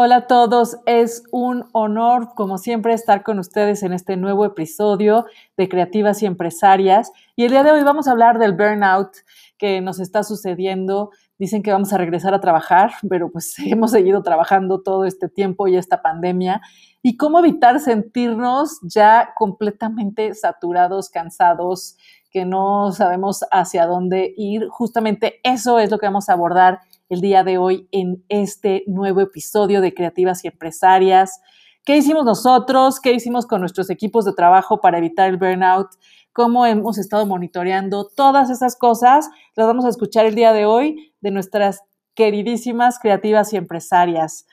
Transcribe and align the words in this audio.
Hola 0.00 0.14
a 0.14 0.26
todos, 0.28 0.76
es 0.86 1.24
un 1.32 1.64
honor, 1.72 2.28
como 2.36 2.58
siempre, 2.58 2.94
estar 2.94 3.24
con 3.24 3.40
ustedes 3.40 3.82
en 3.82 3.92
este 3.92 4.16
nuevo 4.16 4.44
episodio 4.44 5.26
de 5.56 5.68
Creativas 5.68 6.22
y 6.22 6.26
Empresarias. 6.26 7.10
Y 7.34 7.42
el 7.42 7.50
día 7.50 7.64
de 7.64 7.72
hoy 7.72 7.82
vamos 7.82 8.06
a 8.06 8.12
hablar 8.12 8.38
del 8.38 8.52
burnout 8.52 9.10
que 9.58 9.80
nos 9.80 9.98
está 9.98 10.22
sucediendo. 10.22 11.10
Dicen 11.36 11.64
que 11.64 11.72
vamos 11.72 11.92
a 11.92 11.98
regresar 11.98 12.32
a 12.32 12.40
trabajar, 12.40 12.92
pero 13.10 13.32
pues 13.32 13.56
hemos 13.66 13.90
seguido 13.90 14.22
trabajando 14.22 14.82
todo 14.82 15.04
este 15.04 15.28
tiempo 15.28 15.66
y 15.66 15.76
esta 15.76 16.00
pandemia. 16.00 16.60
Y 17.02 17.16
cómo 17.16 17.40
evitar 17.40 17.80
sentirnos 17.80 18.78
ya 18.82 19.30
completamente 19.36 20.32
saturados, 20.34 21.10
cansados, 21.10 21.96
que 22.30 22.44
no 22.44 22.92
sabemos 22.92 23.44
hacia 23.50 23.86
dónde 23.86 24.32
ir. 24.36 24.68
Justamente 24.68 25.40
eso 25.42 25.80
es 25.80 25.90
lo 25.90 25.98
que 25.98 26.06
vamos 26.06 26.28
a 26.28 26.34
abordar 26.34 26.78
el 27.08 27.20
día 27.20 27.42
de 27.42 27.58
hoy 27.58 27.88
en 27.90 28.24
este 28.28 28.84
nuevo 28.86 29.20
episodio 29.20 29.80
de 29.80 29.94
Creativas 29.94 30.44
y 30.44 30.48
Empresarias. 30.48 31.40
¿Qué 31.84 31.96
hicimos 31.96 32.24
nosotros? 32.24 33.00
¿Qué 33.00 33.12
hicimos 33.12 33.46
con 33.46 33.60
nuestros 33.60 33.88
equipos 33.88 34.24
de 34.24 34.34
trabajo 34.34 34.80
para 34.80 34.98
evitar 34.98 35.28
el 35.30 35.38
burnout? 35.38 35.88
¿Cómo 36.32 36.66
hemos 36.66 36.98
estado 36.98 37.24
monitoreando 37.26 38.08
todas 38.14 38.50
esas 38.50 38.76
cosas? 38.76 39.30
Las 39.56 39.66
vamos 39.66 39.86
a 39.86 39.88
escuchar 39.88 40.26
el 40.26 40.34
día 40.34 40.52
de 40.52 40.66
hoy 40.66 41.12
de 41.20 41.30
nuestras 41.30 41.80
queridísimas 42.14 42.98
creativas 42.98 43.52
y 43.52 43.56
empresarias. 43.56 44.46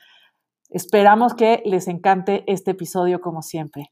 Esperamos 0.70 1.34
que 1.34 1.62
les 1.66 1.88
encante 1.88 2.42
este 2.46 2.70
episodio 2.70 3.20
como 3.20 3.42
siempre. 3.42 3.90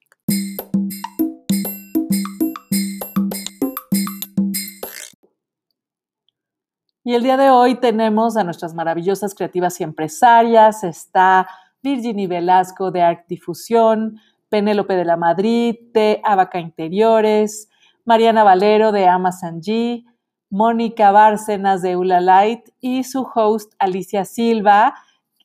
Y 7.07 7.15
el 7.15 7.23
día 7.23 7.37
de 7.37 7.51
hoy 7.51 7.75
tenemos 7.75 8.39
a 8.39 8.45
nuestras 8.45 8.73
maravillosas 8.73 9.35
creativas 9.35 9.79
y 9.79 9.85
empresarias. 9.85 10.85
Está 10.85 11.47
Virginie 11.83 12.27
Velasco 12.27 12.91
de 12.91 13.03
Arc 13.03 13.27
Difusión, 13.29 14.19
Penélope 14.49 14.95
de 14.95 15.05
la 15.05 15.19
Madrid 15.19 15.77
de 15.93 16.23
Abaca 16.25 16.59
Interiores, 16.61 17.69
Mariana 18.07 18.43
Valero 18.43 18.91
de 18.91 19.07
Amazon 19.07 19.61
G, 19.61 20.07
Mónica 20.49 21.13
Bárcenas 21.13 21.83
de 21.83 21.95
Ula 21.99 22.23
Light 22.23 22.71
y 22.81 23.05
su 23.05 23.29
host 23.35 23.75
Alicia 23.79 24.25
Silva. 24.25 24.95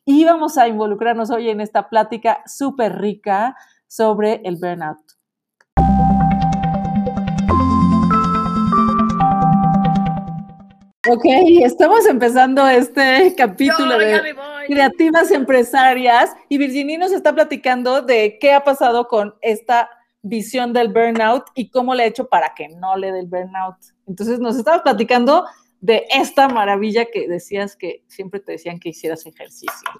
Y 0.06 0.24
vamos 0.24 0.56
a 0.56 0.66
involucrarnos 0.66 1.30
hoy 1.30 1.50
en 1.50 1.60
esta 1.60 1.90
plática 1.90 2.42
súper 2.46 2.98
rica 2.98 3.54
sobre 3.86 4.40
el 4.44 4.56
burnout. 4.56 5.19
Ok, 11.08 11.24
estamos 11.64 12.06
empezando 12.06 12.68
este 12.68 13.34
capítulo 13.38 13.96
de 13.96 14.36
creativas 14.66 15.30
empresarias 15.30 16.30
y 16.50 16.58
Virginie 16.58 16.98
nos 16.98 17.12
está 17.12 17.34
platicando 17.34 18.02
de 18.02 18.36
qué 18.38 18.52
ha 18.52 18.64
pasado 18.64 19.08
con 19.08 19.34
esta 19.40 19.88
visión 20.20 20.74
del 20.74 20.88
burnout 20.92 21.46
y 21.54 21.70
cómo 21.70 21.94
le 21.94 22.02
ha 22.02 22.06
hecho 22.06 22.28
para 22.28 22.52
que 22.54 22.68
no 22.68 22.98
le 22.98 23.12
dé 23.12 23.20
el 23.20 23.28
burnout. 23.28 23.76
Entonces 24.06 24.40
nos 24.40 24.58
estabas 24.58 24.82
platicando 24.82 25.46
de 25.80 26.04
esta 26.10 26.48
maravilla 26.48 27.06
que 27.06 27.26
decías 27.26 27.76
que 27.76 28.04
siempre 28.06 28.40
te 28.40 28.52
decían 28.52 28.78
que 28.78 28.90
hicieras 28.90 29.24
ejercicio. 29.24 29.90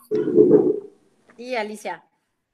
Sí, 1.35 1.57
Alicia, 1.57 2.05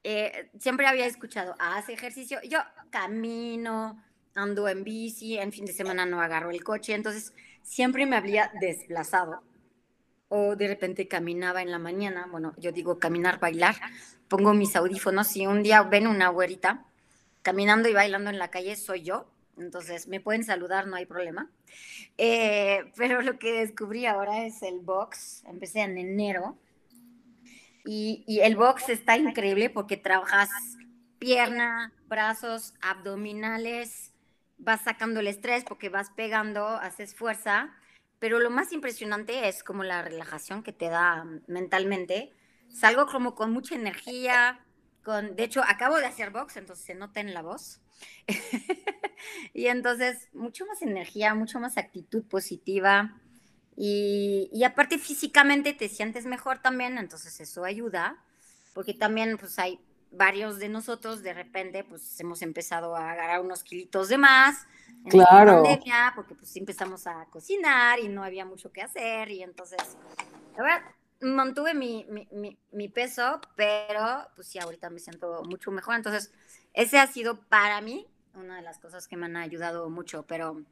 eh, 0.05 0.51
siempre 0.61 0.87
había 0.87 1.07
escuchado, 1.07 1.57
haz 1.59 1.89
ejercicio, 1.89 2.39
yo 2.49 2.61
camino, 2.91 4.01
ando 4.37 4.69
en 4.69 4.85
bici, 4.85 5.37
en 5.37 5.51
fin 5.51 5.65
de 5.65 5.73
semana 5.73 6.07
no 6.07 6.21
agarro 6.21 6.51
el 6.51 6.63
coche, 6.63 6.95
entonces 6.95 7.33
siempre 7.67 8.07
me 8.07 8.17
había 8.17 8.51
desplazado. 8.61 9.43
O 10.29 10.57
de 10.57 10.69
repente 10.69 11.07
caminaba 11.07 11.63
en 11.63 11.71
la 11.71 11.79
mañana, 11.79 12.27
bueno, 12.31 12.55
yo 12.57 12.73
digo 12.73 12.99
caminar, 12.99 13.39
bailar, 13.39 13.77
pongo 14.29 14.55
mis 14.55 14.75
audífonos 14.75 15.37
y 15.37 15.47
un 15.47 15.63
día 15.63 15.83
ven 15.83 16.07
una 16.07 16.29
güerita 16.29 16.85
caminando 17.43 17.89
y 17.89 17.93
bailando 17.93 18.31
en 18.31 18.39
la 18.39 18.51
calle, 18.51 18.75
soy 18.75 19.03
yo, 19.03 19.31
entonces 19.57 20.09
me 20.09 20.21
pueden 20.21 20.43
saludar, 20.43 20.89
no 20.89 20.97
hay 20.97 21.07
problema. 21.07 21.49
Eh, 22.19 22.91
pero 22.97 23.23
lo 23.23 23.39
que 23.39 23.53
descubrí 23.53 24.07
ahora 24.07 24.45
es 24.47 24.63
el 24.63 24.81
box, 24.81 25.45
empecé 25.47 25.81
en 25.81 25.97
enero 25.97 26.59
y, 27.85 28.25
y 28.27 28.41
el 28.41 28.57
box 28.57 28.89
está 28.89 29.17
increíble 29.17 29.71
porque 29.71 29.97
trabajas 29.97 30.51
pierna, 31.21 31.93
brazos, 32.09 32.75
abdominales, 32.81 34.13
vas 34.59 34.83
sacando 34.85 35.21
el 35.21 35.27
estrés 35.27 35.65
porque 35.65 35.89
vas 35.89 36.11
pegando, 36.11 36.67
haces 36.67 37.15
fuerza, 37.15 37.75
pero 38.19 38.39
lo 38.39 38.51
más 38.51 38.73
impresionante 38.73 39.49
es 39.49 39.63
como 39.63 39.85
la 39.85 40.03
relajación 40.03 40.63
que 40.63 40.73
te 40.73 40.89
da 40.89 41.25
mentalmente. 41.47 42.33
Salgo 42.69 43.07
como 43.07 43.35
con 43.35 43.53
mucha 43.53 43.75
energía, 43.75 44.65
con, 45.03 45.37
de 45.37 45.45
hecho, 45.45 45.63
acabo 45.67 45.97
de 45.97 46.07
hacer 46.07 46.31
box, 46.31 46.57
entonces 46.57 46.85
se 46.85 46.95
nota 46.95 47.21
en 47.21 47.35
la 47.35 47.43
voz. 47.43 47.81
y 49.55 49.67
entonces, 49.67 50.29
mucho 50.33 50.67
más 50.67 50.83
energía, 50.83 51.35
mucho 51.35 51.61
más 51.61 51.77
actitud 51.77 52.25
positiva. 52.25 53.21
Y, 53.77 54.63
aparte 54.65 54.99
físicamente 54.99 55.75
te 55.75 55.89
sientes 55.89 56.25
mejor 56.25 56.61
también, 56.61 56.97
entonces 56.97 57.39
eso 57.41 57.65
ayuda, 57.65 58.25
porque 58.73 58.95
también 58.95 59.37
pues 59.37 59.59
hay 59.59 59.79
varios 60.11 60.59
de 60.59 60.69
nosotros 60.69 61.23
de 61.23 61.35
repente 61.35 61.85
pues 61.85 62.19
hemos 62.21 62.43
empezado 62.43 62.97
a 62.97 63.13
agarrar 63.13 63.41
unos 63.41 63.63
kilitos 63.63 64.09
de 64.09 64.19
más 64.19 64.67
en 65.05 65.11
claro. 65.11 65.63
pandemia 65.63 66.13
porque 66.15 66.35
pues 66.35 66.55
empezamos 66.57 67.07
a 67.07 67.27
cocinar 67.27 67.99
y 67.99 68.09
no 68.09 68.23
había 68.23 68.45
mucho 68.45 68.73
que 68.73 68.83
hacer 68.83 69.31
y 69.31 69.43
entonces 69.43 69.79
la 70.57 70.63
verdad 70.63 70.83
mantuve 71.21 71.75
mi, 71.75 72.07
mi, 72.31 72.59
mi, 72.73 72.89
peso 72.89 73.41
pero 73.57 74.29
pues 74.35 74.49
sí 74.49 74.59
ahorita 74.59 74.91
me 74.91 75.01
siento 75.01 75.43
mucho 75.45 75.71
mejor 75.71 75.97
entonces 75.97 76.33
ese 76.73 76.99
ha 76.99 77.07
sido 77.07 77.41
para 77.43 77.81
mí 77.81 78.07
una 78.35 78.57
de 78.57 78.63
las 78.63 78.79
cosas 78.79 79.09
que 79.09 79.17
me 79.17 79.27
han 79.27 79.37
ayudado 79.37 79.89
mucho 79.91 80.25
pero 80.25 80.63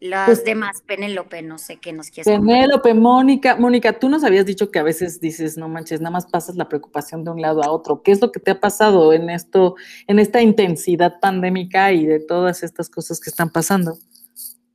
las 0.00 0.26
pues, 0.26 0.44
demás, 0.44 0.82
Penélope, 0.86 1.42
no 1.42 1.58
sé 1.58 1.78
qué 1.78 1.92
nos 1.92 2.10
quieres 2.10 2.26
Penélope, 2.26 2.94
Mónica, 2.94 3.56
Mónica, 3.56 3.98
tú 3.98 4.08
nos 4.08 4.24
habías 4.24 4.44
dicho 4.44 4.70
que 4.70 4.78
a 4.78 4.82
veces 4.82 5.20
dices, 5.20 5.56
no 5.56 5.68
manches, 5.68 6.00
nada 6.00 6.10
más 6.10 6.26
pasas 6.26 6.56
la 6.56 6.68
preocupación 6.68 7.24
de 7.24 7.30
un 7.30 7.40
lado 7.40 7.62
a 7.62 7.70
otro. 7.70 8.02
¿Qué 8.02 8.12
es 8.12 8.20
lo 8.20 8.30
que 8.32 8.40
te 8.40 8.50
ha 8.50 8.60
pasado 8.60 9.12
en 9.12 9.30
esto, 9.30 9.76
en 10.06 10.18
esta 10.18 10.42
intensidad 10.42 11.20
pandémica 11.20 11.92
y 11.92 12.06
de 12.06 12.20
todas 12.20 12.62
estas 12.62 12.90
cosas 12.90 13.20
que 13.20 13.30
están 13.30 13.50
pasando? 13.50 13.96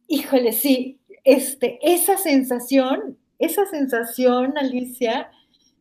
Híjole, 0.08 0.54
sí, 0.54 1.00
este, 1.24 1.80
esa 1.84 2.18
sensación, 2.18 3.18
esa 3.38 3.66
sensación, 3.68 4.58
Alicia, 4.58 5.30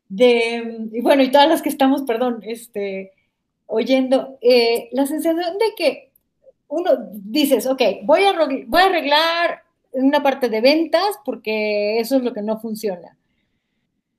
de, 0.09 0.89
y 0.93 1.01
bueno, 1.01 1.23
y 1.23 1.31
todas 1.31 1.49
las 1.49 1.63
que 1.63 1.69
estamos, 1.69 2.03
perdón, 2.03 2.41
este, 2.43 3.13
oyendo, 3.67 4.39
eh, 4.41 4.89
la 4.93 5.07
sensación 5.07 5.59
de 5.59 5.75
que 5.77 6.08
uno 6.69 6.91
dices, 7.13 7.67
ok, 7.67 7.83
voy 8.05 8.25
a, 8.25 8.33
voy 8.67 8.83
a 8.83 8.87
arreglar 8.87 9.63
una 9.93 10.23
parte 10.23 10.49
de 10.49 10.61
ventas 10.61 11.19
porque 11.25 11.99
eso 11.99 12.17
es 12.17 12.23
lo 12.23 12.33
que 12.33 12.43
no 12.43 12.61
funciona. 12.61 13.17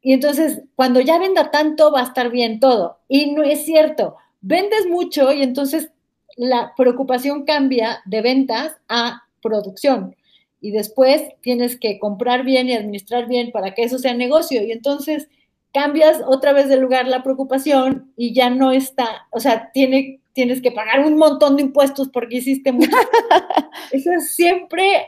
Y 0.01 0.13
entonces, 0.13 0.63
cuando 0.75 1.01
ya 1.01 1.19
venda 1.19 1.51
tanto, 1.51 1.91
va 1.91 2.01
a 2.01 2.05
estar 2.05 2.29
bien 2.29 2.59
todo. 2.59 2.99
Y 3.07 3.31
no 3.31 3.43
es 3.43 3.65
cierto. 3.65 4.15
Vendes 4.41 4.87
mucho 4.87 5.31
y 5.33 5.43
entonces 5.43 5.91
la 6.37 6.73
preocupación 6.77 7.43
cambia 7.43 8.01
de 8.05 8.21
ventas 8.21 8.77
a 8.87 9.23
producción. 9.41 10.15
Y 10.61 10.71
después 10.71 11.21
tienes 11.41 11.77
que 11.77 11.99
comprar 11.99 12.43
bien 12.43 12.67
y 12.67 12.73
administrar 12.73 13.27
bien 13.27 13.51
para 13.51 13.73
que 13.73 13.83
eso 13.83 13.99
sea 13.99 14.13
negocio. 14.13 14.63
Y 14.63 14.71
entonces 14.71 15.27
cambias 15.73 16.21
otra 16.25 16.53
vez 16.53 16.67
de 16.69 16.77
lugar 16.77 17.07
la 17.07 17.23
preocupación 17.23 18.11
y 18.15 18.33
ya 18.33 18.49
no 18.49 18.71
está, 18.71 19.27
o 19.31 19.39
sea, 19.39 19.71
tiene 19.71 20.18
tienes 20.33 20.61
que 20.61 20.71
pagar 20.71 21.05
un 21.05 21.17
montón 21.17 21.55
de 21.55 21.63
impuestos 21.63 22.09
porque 22.09 22.37
hiciste 22.37 22.71
mucho. 22.71 22.91
Eso 23.91 24.11
es 24.11 24.35
siempre, 24.35 25.07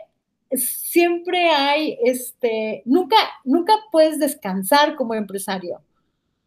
siempre 0.54 1.50
hay, 1.50 1.98
este, 2.04 2.82
nunca, 2.86 3.18
nunca 3.44 3.74
puedes 3.92 4.20
descansar 4.20 4.96
como 4.96 5.14
empresario. 5.14 5.82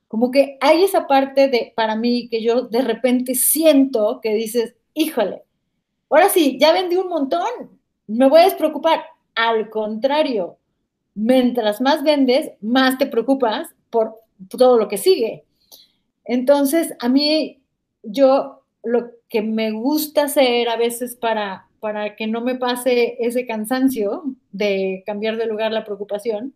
Como 0.09 0.31
que 0.31 0.59
hay 0.61 0.85
esa 0.85 1.07
parte 1.07 1.49
de, 1.49 1.73
para 1.75 1.97
mí, 1.97 2.29
que 2.29 2.43
yo 2.43 2.63
de 2.63 2.83
repente 2.83 3.35
siento 3.35 4.21
que 4.23 4.35
dices, 4.35 4.75
híjole, 4.93 5.43
ahora 6.11 6.29
sí, 6.29 6.59
ya 6.61 6.73
vendí 6.73 6.97
un 6.97 7.09
montón, 7.09 7.49
me 8.07 8.29
voy 8.29 8.43
a 8.43 8.45
despreocupar. 8.45 9.05
Al 9.35 9.71
contrario, 9.71 10.59
mientras 11.15 11.81
más 11.81 12.05
vendes, 12.05 12.53
más 12.61 12.99
te 12.99 13.07
preocupas 13.07 13.69
por 13.91 14.21
todo 14.49 14.79
lo 14.79 14.89
que 14.89 14.99
sigue. 14.99 15.45
Entonces, 16.25 16.95
a 17.01 17.09
mí, 17.09 17.61
yo 18.03 18.64
lo 18.85 19.11
que 19.29 19.43
me 19.43 19.73
gusta 19.73 20.25
hacer 20.25 20.69
a 20.69 20.77
veces 20.77 21.17
para, 21.17 21.67
para 21.81 22.17
que 22.17 22.27
no 22.27 22.41
me 22.41 22.55
pase 22.55 23.17
ese 23.21 23.47
cansancio 23.47 24.25
de 24.53 25.03
cambiar 25.07 25.37
de 25.37 25.47
lugar 25.47 25.73
la 25.73 25.85
preocupación. 25.85 26.55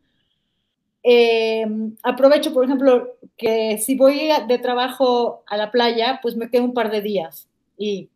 Eh, 1.02 1.66
aprovecho, 2.02 2.52
por 2.52 2.64
ejemplo, 2.64 3.16
que 3.36 3.78
si 3.78 3.94
voy 3.94 4.28
de 4.46 4.58
trabajo 4.58 5.42
a 5.46 5.56
la 5.56 5.70
playa, 5.70 6.18
pues 6.22 6.36
me 6.36 6.50
quedo 6.50 6.64
un 6.64 6.74
par 6.74 6.90
de 6.90 7.00
días 7.02 7.48
y 7.76 8.08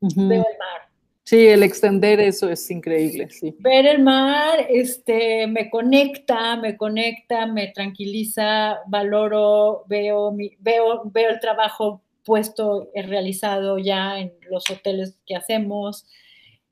veo 0.00 0.44
el 0.50 0.58
mar. 0.58 0.88
Sí, 1.24 1.46
el 1.46 1.62
extender 1.62 2.18
eso 2.18 2.50
es 2.50 2.68
increíble, 2.68 3.30
sí. 3.30 3.54
Ver 3.60 3.86
el 3.86 4.02
mar, 4.02 4.66
este, 4.68 5.46
me 5.46 5.70
conecta, 5.70 6.56
me 6.56 6.76
conecta, 6.76 7.46
me 7.46 7.68
tranquiliza, 7.68 8.80
valoro, 8.88 9.84
veo, 9.86 10.32
mi, 10.32 10.56
veo, 10.58 11.02
veo 11.04 11.30
el 11.30 11.38
trabajo 11.38 12.02
puesto, 12.24 12.90
realizado 12.94 13.78
ya 13.78 14.18
en 14.18 14.32
los 14.50 14.68
hoteles 14.70 15.18
que 15.26 15.36
hacemos. 15.36 16.06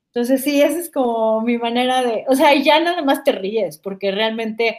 Entonces, 0.07 0.43
sí, 0.43 0.61
esa 0.61 0.79
es 0.79 0.91
como 0.91 1.41
mi 1.41 1.57
manera 1.57 2.01
de, 2.03 2.25
o 2.27 2.35
sea, 2.35 2.53
ya 2.55 2.79
nada 2.79 3.01
más 3.01 3.23
te 3.23 3.31
ríes, 3.31 3.77
porque 3.77 4.11
realmente, 4.11 4.77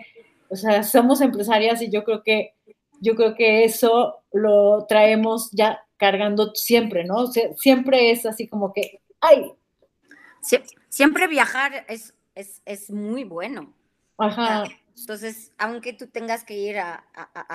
o 0.49 0.57
sea, 0.57 0.83
somos 0.83 1.21
empresarias 1.21 1.81
y 1.83 1.91
yo 1.91 2.05
creo 2.05 2.23
que, 2.23 2.55
yo 3.01 3.15
creo 3.17 3.35
que 3.35 3.65
eso 3.65 4.23
lo 4.33 4.87
traemos 4.89 5.51
ya 5.53 5.85
cargando 5.97 6.55
siempre, 6.55 7.05
¿no? 7.05 7.17
O 7.17 7.27
sea, 7.29 7.55
siempre 7.57 8.11
es 8.11 8.27
así 8.27 8.47
como 8.47 8.73
que, 8.73 9.01
ay, 9.21 9.53
siempre 10.89 11.27
viajar 11.27 11.87
es, 11.89 12.15
es, 12.35 12.91
muy 12.91 13.25
bueno. 13.25 13.73
Ajá. 14.19 14.65
Entonces, 14.99 15.53
aunque 15.59 15.93
tú 15.93 16.07
tengas 16.07 16.45
que 16.45 16.55
ir 16.55 16.79
a, 16.79 17.05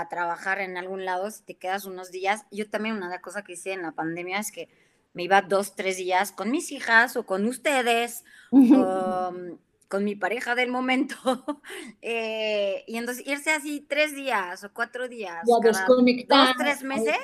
trabajar 0.09 0.59
en 0.59 0.77
algún 0.77 1.05
lado, 1.05 1.29
si 1.31 1.43
te 1.43 1.55
quedas 1.55 1.85
unos 1.85 2.11
días, 2.11 2.45
yo 2.51 2.69
también 2.69 2.95
una 2.95 3.21
cosa 3.21 3.43
que 3.43 3.53
hice 3.53 3.73
en 3.73 3.81
la 3.81 3.91
pandemia 3.91 4.39
es 4.39 4.51
que 4.51 4.69
me 5.13 5.23
iba 5.23 5.41
dos, 5.41 5.75
tres 5.75 5.97
días 5.97 6.31
con 6.31 6.51
mis 6.51 6.71
hijas 6.71 7.15
o 7.15 7.25
con 7.25 7.45
ustedes, 7.45 8.23
con 9.87 10.03
mi 10.03 10.15
pareja 10.15 10.53
del 10.55 10.69
momento, 10.69 11.15
eh, 12.01 12.83
y 12.87 12.97
entonces 12.97 13.25
irse 13.25 13.51
así 13.51 13.85
tres 13.87 14.13
días 14.13 14.63
o 14.63 14.73
cuatro 14.73 15.07
días, 15.07 15.43
desconectar, 15.61 16.47
dos, 16.47 16.57
tres 16.57 16.83
meses, 16.83 17.15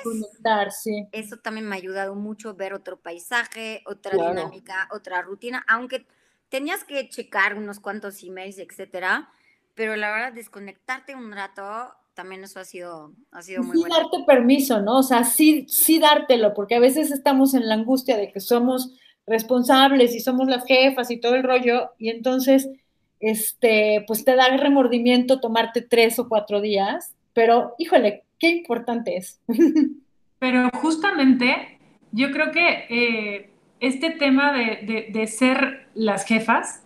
eso 1.12 1.36
también 1.36 1.68
me 1.68 1.74
ha 1.74 1.78
ayudado 1.78 2.14
mucho 2.14 2.54
ver 2.54 2.72
otro 2.72 2.98
paisaje, 2.98 3.82
otra 3.86 4.12
dinámica, 4.12 4.88
otra 4.92 5.20
rutina, 5.22 5.64
aunque 5.68 6.06
tenías 6.48 6.84
que 6.84 7.08
checar 7.08 7.54
unos 7.54 7.80
cuantos 7.80 8.22
emails, 8.22 8.58
etcétera, 8.58 9.30
pero 9.74 9.96
la 9.96 10.12
verdad, 10.12 10.32
desconectarte 10.32 11.14
un 11.14 11.32
rato, 11.32 11.92
también 12.14 12.44
eso 12.44 12.60
ha 12.60 12.64
sido, 12.64 13.12
ha 13.32 13.42
sido 13.42 13.62
muy 13.62 13.76
sí 13.76 13.84
darte 13.88 14.24
permiso, 14.26 14.80
¿no? 14.80 14.98
O 14.98 15.02
sea, 15.02 15.24
sí, 15.24 15.66
sí 15.68 15.98
dártelo, 15.98 16.54
porque 16.54 16.76
a 16.76 16.80
veces 16.80 17.10
estamos 17.10 17.54
en 17.54 17.68
la 17.68 17.74
angustia 17.74 18.16
de 18.16 18.32
que 18.32 18.40
somos 18.40 18.94
responsables 19.26 20.14
y 20.14 20.20
somos 20.20 20.48
las 20.48 20.64
jefas 20.66 21.10
y 21.10 21.18
todo 21.18 21.34
el 21.34 21.42
rollo, 21.42 21.90
y 21.98 22.10
entonces, 22.10 22.68
este, 23.20 24.04
pues 24.06 24.24
te 24.24 24.36
da 24.36 24.46
el 24.46 24.60
remordimiento 24.60 25.40
tomarte 25.40 25.82
tres 25.82 26.18
o 26.18 26.28
cuatro 26.28 26.60
días, 26.60 27.14
pero 27.32 27.74
híjole, 27.78 28.24
qué 28.38 28.48
importante 28.48 29.16
es. 29.16 29.40
Pero 30.38 30.68
justamente 30.74 31.78
yo 32.12 32.30
creo 32.30 32.52
que 32.52 32.86
eh, 32.90 33.50
este 33.80 34.10
tema 34.10 34.52
de, 34.52 35.26
ser 35.26 35.88
las 35.94 36.26
jefas, 36.26 36.83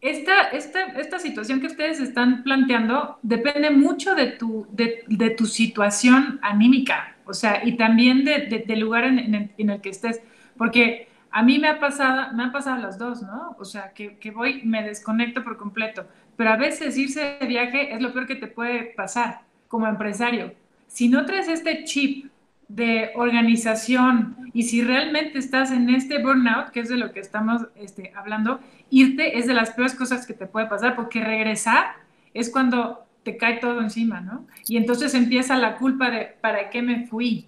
esta, 0.00 0.42
esta, 0.50 0.84
esta, 1.00 1.18
situación 1.18 1.60
que 1.60 1.66
ustedes 1.66 2.00
están 2.00 2.42
planteando 2.42 3.18
depende 3.22 3.70
mucho 3.70 4.14
de 4.14 4.26
tu, 4.26 4.66
de, 4.70 5.34
tu 5.36 5.46
situación 5.46 6.38
anímica, 6.42 7.16
o 7.24 7.34
sea, 7.34 7.62
y 7.64 7.76
también 7.76 8.24
del 8.24 8.80
lugar 8.80 9.04
en, 9.04 9.52
en 9.56 9.70
el 9.70 9.80
que 9.80 9.88
estés. 9.88 10.20
Porque 10.56 11.08
a 11.30 11.42
mí 11.42 11.58
me 11.58 11.68
ha 11.68 11.78
pasado, 11.78 12.32
me 12.34 12.44
han 12.44 12.52
pasado 12.52 12.80
las 12.80 12.98
dos, 12.98 13.22
¿no? 13.22 13.56
O 13.58 13.64
sea, 13.66 13.92
que, 13.92 14.16
que 14.16 14.30
voy, 14.30 14.62
me 14.64 14.82
desconecto 14.82 15.44
por 15.44 15.58
completo. 15.58 16.06
Pero 16.36 16.50
a 16.50 16.56
veces 16.56 16.96
irse 16.96 17.36
de 17.38 17.46
viaje 17.46 17.92
es 17.94 18.00
lo 18.00 18.12
peor 18.12 18.26
que 18.26 18.36
te 18.36 18.46
puede 18.46 18.84
pasar 18.96 19.42
como 19.68 19.86
empresario. 19.86 20.54
Si 20.86 21.08
no 21.08 21.26
traes 21.26 21.48
este 21.48 21.84
chip 21.84 22.30
de 22.68 23.12
organización 23.14 24.36
y 24.52 24.64
si 24.64 24.82
realmente 24.82 25.38
estás 25.38 25.70
en 25.70 25.90
este 25.90 26.22
burnout, 26.22 26.70
que 26.70 26.80
es 26.80 26.88
de 26.88 26.96
lo 26.96 27.12
que 27.12 27.20
estamos 27.20 27.66
este, 27.76 28.12
hablando, 28.16 28.60
irte 28.90 29.38
es 29.38 29.46
de 29.46 29.54
las 29.54 29.70
peores 29.70 29.94
cosas 29.94 30.26
que 30.26 30.34
te 30.34 30.46
puede 30.46 30.66
pasar, 30.66 30.96
porque 30.96 31.22
regresar 31.22 31.96
es 32.34 32.50
cuando 32.50 33.06
te 33.22 33.36
cae 33.36 33.58
todo 33.58 33.80
encima, 33.80 34.20
¿no? 34.20 34.46
Y 34.66 34.76
entonces 34.76 35.14
empieza 35.14 35.56
la 35.56 35.76
culpa 35.76 36.10
de, 36.10 36.36
¿para 36.40 36.70
qué 36.70 36.80
me 36.80 37.06
fui? 37.06 37.46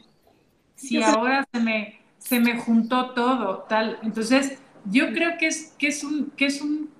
Si 0.75 1.03
ahora 1.03 1.47
se 1.53 1.61
me, 1.61 2.01
se 2.19 2.41
me 2.41 2.59
juntó 2.59 3.11
todo, 3.11 3.65
tal. 3.69 3.99
Entonces, 4.03 4.59
yo 4.85 5.13
creo 5.13 5.39
que 5.39 5.47
es, 5.47 5.75
que 5.79 5.89
es, 5.89 6.05
un, 6.05 6.31
que 6.37 6.47
es 6.47 6.61
un, 6.61 6.91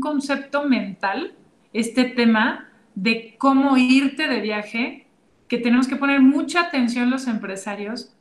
concepto 0.00 0.68
mental, 0.68 1.34
este 1.72 2.04
tema 2.04 2.68
de 2.94 3.34
cómo 3.38 3.76
irte 3.76 4.28
de 4.28 4.40
viaje, 4.40 5.03
que 5.48 5.58
tenemos 5.58 5.88
que 5.88 5.96
poner 5.96 6.20
mucha 6.20 6.62
atención 6.62 7.10
los 7.10 7.26
empresarios, 7.26 8.14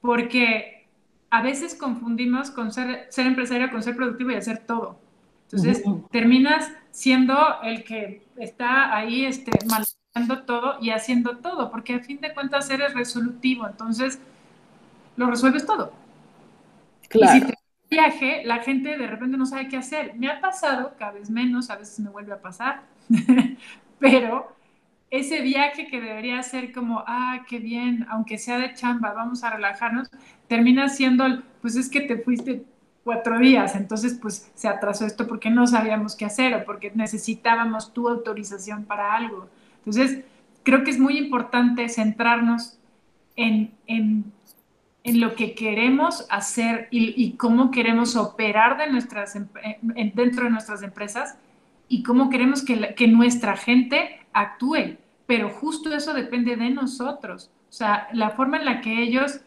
porque 0.00 0.88
a 1.30 1.42
veces 1.42 1.74
confundimos 1.74 2.50
con 2.50 2.72
ser, 2.72 3.06
ser 3.10 3.26
empresario 3.26 3.70
con 3.70 3.82
ser 3.82 3.96
productivo 3.96 4.30
y 4.30 4.34
hacer 4.34 4.58
todo. 4.58 4.98
Entonces, 5.44 5.82
terminas 6.10 6.70
siendo 6.92 7.36
el 7.62 7.82
que 7.82 8.22
está 8.36 8.96
ahí 8.96 9.24
este, 9.24 9.50
manejando 9.66 10.44
todo 10.44 10.76
y 10.80 10.90
haciendo 10.90 11.38
todo, 11.38 11.70
porque 11.70 11.94
a 11.94 12.00
fin 12.00 12.20
de 12.20 12.32
cuentas 12.32 12.70
eres 12.70 12.94
resolutivo. 12.94 13.66
Entonces, 13.66 14.20
lo 15.16 15.26
resuelves 15.28 15.66
todo. 15.66 15.92
Claro. 17.08 17.36
Y 17.36 17.40
si 17.40 17.46
te 17.46 17.54
viaje, 17.90 18.42
la 18.44 18.58
gente 18.58 18.96
de 18.96 19.06
repente 19.08 19.36
no 19.36 19.44
sabe 19.44 19.68
qué 19.68 19.76
hacer. 19.76 20.14
Me 20.16 20.30
ha 20.30 20.40
pasado, 20.40 20.94
cada 20.96 21.12
vez 21.12 21.30
menos, 21.30 21.70
a 21.70 21.76
veces 21.76 21.98
me 21.98 22.10
vuelve 22.10 22.32
a 22.32 22.40
pasar, 22.40 22.82
pero 23.98 24.54
ese 25.10 25.40
viaje 25.40 25.86
que 25.88 26.00
debería 26.00 26.42
ser 26.42 26.72
como, 26.72 27.02
ah, 27.06 27.44
qué 27.48 27.58
bien, 27.58 28.06
aunque 28.10 28.38
sea 28.38 28.58
de 28.58 28.74
chamba, 28.74 29.12
vamos 29.12 29.42
a 29.42 29.50
relajarnos, 29.50 30.08
termina 30.48 30.88
siendo, 30.88 31.24
pues 31.60 31.76
es 31.76 31.88
que 31.88 32.00
te 32.00 32.18
fuiste 32.18 32.64
cuatro 33.02 33.38
días, 33.38 33.74
entonces 33.74 34.18
pues 34.20 34.50
se 34.54 34.68
atrasó 34.68 35.06
esto 35.06 35.26
porque 35.26 35.50
no 35.50 35.66
sabíamos 35.66 36.14
qué 36.14 36.26
hacer 36.26 36.54
o 36.54 36.64
porque 36.64 36.92
necesitábamos 36.94 37.92
tu 37.92 38.08
autorización 38.08 38.84
para 38.84 39.14
algo. 39.14 39.48
Entonces, 39.78 40.20
creo 40.62 40.84
que 40.84 40.90
es 40.90 40.98
muy 40.98 41.18
importante 41.18 41.88
centrarnos 41.88 42.78
en, 43.36 43.72
en 43.86 44.32
en 45.02 45.20
lo 45.20 45.34
que 45.34 45.54
queremos 45.54 46.26
hacer 46.30 46.88
y, 46.90 47.32
cómo 47.32 47.70
queremos 47.70 48.16
operar 48.16 48.76
de 48.76 48.90
nuestras, 48.90 49.34
dentro 49.82 50.44
de 50.44 50.50
nuestras 50.50 50.82
empresas 50.82 51.38
y 51.88 52.02
cómo 52.02 52.28
queremos 52.28 52.62
que, 52.62 52.94
que, 52.94 53.08
nuestra 53.08 53.56
gente 53.56 54.20
actúe. 54.32 54.98
Pero 55.30 55.48
justo 55.48 55.94
eso 55.94 56.12
depende 56.12 56.56
de 56.56 56.70
nosotros. 56.70 57.52
O 57.68 57.72
sea, 57.72 58.08
la 58.12 58.30
forma 58.30 58.58
en 58.58 58.64
la 58.64 58.80
que 58.80 59.00
ellos 59.00 59.42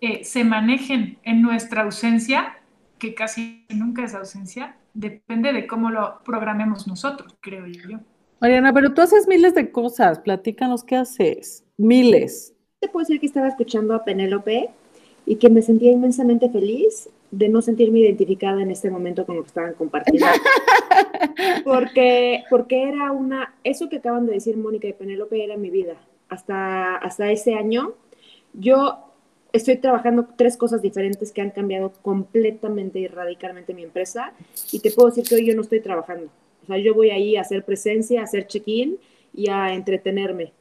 eh, 0.00 0.22
se 0.22 0.44
manejen 0.44 1.18
en 1.24 1.42
nuestra 1.42 1.82
ausencia, 1.82 2.58
que 3.00 3.16
casi 3.16 3.66
nunca 3.68 4.04
es 4.04 4.14
ausencia, 4.14 4.76
depende 4.94 5.52
de 5.52 5.66
cómo 5.66 5.90
lo 5.90 6.20
programemos 6.24 6.86
nosotros, 6.86 7.34
creo 7.40 7.66
yo. 7.66 7.98
Mariana, 8.40 8.72
pero 8.72 8.94
tú 8.94 9.02
haces 9.02 9.26
miles 9.26 9.56
de 9.56 9.72
cosas. 9.72 10.20
Platícanos 10.20 10.84
qué 10.84 10.94
haces. 10.94 11.64
Miles 11.76 12.54
te 12.78 12.86
puedo 12.86 13.02
decir 13.02 13.18
que 13.18 13.26
estaba 13.26 13.48
escuchando 13.48 13.92
a 13.94 14.04
Penélope 14.04 14.70
y 15.26 15.34
que 15.34 15.50
me 15.50 15.62
sentía 15.62 15.90
inmensamente 15.90 16.48
feliz 16.48 17.08
de 17.30 17.48
no 17.48 17.60
sentirme 17.60 18.00
identificada 18.00 18.62
en 18.62 18.70
este 18.70 18.90
momento 18.90 19.26
con 19.26 19.36
lo 19.36 19.42
que 19.42 19.48
estaban 19.48 19.74
compartiendo. 19.74 20.26
porque, 21.64 22.44
porque 22.48 22.88
era 22.88 23.12
una, 23.12 23.54
eso 23.64 23.88
que 23.88 23.96
acaban 23.96 24.26
de 24.26 24.34
decir 24.34 24.56
Mónica 24.56 24.88
y 24.88 24.92
Penélope 24.92 25.42
era 25.42 25.56
mi 25.56 25.70
vida. 25.70 25.96
Hasta, 26.28 26.96
hasta 26.96 27.30
ese 27.30 27.54
año 27.54 27.94
yo 28.52 28.98
estoy 29.52 29.76
trabajando 29.76 30.28
tres 30.36 30.56
cosas 30.56 30.82
diferentes 30.82 31.32
que 31.32 31.40
han 31.40 31.50
cambiado 31.50 31.92
completamente 32.02 32.98
y 32.98 33.06
radicalmente 33.06 33.74
mi 33.74 33.82
empresa 33.82 34.32
y 34.72 34.80
te 34.80 34.90
puedo 34.90 35.08
decir 35.08 35.24
que 35.24 35.36
hoy 35.36 35.46
yo 35.46 35.54
no 35.54 35.62
estoy 35.62 35.80
trabajando. 35.80 36.30
O 36.62 36.66
sea, 36.66 36.78
yo 36.78 36.94
voy 36.94 37.10
ahí 37.10 37.36
a 37.36 37.42
hacer 37.42 37.64
presencia, 37.64 38.20
a 38.20 38.24
hacer 38.24 38.46
check-in 38.46 38.98
y 39.34 39.48
a 39.48 39.74
entretenerme 39.74 40.52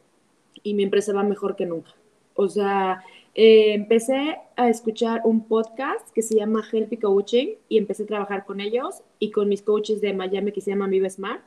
y 0.63 0.73
mi 0.73 0.83
empresa 0.83 1.13
va 1.13 1.23
mejor 1.23 1.55
que 1.55 1.65
nunca. 1.65 1.91
O 2.35 2.47
sea, 2.47 3.03
eh, 3.39 3.75
empecé 3.75 4.39
a 4.55 4.67
escuchar 4.67 5.21
un 5.23 5.47
podcast 5.47 6.09
que 6.09 6.23
se 6.23 6.33
llama 6.33 6.67
Help 6.71 6.99
Coaching 6.99 7.49
y 7.69 7.77
empecé 7.77 8.01
a 8.01 8.07
trabajar 8.07 8.45
con 8.47 8.59
ellos 8.59 9.03
y 9.19 9.29
con 9.29 9.47
mis 9.47 9.61
coaches 9.61 10.01
de 10.01 10.11
Miami 10.11 10.51
que 10.51 10.59
se 10.59 10.71
llaman 10.71 10.89
Vive 10.89 11.07
Smart 11.07 11.43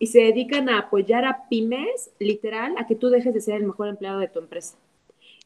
y 0.00 0.08
se 0.08 0.18
dedican 0.18 0.68
a 0.68 0.80
apoyar 0.80 1.24
a 1.24 1.48
pymes, 1.48 2.10
literal, 2.18 2.74
a 2.76 2.88
que 2.88 2.96
tú 2.96 3.08
dejes 3.08 3.32
de 3.34 3.40
ser 3.40 3.54
el 3.54 3.66
mejor 3.66 3.86
empleado 3.86 4.18
de 4.18 4.26
tu 4.26 4.40
empresa. 4.40 4.76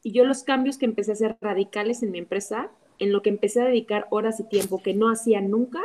Y 0.01 0.13
yo 0.13 0.25
los 0.25 0.41
cambios 0.41 0.79
que 0.79 0.85
empecé 0.85 1.11
a 1.11 1.13
hacer 1.13 1.37
radicales 1.41 2.01
en 2.01 2.09
mi 2.09 2.17
empresa, 2.17 2.71
en 2.97 3.11
lo 3.11 3.21
que 3.21 3.29
empecé 3.29 3.61
a 3.61 3.65
dedicar 3.65 4.07
horas 4.09 4.39
y 4.39 4.45
tiempo 4.45 4.81
que 4.81 4.95
no 4.95 5.11
hacía 5.11 5.41
nunca, 5.41 5.81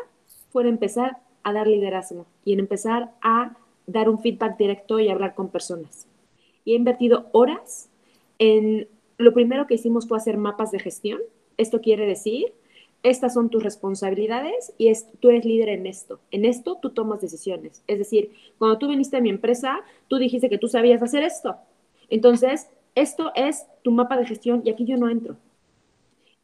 fue 0.52 0.66
empezar 0.66 1.18
a 1.42 1.52
dar 1.52 1.66
liderazgo 1.66 2.24
y 2.46 2.54
en 2.54 2.60
empezar 2.60 3.12
a 3.20 3.58
dar 3.86 4.08
un 4.08 4.20
feedback 4.20 4.56
directo 4.56 5.00
y 5.00 5.10
hablar 5.10 5.34
con 5.34 5.50
personas. 5.50 6.06
Y 6.64 6.72
he 6.72 6.76
invertido 6.76 7.28
horas 7.32 7.90
en 8.38 8.88
lo 9.18 9.32
primero 9.32 9.66
que 9.66 9.74
hicimos 9.74 10.08
fue 10.08 10.18
hacer 10.18 10.36
mapas 10.36 10.70
de 10.70 10.78
gestión. 10.78 11.20
Esto 11.56 11.80
quiere 11.80 12.06
decir, 12.06 12.52
estas 13.02 13.34
son 13.34 13.50
tus 13.50 13.62
responsabilidades 13.62 14.72
y 14.78 14.92
tú 15.20 15.30
eres 15.30 15.44
líder 15.44 15.70
en 15.70 15.86
esto. 15.86 16.20
En 16.30 16.44
esto 16.44 16.78
tú 16.80 16.90
tomas 16.90 17.20
decisiones. 17.20 17.82
Es 17.86 17.98
decir, 17.98 18.32
cuando 18.58 18.78
tú 18.78 18.88
viniste 18.88 19.16
a 19.16 19.20
mi 19.20 19.30
empresa, 19.30 19.80
tú 20.08 20.18
dijiste 20.18 20.48
que 20.48 20.58
tú 20.58 20.68
sabías 20.68 21.02
hacer 21.02 21.22
esto. 21.22 21.56
Entonces, 22.10 22.68
esto 22.94 23.32
es 23.34 23.66
tu 23.82 23.90
mapa 23.90 24.16
de 24.16 24.26
gestión 24.26 24.62
y 24.64 24.70
aquí 24.70 24.84
yo 24.84 24.96
no 24.96 25.08
entro. 25.08 25.36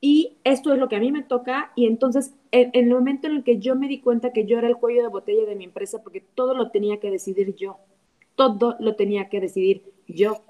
Y 0.00 0.36
esto 0.44 0.72
es 0.72 0.78
lo 0.78 0.88
que 0.88 0.96
a 0.96 1.00
mí 1.00 1.12
me 1.12 1.22
toca. 1.22 1.72
Y 1.76 1.86
entonces, 1.86 2.34
en, 2.50 2.70
en, 2.72 2.86
el 2.86 2.94
momento 2.94 3.26
en 3.26 3.36
el 3.36 3.44
que 3.44 3.58
yo 3.58 3.76
me 3.76 3.88
di 3.88 4.00
cuenta 4.00 4.32
que 4.32 4.46
yo 4.46 4.58
era 4.58 4.68
el 4.68 4.76
cuello 4.76 5.02
de 5.02 5.08
botella 5.08 5.44
de 5.44 5.56
mi 5.56 5.64
empresa, 5.64 6.02
porque 6.02 6.22
todo 6.34 6.54
lo 6.54 6.70
tenía 6.70 6.98
que 6.98 7.10
decidir 7.10 7.54
yo, 7.54 7.78
todo 8.34 8.76
lo 8.80 8.96
tenía 8.96 9.28
que 9.28 9.40
decidir 9.40 9.82
yo. 10.06 10.42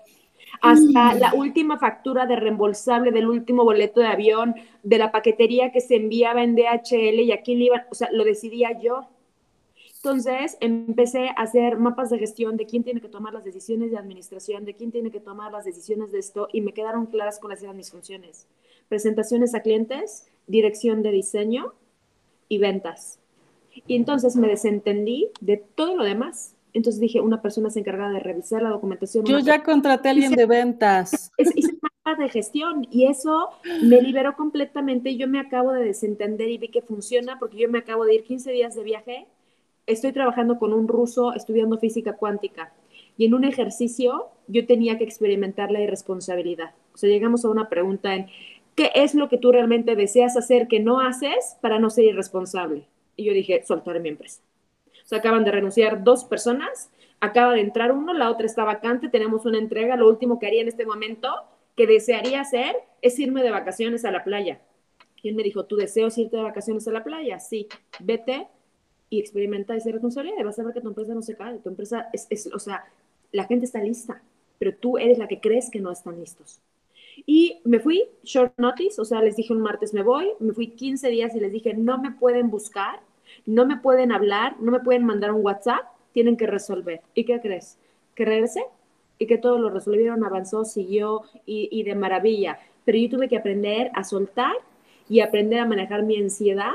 Hasta 0.61 1.15
la 1.15 1.35
última 1.35 1.79
factura 1.79 2.27
de 2.27 2.37
reembolsable 2.37 3.11
del 3.11 3.29
último 3.29 3.65
boleto 3.65 4.01
de 4.01 4.07
avión, 4.07 4.55
de 4.83 4.99
la 4.99 5.13
paquetería 5.13 5.73
que 5.73 5.81
se 5.81 5.97
enviaba 5.97 6.43
en 6.43 6.55
DHL 6.55 7.21
y 7.21 7.33
a 7.33 7.43
quién 7.43 7.59
le 7.59 7.67
iban, 7.67 7.83
o 7.91 7.95
sea, 7.95 8.09
lo 8.13 8.25
decidía 8.25 8.79
yo. 8.81 9.09
Entonces 9.97 10.57
empecé 10.61 11.29
a 11.29 11.43
hacer 11.43 11.77
mapas 11.77 12.11
de 12.11 12.19
gestión 12.19 12.57
de 12.57 12.67
quién 12.67 12.85
tiene 12.85 13.01
que 13.01 13.09
tomar 13.09 13.33
las 13.33 13.45
decisiones 13.45 13.91
de 13.91 13.99
administración, 13.99 14.65
de 14.65 14.75
quién 14.75 14.93
tiene 14.93 15.11
que 15.11 15.21
tomar 15.21 15.53
las 15.53 15.65
decisiones 15.65 16.13
de 16.13 16.21
esto 16.21 16.49
y 16.53 16.61
me 16.61 16.73
quedaron 16.73 17.07
claras 17.07 17.41
cuáles 17.41 17.63
eran 17.63 17.77
mis 17.77 17.91
funciones. 17.91 18.47
Presentaciones 18.89 19.55
a 19.55 19.61
clientes, 19.61 20.29
dirección 20.47 21.03
de 21.03 21.11
diseño 21.11 21.75
y 22.49 22.59
ventas. 22.59 23.19
Y 23.87 23.97
entonces 23.97 24.37
me 24.37 24.49
desentendí 24.49 25.31
de 25.41 25.57
todo 25.57 25.97
lo 25.97 26.05
demás. 26.05 26.55
Entonces 26.73 27.01
dije, 27.01 27.21
una 27.21 27.43
persona 27.43 27.71
se 27.71 27.81
encargada 27.81 28.13
de 28.13 28.21
revisar 28.21 28.63
la 28.63 28.71
documentación. 28.71 29.25
Yo 29.25 29.39
ya 29.39 29.63
contraté 29.63 30.09
a 30.09 30.11
alguien 30.13 30.33
de 30.33 30.47
ventas. 30.47 31.33
Hice 31.39 31.79
mapas 31.81 32.19
de 32.19 32.29
gestión 32.29 32.87
y 32.91 33.07
eso 33.07 33.51
me 33.83 34.03
liberó 34.03 34.37
completamente. 34.37 35.17
Yo 35.17 35.29
me 35.29 35.41
acabo 35.41 35.73
de 35.73 35.85
desentender 35.85 36.51
y 36.51 36.59
vi 36.59 36.69
que 36.69 36.83
funciona 36.83 37.39
porque 37.39 37.59
yo 37.59 37.69
me 37.69 37.79
acabo 37.79 38.05
de 38.05 38.17
ir 38.17 38.25
15 38.25 38.53
días 38.53 38.75
de 38.75 38.83
viaje 38.83 39.27
estoy 39.89 40.13
trabajando 40.13 40.59
con 40.59 40.73
un 40.73 40.87
ruso 40.87 41.33
estudiando 41.33 41.79
física 41.79 42.13
cuántica 42.13 42.73
y 43.17 43.25
en 43.25 43.35
un 43.35 43.45
ejercicio 43.45 44.27
yo 44.47 44.67
tenía 44.67 44.99
que 44.99 45.05
experimentar 45.05 45.73
la 45.73 45.81
irresponsabilidad. 45.81 46.75
O 46.95 46.99
sea, 46.99 47.09
llegamos 47.09 47.45
a 47.45 47.49
una 47.49 47.69
pregunta 47.69 48.15
en, 48.15 48.27
¿qué 48.77 48.93
es 48.95 49.15
lo 49.15 49.29
que 49.29 49.39
tú 49.39 49.51
realmente 49.51 49.97
deseas 49.97 50.37
hacer 50.37 50.69
que 50.69 50.79
no 50.79 51.01
haces 51.01 51.57
para 51.61 51.79
no 51.79 51.91
ser 51.91 52.05
irresponsable? 52.05 52.87
Y 53.17 53.25
yo 53.25 53.33
dije, 53.33 53.65
soltar 53.67 53.99
mi 53.99 54.11
empresa. 54.11 54.41
O 55.09 55.11
sea, 55.11 55.21
acaban 55.21 55.43
de 55.43 55.51
renunciar 55.51 56.05
dos 56.05 56.27
personas, 56.27 56.91
acaba 57.19 57.55
de 57.55 57.63
entrar 57.63 57.93
uno, 57.93 58.13
la 58.13 58.31
otra 58.31 58.45
está 58.45 58.63
vacante, 58.65 59.09
tenemos 59.09 59.47
una 59.47 59.57
entrega, 59.57 59.97
lo 59.97 60.07
último 60.07 60.39
que 60.39 60.47
haría 60.47 60.61
en 60.61 60.69
este 60.69 60.85
momento, 60.85 61.31
que 61.77 61.87
desearía 61.87 62.43
hacer, 62.43 62.77
es 63.01 63.19
irme 63.19 63.43
de 63.43 63.51
vacaciones 63.51 64.05
a 64.05 64.11
la 64.11 64.23
playa. 64.23 64.61
Y 65.23 65.31
él 65.31 65.35
me 65.35 65.43
dijo, 65.43 65.65
¿tú 65.65 65.77
deseas 65.77 66.19
irte 66.19 66.37
de 66.37 66.43
vacaciones 66.43 66.87
a 66.89 66.93
la 66.93 67.05
playa? 67.05 67.39
Sí, 67.39 67.69
vete, 68.01 68.49
y 69.09 69.19
experimenta 69.19 69.75
esa 69.75 69.91
responsabilidad. 69.93 70.45
Vas 70.45 70.59
a 70.59 70.65
ver 70.65 70.75
que 70.75 70.83
tu 70.83 70.89
empresa 70.89 71.15
no 71.15 71.23
se 71.23 71.37
cae. 71.37 71.59
Tu 71.59 71.71
empresa 71.71 72.11
es, 72.13 72.27
es, 72.29 72.53
o 72.53 72.59
sea, 72.59 72.85
la 73.33 73.45
gente 73.45 73.65
está 73.65 73.83
lista, 73.83 74.23
pero 74.59 74.75
tú 74.75 74.99
eres 74.99 75.17
la 75.17 75.27
que 75.27 75.41
crees 75.41 75.71
que 75.71 75.81
no 75.81 75.91
están 75.91 76.21
listos. 76.21 76.61
Y 77.25 77.63
me 77.65 77.81
fui, 77.81 78.05
short 78.23 78.53
notice, 78.59 79.01
o 79.01 79.07
sea, 79.07 79.23
les 79.23 79.37
dije 79.37 79.55
un 79.55 79.61
martes 79.61 79.95
me 79.95 80.03
voy, 80.03 80.29
me 80.39 80.53
fui 80.53 80.69
15 80.69 81.09
días 81.09 81.35
y 81.35 81.41
les 81.41 81.51
dije, 81.51 81.73
no 81.73 81.99
me 81.99 82.13
pueden 82.13 82.51
buscar, 82.51 83.01
no 83.47 83.67
me 83.67 83.77
pueden 83.77 84.13
hablar, 84.13 84.57
no 84.61 84.73
me 84.73 84.81
pueden 84.81 85.05
mandar 85.05 85.33
un 85.33 85.45
WhatsApp, 85.45 85.81
tienen 86.13 86.37
que 86.37 86.47
resolver. 86.47 87.01
¿Y 87.15 87.25
qué 87.25 87.41
crees? 87.41 87.79
Regresé 88.17 88.65
y 89.19 89.27
que 89.27 89.39
todo 89.39 89.59
lo 89.59 89.71
resolvieron, 89.71 90.25
avanzó, 90.25 90.65
siguió 90.65 91.23
y, 91.47 91.69
y 91.71 91.83
de 91.83 91.95
maravilla. 91.95 92.59
Pero 92.85 92.99
yo 92.99 93.09
tuve 93.09 93.29
que 93.29 93.37
aprender 93.37 93.91
a 93.95 94.05
soltar 94.05 94.53
y 95.09 95.21
aprender 95.21 95.61
a 95.61 95.67
manejar 95.67 96.03
mi 96.03 96.17
ansiedad 96.17 96.73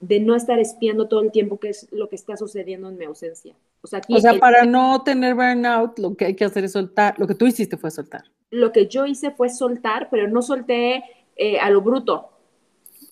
de 0.00 0.20
no 0.20 0.34
estar 0.34 0.58
espiando 0.58 1.08
todo 1.08 1.22
el 1.22 1.32
tiempo 1.32 1.58
qué 1.58 1.70
es 1.70 1.88
lo 1.90 2.08
que 2.08 2.16
está 2.16 2.36
sucediendo 2.36 2.88
en 2.88 2.98
mi 2.98 3.04
ausencia. 3.04 3.54
O 3.82 3.88
sea, 3.88 4.00
para 4.38 4.64
no 4.64 5.02
tener 5.02 5.34
burnout, 5.34 5.98
lo 5.98 6.14
que 6.14 6.26
hay 6.26 6.34
que 6.34 6.44
hacer 6.44 6.64
es 6.64 6.72
soltar. 6.72 7.18
Lo 7.18 7.26
que 7.26 7.34
tú 7.34 7.46
hiciste 7.46 7.76
fue 7.76 7.90
soltar. 7.90 8.24
Lo 8.50 8.72
que 8.72 8.86
yo 8.86 9.06
hice 9.06 9.30
fue 9.30 9.48
soltar, 9.48 10.08
pero 10.10 10.28
no 10.28 10.42
solté 10.42 11.04
eh, 11.36 11.58
a 11.58 11.70
lo 11.70 11.80
bruto. 11.80 12.30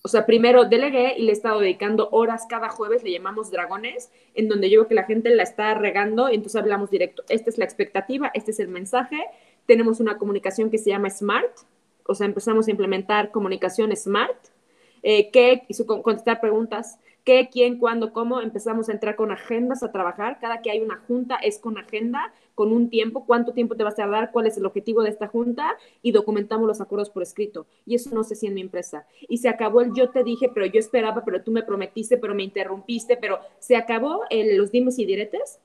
O 0.07 0.09
sea, 0.09 0.25
primero 0.25 0.63
delegué 0.63 1.15
y 1.17 1.23
le 1.23 1.31
he 1.31 1.33
estado 1.33 1.59
dedicando 1.59 2.07
horas 2.13 2.45
cada 2.47 2.69
jueves, 2.69 3.03
le 3.03 3.11
llamamos 3.11 3.51
dragones, 3.51 4.09
en 4.35 4.47
donde 4.47 4.69
yo 4.69 4.79
veo 4.79 4.87
que 4.87 4.95
la 4.95 5.03
gente 5.03 5.29
la 5.35 5.43
está 5.43 5.73
regando 5.73 6.29
y 6.29 6.35
entonces 6.35 6.61
hablamos 6.61 6.89
directo. 6.89 7.23
Esta 7.27 7.49
es 7.49 7.57
la 7.57 7.65
expectativa, 7.65 8.31
este 8.33 8.51
es 8.51 8.61
el 8.61 8.69
mensaje. 8.69 9.21
Tenemos 9.65 9.99
una 9.99 10.17
comunicación 10.17 10.69
que 10.69 10.77
se 10.77 10.91
llama 10.91 11.09
SMART, 11.09 11.51
o 12.05 12.15
sea, 12.15 12.25
empezamos 12.25 12.69
a 12.69 12.71
implementar 12.71 13.31
comunicación 13.31 13.93
SMART. 13.93 14.37
Eh, 15.03 15.29
qué, 15.29 15.63
y 15.67 15.83
contestar 15.83 16.39
preguntas, 16.39 16.99
qué, 17.25 17.49
quién, 17.51 17.77
cuándo, 17.77 18.13
cómo, 18.13 18.39
empezamos 18.39 18.87
a 18.87 18.93
entrar 18.93 19.17
con 19.17 19.33
agendas 19.33 19.83
a 19.83 19.91
trabajar, 19.91 20.39
cada 20.39 20.61
que 20.61 20.71
hay 20.71 20.79
una 20.79 21.03
junta 21.05 21.35
es 21.35 21.59
con 21.59 21.77
agenda, 21.77 22.31
con 22.57 22.73
un 22.73 22.89
tiempo, 22.89 23.25
cuánto 23.25 23.53
tiempo 23.53 23.77
te 23.77 23.85
vas 23.85 23.93
a 23.93 24.03
tardar, 24.03 24.31
cuál 24.33 24.47
es 24.47 24.57
el 24.57 24.65
objetivo 24.65 25.03
de 25.03 25.11
esta 25.11 25.27
junta 25.27 25.77
y 26.01 26.11
documentamos 26.11 26.67
los 26.67 26.81
acuerdos 26.81 27.09
por 27.09 27.23
escrito. 27.23 27.67
Y 27.85 27.95
eso 27.95 28.09
no 28.13 28.25
sé 28.25 28.35
si 28.35 28.47
en 28.47 28.55
mi 28.55 28.61
empresa. 28.61 29.05
Y 29.29 29.37
se 29.37 29.47
acabó 29.47 29.81
el 29.81 29.93
yo 29.93 30.09
te 30.09 30.23
dije, 30.23 30.49
pero 30.53 30.65
yo 30.65 30.79
esperaba, 30.79 31.23
pero 31.23 31.43
tú 31.43 31.51
me 31.51 31.63
prometiste, 31.63 32.17
pero 32.17 32.35
me 32.35 32.43
interrumpiste, 32.43 33.15
pero 33.15 33.39
se 33.59 33.75
acabó 33.75 34.23
el, 34.29 34.57
los 34.57 34.71
dimes 34.71 34.99
y 34.99 35.05
diretes 35.05 35.59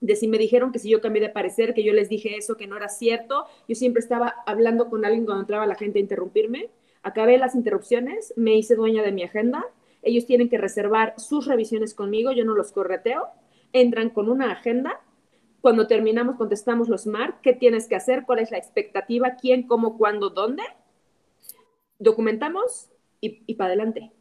de 0.00 0.16
si 0.16 0.26
me 0.26 0.36
dijeron 0.36 0.72
que 0.72 0.80
si 0.80 0.90
yo 0.90 1.00
cambié 1.00 1.22
de 1.22 1.28
parecer, 1.28 1.74
que 1.74 1.84
yo 1.84 1.92
les 1.92 2.08
dije 2.08 2.36
eso, 2.36 2.56
que 2.56 2.66
no 2.66 2.76
era 2.76 2.88
cierto. 2.88 3.46
Yo 3.68 3.76
siempre 3.76 4.00
estaba 4.00 4.34
hablando 4.46 4.90
con 4.90 5.04
alguien 5.04 5.24
cuando 5.24 5.42
entraba 5.42 5.64
la 5.64 5.76
gente 5.76 6.00
a 6.00 6.02
interrumpirme 6.02 6.70
Acabé 7.02 7.36
las 7.36 7.54
interrupciones, 7.54 8.32
me 8.36 8.54
hice 8.54 8.76
dueña 8.76 9.02
de 9.02 9.12
mi 9.12 9.24
agenda. 9.24 9.66
Ellos 10.02 10.24
tienen 10.24 10.48
que 10.48 10.58
reservar 10.58 11.14
sus 11.18 11.46
revisiones 11.46 11.94
conmigo, 11.94 12.32
yo 12.32 12.44
no 12.44 12.54
los 12.54 12.70
correteo. 12.72 13.26
Entran 13.72 14.10
con 14.10 14.28
una 14.28 14.52
agenda. 14.52 15.00
Cuando 15.62 15.86
terminamos, 15.86 16.36
contestamos 16.36 16.90
los 16.90 17.04
SMART. 17.04 17.40
¿Qué 17.40 17.54
tienes 17.54 17.88
que 17.88 17.94
hacer? 17.94 18.24
¿Cuál 18.26 18.40
es 18.40 18.50
la 18.50 18.58
expectativa? 18.58 19.36
¿Quién, 19.40 19.66
cómo, 19.66 19.96
cuándo, 19.96 20.28
dónde? 20.28 20.62
Documentamos 21.98 22.90
y, 23.20 23.54
para 23.54 23.68
adelante. 23.68 24.12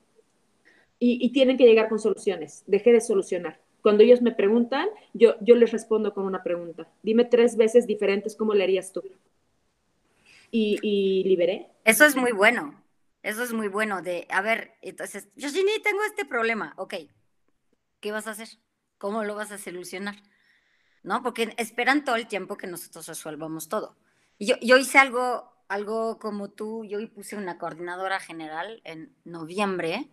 Y, 1.00 1.17
y, 1.19 1.33
tienen 1.33 1.57
que 1.57 1.65
llegar 1.65 1.89
con 1.89 2.00
soluciones. 2.00 2.63
Dejé 2.67 2.93
de 2.93 3.01
solucionar. 3.01 3.60
Cuando 3.81 4.03
ellos 4.03 4.21
me 4.21 4.31
preguntan, 4.31 4.88
yo, 5.13 5.36
yo 5.41 5.55
les 5.55 5.71
respondo 5.71 6.13
con 6.13 6.24
una 6.24 6.43
pregunta. 6.43 6.88
Dime 7.03 7.25
tres 7.25 7.57
veces 7.57 7.88
diferentes 7.88 8.38
cómo 8.38 8.53
le 8.53 8.63
harías 8.63 8.93
tú 8.93 9.01
y, 10.51 11.24
liberé. 11.25 11.69
Eso 11.86 12.05
es 12.05 12.15
muy 12.15 12.31
bueno. 12.31 12.79
Eso 13.24 13.43
es 13.43 13.53
muy 13.53 13.67
bueno 13.67 14.01
de, 14.01 14.27
a 14.31 14.41
ver, 14.41 14.74
entonces, 14.81 15.27
yo 15.36 15.50
sí 15.50 15.63
ni 15.63 15.81
tengo 15.83 16.03
este 16.05 16.25
problema. 16.25 16.74
Ok, 16.77 16.95
¿qué 18.00 18.12
vas 18.12 18.25
a 18.25 18.31
hacer? 18.31 18.48
¿Cómo 18.98 19.24
lo 19.24 19.36
vas 19.36 19.51
a 19.51 19.60
solucionar? 19.60 20.15
¿No? 21.03 21.24
Porque 21.24 21.53
esperan 21.58 22.03
todo 22.03 22.15
el 22.15 22.27
tiempo 22.27 22.58
que 22.58 22.67
nosotros 22.67 23.08
resuelvamos 23.08 23.70
todo. 23.70 23.96
Y 24.38 24.46
yo, 24.46 24.55
yo 24.62 24.77
hice 24.77 25.00
algo, 25.00 25.51
algo 25.67 26.20
como 26.20 26.50
tú, 26.50 26.86
yo 26.86 27.00
puse 27.12 27.36
una 27.36 27.58
coordinadora 27.58 28.20
general 28.20 28.81
en 28.84 29.15
noviembre, 29.24 30.10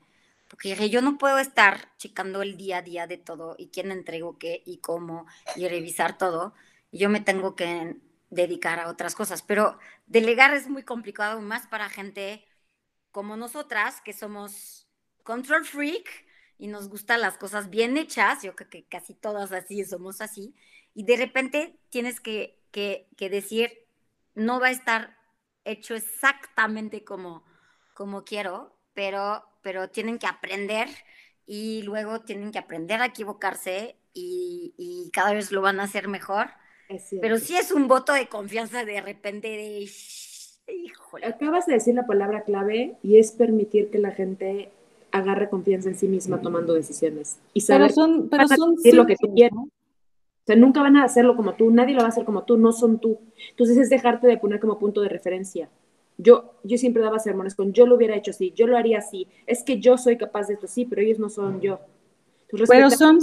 porque 0.48 0.70
dije, 0.70 0.88
yo 0.90 1.02
no 1.02 1.18
puedo 1.18 1.38
estar 1.38 1.94
checando 1.98 2.42
el 2.42 2.56
día 2.56 2.78
a 2.78 2.82
día 2.82 3.06
de 3.06 3.18
todo 3.18 3.54
y 3.58 3.68
quién 3.68 3.92
entrego 3.92 4.38
qué 4.38 4.62
y 4.64 4.78
cómo 4.78 5.26
y 5.56 5.68
revisar 5.68 6.16
todo. 6.16 6.54
Yo 6.90 7.10
me 7.10 7.20
tengo 7.20 7.54
que 7.54 7.96
dedicar 8.30 8.80
a 8.80 8.88
otras 8.88 9.14
cosas, 9.14 9.42
pero 9.42 9.78
delegar 10.06 10.54
es 10.54 10.68
muy 10.68 10.82
complicado, 10.82 11.40
más 11.40 11.66
para 11.66 11.88
gente 11.88 12.44
como 13.10 13.36
nosotras, 13.36 14.00
que 14.00 14.12
somos 14.12 14.86
control 15.22 15.64
freak 15.64 16.08
y 16.58 16.66
nos 16.68 16.88
gustan 16.88 17.20
las 17.20 17.36
cosas 17.36 17.70
bien 17.70 17.96
hechas, 17.96 18.42
yo 18.42 18.54
creo 18.56 18.70
que 18.70 18.84
casi 18.86 19.14
todas 19.14 19.52
así 19.52 19.84
somos 19.84 20.20
así, 20.20 20.54
y 20.94 21.04
de 21.04 21.16
repente 21.16 21.78
tienes 21.90 22.20
que, 22.20 22.58
que, 22.70 23.08
que 23.16 23.30
decir, 23.30 23.70
no 24.34 24.60
va 24.60 24.68
a 24.68 24.72
estar 24.72 25.16
hecho 25.64 25.94
exactamente 25.94 27.04
como, 27.04 27.44
como 27.94 28.24
quiero, 28.24 28.76
pero, 28.94 29.44
pero 29.62 29.90
tienen 29.90 30.18
que 30.18 30.26
aprender 30.26 30.88
y 31.46 31.82
luego 31.82 32.20
tienen 32.20 32.52
que 32.52 32.58
aprender 32.58 33.00
a 33.00 33.06
equivocarse 33.06 33.96
y, 34.12 34.74
y 34.76 35.10
cada 35.12 35.32
vez 35.32 35.52
lo 35.52 35.62
van 35.62 35.80
a 35.80 35.84
hacer 35.84 36.08
mejor 36.08 36.48
pero 37.20 37.38
sí 37.38 37.56
es 37.56 37.70
un 37.70 37.86
voto 37.86 38.12
de 38.12 38.28
confianza 38.28 38.84
de 38.84 39.00
repente 39.00 39.48
de... 39.48 39.88
Híjole. 40.72 41.26
Acabas 41.26 41.66
de 41.66 41.74
decir 41.74 41.94
la 41.94 42.06
palabra 42.06 42.42
clave 42.42 42.96
y 43.02 43.18
es 43.18 43.32
permitir 43.32 43.90
que 43.90 43.98
la 43.98 44.10
gente 44.12 44.70
agarre 45.10 45.48
confianza 45.48 45.88
en 45.88 45.96
sí 45.96 46.08
misma 46.08 46.42
tomando 46.42 46.74
decisiones. 46.74 47.38
Y 47.54 47.62
saber 47.62 47.88
pero 47.88 47.94
son, 47.94 48.28
pero 48.28 48.48
son 48.48 48.74
lo 48.92 49.06
que 49.06 49.16
tú 49.16 49.34
quieres. 49.34 49.56
O 49.56 49.68
sea, 50.48 50.56
nunca 50.56 50.80
van 50.80 50.96
a 50.96 51.04
hacerlo 51.04 51.36
como 51.36 51.54
tú, 51.54 51.70
nadie 51.70 51.94
lo 51.94 52.00
va 52.00 52.06
a 52.06 52.08
hacer 52.08 52.24
como 52.24 52.44
tú, 52.44 52.56
no 52.56 52.72
son 52.72 52.98
tú. 52.98 53.18
Entonces 53.50 53.76
es 53.76 53.90
dejarte 53.90 54.26
de 54.26 54.38
poner 54.38 54.60
como 54.60 54.78
punto 54.78 55.02
de 55.02 55.08
referencia. 55.08 55.68
Yo, 56.16 56.54
yo 56.64 56.78
siempre 56.78 57.02
daba 57.02 57.18
sermones 57.18 57.54
con 57.54 57.72
yo 57.72 57.86
lo 57.86 57.94
hubiera 57.94 58.16
hecho 58.16 58.32
así, 58.32 58.52
yo 58.56 58.66
lo 58.66 58.76
haría 58.76 58.98
así. 58.98 59.28
Es 59.46 59.62
que 59.62 59.78
yo 59.78 59.98
soy 59.98 60.16
capaz 60.16 60.48
de 60.48 60.54
esto, 60.54 60.66
sí, 60.66 60.84
pero 60.84 61.02
ellos 61.02 61.18
no 61.18 61.28
son 61.28 61.60
yo. 61.60 61.80
pero 62.66 62.90
son, 62.90 63.18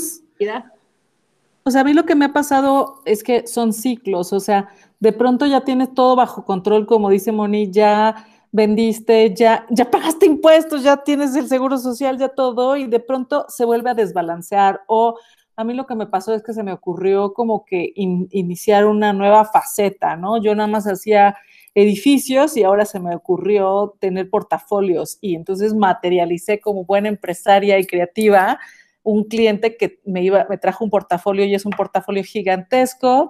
o 1.68 1.72
sea, 1.72 1.82
a 1.82 1.84
mí 1.84 1.94
lo 1.94 2.06
que 2.06 2.14
me 2.14 2.26
ha 2.26 2.32
pasado 2.32 3.02
es 3.06 3.24
que 3.24 3.48
son 3.48 3.74
ciclos, 3.74 4.32
o 4.34 4.40
sea, 4.40 4.70
de 5.00 5.12
pronto 5.12 5.48
ya 5.48 5.62
tienes 5.62 5.96
todo 5.96 6.16
bajo 6.16 6.46
control, 6.46 6.86
como 6.86 7.10
dice 7.10 7.32
Moni, 7.32 7.72
ya 7.72 8.28
vendiste, 8.52 9.34
ya, 9.34 9.66
ya 9.70 9.90
pagaste 9.92 10.28
impuestos, 10.28 10.84
ya 10.84 10.98
tienes 10.98 11.36
el 11.36 11.48
seguro 11.50 11.78
social, 11.78 12.18
ya 12.18 12.30
todo, 12.30 12.78
y 12.78 12.86
de 12.86 13.00
pronto 13.00 13.46
se 13.50 13.66
vuelve 13.66 13.90
a 13.90 13.94
desbalancear. 13.96 14.82
O 14.88 15.18
a 15.56 15.64
mí 15.64 15.74
lo 15.74 15.86
que 15.86 15.96
me 15.96 16.08
pasó 16.08 16.34
es 16.34 16.44
que 16.44 16.54
se 16.54 16.64
me 16.64 16.74
ocurrió 16.74 17.34
como 17.34 17.66
que 17.66 17.92
iniciar 17.96 18.86
una 18.86 19.14
nueva 19.14 19.46
faceta, 19.46 20.18
¿no? 20.18 20.42
Yo 20.42 20.54
nada 20.56 20.68
más 20.68 20.86
hacía 20.86 21.36
edificios 21.74 22.56
y 22.58 22.64
ahora 22.64 22.86
se 22.86 23.00
me 23.00 23.16
ocurrió 23.16 23.96
tener 24.00 24.30
portafolios 24.30 25.18
y 25.22 25.36
entonces 25.36 25.74
materialicé 25.74 26.60
como 26.60 26.86
buena 26.86 27.10
empresaria 27.10 27.78
y 27.80 27.86
creativa 27.86 28.60
un 29.04 29.26
cliente 29.26 29.78
que 29.78 30.00
me, 30.06 30.24
iba, 30.24 30.48
me 30.50 30.58
trajo 30.58 30.84
un 30.84 30.90
portafolio 30.90 31.46
y 31.46 31.54
es 31.54 31.66
un 31.66 31.74
portafolio 31.74 32.24
gigantesco 32.24 33.28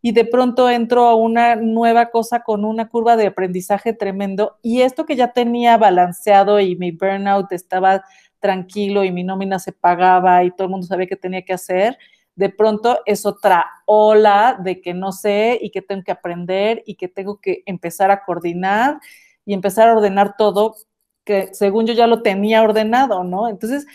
y 0.00 0.12
de 0.12 0.24
pronto 0.24 0.70
entro 0.70 1.06
a 1.06 1.16
una 1.16 1.56
nueva 1.56 2.10
cosa 2.10 2.40
con 2.40 2.64
una 2.64 2.88
curva 2.88 3.16
de 3.16 3.26
aprendizaje 3.26 3.92
tremendo 3.92 4.58
y 4.62 4.82
esto 4.82 5.04
que 5.04 5.16
ya 5.16 5.32
tenía 5.32 5.76
balanceado 5.76 6.60
y 6.60 6.76
mi 6.76 6.92
burnout 6.92 7.52
estaba 7.52 8.04
tranquilo 8.40 9.04
y 9.04 9.12
mi 9.12 9.24
nómina 9.24 9.58
se 9.58 9.72
pagaba 9.72 10.44
y 10.44 10.50
todo 10.50 10.64
el 10.64 10.70
mundo 10.70 10.86
sabía 10.86 11.06
qué 11.06 11.16
tenía 11.16 11.42
que 11.42 11.52
hacer, 11.52 11.98
de 12.34 12.50
pronto 12.50 13.00
es 13.04 13.26
otra 13.26 13.66
ola 13.84 14.58
de 14.62 14.80
que 14.80 14.94
no 14.94 15.10
sé 15.10 15.58
y 15.60 15.70
que 15.70 15.82
tengo 15.82 16.04
que 16.04 16.12
aprender 16.12 16.82
y 16.86 16.94
que 16.94 17.08
tengo 17.08 17.40
que 17.40 17.62
empezar 17.66 18.12
a 18.12 18.24
coordinar 18.24 19.00
y 19.44 19.54
empezar 19.54 19.88
a 19.88 19.96
ordenar 19.96 20.36
todo 20.36 20.76
que 21.24 21.50
según 21.52 21.86
yo 21.86 21.94
ya 21.94 22.06
lo 22.06 22.22
tenía 22.22 22.62
ordenado, 22.62 23.24
¿no? 23.24 23.48
Entonces, 23.48 23.86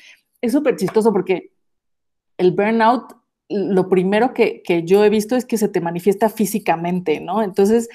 es 0.41 0.51
súper 0.51 0.75
chistoso 0.75 1.11
porque 1.11 1.51
el 2.37 2.51
burnout, 2.51 3.15
lo 3.49 3.89
primero 3.89 4.33
que, 4.33 4.61
que, 4.61 4.83
yo 4.83 5.03
he 5.03 5.09
visto 5.09 5.35
es 5.35 5.45
que 5.45 5.57
se 5.57 5.67
te 5.67 5.81
manifiesta 5.81 6.29
físicamente, 6.29 7.21
¿no? 7.21 7.41
Entonces, 7.41 7.89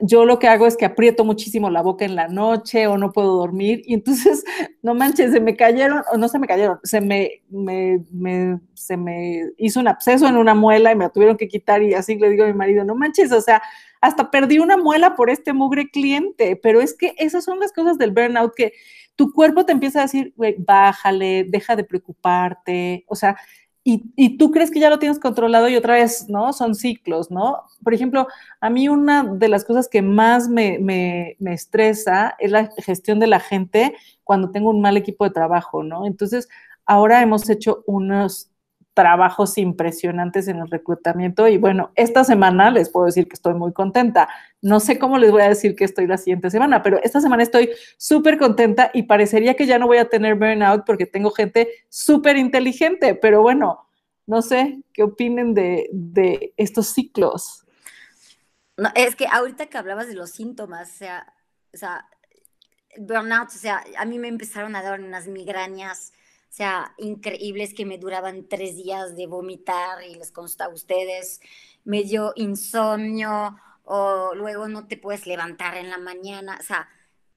yo 0.00 0.24
lo 0.24 0.38
que 0.38 0.48
hago 0.48 0.66
es 0.66 0.76
que 0.76 0.84
aprieto 0.84 1.24
muchísimo 1.24 1.70
la 1.70 1.82
boca 1.82 2.04
en 2.04 2.16
la 2.16 2.28
noche 2.28 2.86
o 2.86 2.98
no 2.98 3.12
puedo 3.12 3.36
dormir 3.36 3.82
y 3.84 3.94
entonces, 3.94 4.44
no 4.82 4.94
manches, 4.94 5.32
se 5.32 5.40
me 5.40 5.56
cayeron, 5.56 6.02
o 6.12 6.16
no 6.16 6.28
se 6.28 6.38
me 6.38 6.46
cayeron, 6.46 6.78
se 6.82 7.00
me, 7.00 7.42
se 8.74 8.96
me 8.96 9.50
hizo 9.58 9.80
un 9.80 9.88
absceso 9.88 10.26
en 10.26 10.36
una 10.36 10.54
muela 10.54 10.92
y 10.92 10.96
me 10.96 11.08
tuvieron 11.10 11.36
que 11.36 11.48
quitar 11.48 11.82
y 11.82 11.94
así 11.94 12.16
le 12.16 12.30
digo 12.30 12.44
a 12.44 12.48
mi 12.48 12.54
marido, 12.54 12.84
no 12.84 12.94
manches, 12.94 13.32
o 13.32 13.40
sea, 13.40 13.62
hasta 14.00 14.30
perdí 14.30 14.58
una 14.58 14.76
muela 14.76 15.14
por 15.14 15.30
este 15.30 15.52
mugre 15.52 15.88
cliente, 15.88 16.56
pero 16.56 16.80
es 16.80 16.94
que 16.94 17.14
esas 17.18 17.44
son 17.44 17.60
las 17.60 17.72
cosas 17.72 17.98
del 17.98 18.10
burnout 18.10 18.52
que 18.54 18.72
tu 19.14 19.32
cuerpo 19.32 19.64
te 19.64 19.72
empieza 19.72 20.00
a 20.00 20.02
decir, 20.02 20.32
güey, 20.36 20.56
bájale, 20.58 21.44
deja 21.48 21.76
de 21.76 21.84
preocuparte, 21.84 23.04
o 23.08 23.14
sea, 23.14 23.36
y, 23.84 24.38
tú 24.38 24.52
crees 24.52 24.70
que 24.70 24.78
ya 24.78 24.90
lo 24.90 25.00
tienes 25.00 25.18
controlado 25.18 25.68
y 25.68 25.74
otra 25.74 25.94
vez, 25.94 26.28
¿no? 26.28 26.52
Son 26.52 26.76
ciclos, 26.76 27.32
¿no? 27.32 27.64
Por 27.82 27.94
ejemplo, 27.94 28.28
a 28.60 28.70
mí 28.70 28.88
una 28.88 29.24
de 29.24 29.48
las 29.48 29.64
cosas 29.64 29.88
que 29.88 30.02
más 30.02 30.48
me, 30.48 30.78
me, 30.78 31.36
me, 31.40 31.52
estresa 31.52 32.36
es 32.38 32.52
la 32.52 32.70
gestión 32.78 33.18
de 33.18 33.26
la 33.26 33.40
gente 33.40 33.96
cuando 34.22 34.52
tengo 34.52 34.70
un 34.70 34.80
mal 34.80 34.96
equipo 34.96 35.24
de 35.24 35.30
trabajo, 35.30 35.82
¿no? 35.82 36.06
Entonces, 36.06 36.48
ahora 36.86 37.22
hemos 37.22 37.50
hecho 37.50 37.82
unos 37.86 38.51
trabajos 38.94 39.56
impresionantes 39.56 40.48
en 40.48 40.58
el 40.58 40.70
reclutamiento 40.70 41.48
y 41.48 41.56
bueno, 41.56 41.90
esta 41.94 42.24
semana 42.24 42.70
les 42.70 42.90
puedo 42.90 43.06
decir 43.06 43.26
que 43.26 43.34
estoy 43.34 43.54
muy 43.54 43.72
contenta. 43.72 44.28
No 44.60 44.80
sé 44.80 44.98
cómo 44.98 45.18
les 45.18 45.30
voy 45.30 45.42
a 45.42 45.48
decir 45.48 45.74
que 45.74 45.84
estoy 45.84 46.06
la 46.06 46.18
siguiente 46.18 46.50
semana, 46.50 46.82
pero 46.82 47.00
esta 47.02 47.20
semana 47.20 47.42
estoy 47.42 47.70
súper 47.96 48.38
contenta 48.38 48.90
y 48.92 49.04
parecería 49.04 49.54
que 49.54 49.66
ya 49.66 49.78
no 49.78 49.86
voy 49.86 49.98
a 49.98 50.08
tener 50.08 50.34
burnout 50.34 50.84
porque 50.84 51.06
tengo 51.06 51.30
gente 51.30 51.68
súper 51.88 52.36
inteligente, 52.36 53.14
pero 53.14 53.40
bueno, 53.40 53.88
no 54.26 54.42
sé 54.42 54.82
qué 54.92 55.02
opinen 55.02 55.54
de, 55.54 55.88
de 55.92 56.52
estos 56.56 56.88
ciclos. 56.88 57.64
No, 58.76 58.90
es 58.94 59.16
que 59.16 59.26
ahorita 59.26 59.66
que 59.66 59.78
hablabas 59.78 60.06
de 60.06 60.14
los 60.14 60.30
síntomas, 60.30 60.90
o 60.90 60.98
sea, 60.98 61.32
o 61.72 61.76
sea, 61.76 62.06
burnout, 62.98 63.48
o 63.48 63.58
sea, 63.58 63.82
a 63.96 64.04
mí 64.04 64.18
me 64.18 64.28
empezaron 64.28 64.76
a 64.76 64.82
dar 64.82 65.00
unas 65.00 65.28
migrañas 65.28 66.12
o 66.52 66.54
sea, 66.54 66.94
increíbles 66.98 67.72
que 67.72 67.86
me 67.86 67.96
duraban 67.96 68.46
tres 68.46 68.76
días 68.76 69.16
de 69.16 69.26
vomitar 69.26 70.04
y 70.04 70.16
les 70.16 70.30
consta 70.30 70.66
a 70.66 70.68
ustedes, 70.68 71.40
me 71.84 72.02
dio 72.02 72.34
insomnio 72.36 73.56
o 73.84 74.34
luego 74.34 74.68
no 74.68 74.86
te 74.86 74.98
puedes 74.98 75.26
levantar 75.26 75.78
en 75.78 75.88
la 75.88 75.96
mañana, 75.96 76.58
o 76.60 76.62
sea, 76.62 76.90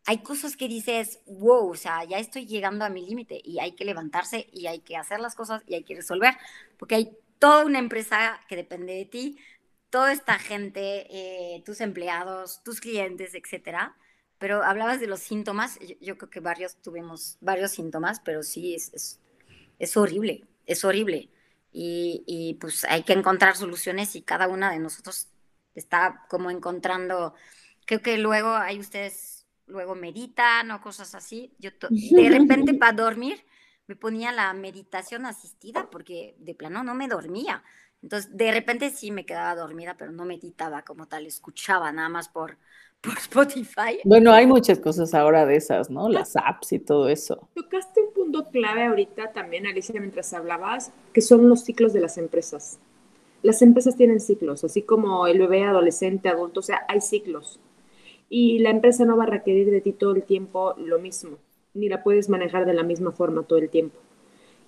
hay 0.06 0.18
cosas 0.22 0.58
que 0.58 0.68
dices, 0.68 1.22
wow, 1.28 1.72
o 1.72 1.76
sea, 1.76 2.04
ya 2.04 2.20
estoy 2.20 2.46
llegando 2.46 2.84
a 2.84 2.90
mi 2.90 3.06
límite 3.06 3.40
y 3.42 3.60
hay 3.60 3.72
que 3.72 3.86
levantarse 3.86 4.50
y 4.52 4.68
hay 4.68 4.82
que 4.82 4.98
hacer 4.98 5.22
las 5.22 5.34
cosas 5.34 5.64
y 5.66 5.76
hay 5.76 5.86
que 5.86 5.96
resolver, 5.96 6.36
porque 6.78 6.96
hay 6.96 7.18
toda 7.40 7.64
una 7.66 7.80
empresa 7.80 8.42
que 8.50 8.58
depende 8.58 8.96
de 8.96 9.06
ti, 9.06 9.38
toda 9.90 10.12
esta 10.12 10.40
gente, 10.40 11.08
eh, 11.10 11.64
tus 11.66 11.80
empleados, 11.80 12.62
tus 12.64 12.82
clientes, 12.82 13.34
etcétera 13.34 13.96
pero 14.38 14.64
hablabas 14.64 15.00
de 15.00 15.08
los 15.08 15.20
síntomas, 15.20 15.80
yo, 16.02 16.18
creo 16.18 16.30
que 16.30 16.40
varios 16.40 16.76
tuvimos 16.78 17.38
varios 17.42 17.72
síntomas, 17.72 18.20
pero 18.20 18.44
sí, 18.44 18.76
es, 18.76 19.20
es, 19.80 19.98
horrible, 19.98 20.46
es 20.66 20.84
horrible. 20.84 21.30
Y, 21.72 22.24
y, 22.26 22.56
pues 22.56 22.86
hay 22.86 23.04
que 23.04 23.14
encontrar 23.14 23.56
soluciones 23.56 24.16
y 24.16 24.22
cada 24.22 24.48
una 24.48 24.72
de 24.72 24.80
nosotros 24.80 25.28
está 25.74 26.26
como 26.30 26.52
encontrando, 26.52 27.34
creo 27.86 28.02
que 28.02 28.18
luego 28.18 28.50
hay 28.50 28.80
ustedes, 28.80 29.46
luego 29.68 29.96
meditan 29.96 30.72
o 30.72 30.82
cosas 30.82 31.16
así. 31.16 31.54
Yo 31.60 31.72
de 31.90 32.30
repente 32.30 32.74
para 32.80 32.94
dormir 32.94 33.46
me 33.88 33.96
ponía 33.96 34.32
la 34.32 34.54
meditación 34.54 35.26
asistida 35.26 35.90
porque 35.90 36.36
de 36.40 36.56
plano 36.56 36.84
no 36.84 36.96
me 36.96 37.08
dormía. 37.08 37.64
Entonces, 38.02 38.36
de 38.36 38.52
repente 38.52 38.90
sí 38.92 39.12
me 39.12 39.26
quedaba 39.26 39.56
dormida, 39.56 39.96
pero 39.98 40.12
no 40.12 40.26
meditaba 40.26 40.84
como 40.84 41.08
tal, 41.08 41.26
escuchaba 41.26 41.92
nada 41.92 42.10
más 42.10 42.30
por, 42.30 42.58
por 43.06 43.18
Spotify. 43.18 44.00
Bueno, 44.04 44.32
hay 44.32 44.48
muchas 44.48 44.80
cosas 44.80 45.14
ahora 45.14 45.46
de 45.46 45.56
esas, 45.56 45.90
¿no? 45.90 46.10
Las 46.10 46.36
apps 46.36 46.74
y 46.74 46.80
todo 46.80 47.08
eso. 47.10 47.48
Tocaste 47.54 48.02
un 48.02 48.14
punto 48.14 48.46
clave 48.50 48.86
ahorita 48.86 49.32
también, 49.34 49.68
Alicia, 49.68 50.00
mientras 50.00 50.34
hablabas, 50.34 50.92
que 51.14 51.22
son 51.22 51.48
los 51.48 51.62
ciclos 51.62 51.94
de 51.94 52.02
las 52.02 52.18
empresas. 52.18 52.80
Las 53.42 53.62
empresas 53.62 53.96
tienen 53.96 54.20
ciclos, 54.20 54.64
así 54.64 54.82
como 54.82 55.28
el 55.28 55.40
bebé, 55.40 55.64
adolescente, 55.64 56.30
adulto, 56.30 56.62
o 56.62 56.64
sea, 56.64 56.82
hay 56.88 57.02
ciclos. 57.02 57.60
Y 58.28 58.60
la 58.60 58.72
empresa 58.72 59.06
no 59.06 59.18
va 59.18 59.26
a 59.26 59.28
requerir 59.28 59.70
de 59.70 59.82
ti 59.82 59.92
todo 59.92 60.16
el 60.16 60.24
tiempo 60.24 60.74
lo 60.78 61.00
mismo, 61.00 61.38
ni 61.74 61.88
la 61.88 62.04
puedes 62.04 62.28
manejar 62.28 62.66
de 62.66 62.74
la 62.74 62.84
misma 62.84 63.12
forma 63.12 63.44
todo 63.44 63.60
el 63.60 63.70
tiempo. 63.70 64.00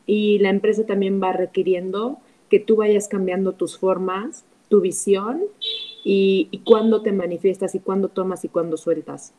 Y 0.06 0.40
la 0.40 0.50
empresa 0.50 0.86
también 0.86 1.22
va 1.22 1.34
requiriendo 1.34 2.20
que 2.50 2.60
tú 2.60 2.78
vayas 2.78 3.08
cambiando 3.08 3.54
tus 3.54 3.78
formas, 3.78 4.46
tu 4.70 4.82
visión 4.82 5.42
y, 6.10 6.62
cuándo 6.66 7.02
te 7.02 7.12
manifiestas 7.12 7.76
y 7.76 7.82
cuándo 7.82 8.08
tomas 8.08 8.46
y 8.46 8.48
cuándo 8.48 8.78
sueltas. 8.78 9.34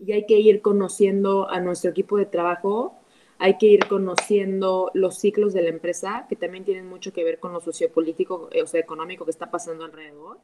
Y 0.00 0.10
hay 0.10 0.26
que 0.26 0.36
ir 0.40 0.60
conociendo 0.60 1.48
a 1.48 1.60
nuestro 1.60 1.92
equipo 1.92 2.16
de 2.16 2.26
trabajo, 2.26 2.96
hay 3.38 3.56
que 3.56 3.66
ir 3.66 3.86
conociendo 3.86 4.90
los 4.94 5.18
ciclos 5.20 5.52
de 5.52 5.62
la 5.62 5.68
empresa, 5.68 6.26
que 6.28 6.34
también 6.34 6.64
tienen 6.64 6.88
mucho 6.88 7.12
que 7.12 7.22
ver 7.22 7.38
con 7.38 7.52
lo 7.52 7.60
sociopolítico, 7.60 8.48
eh, 8.50 8.62
o 8.62 8.66
sea, 8.66 8.80
económico 8.80 9.24
que 9.24 9.30
está 9.30 9.52
pasando 9.52 9.84
alrededor. 9.84 10.38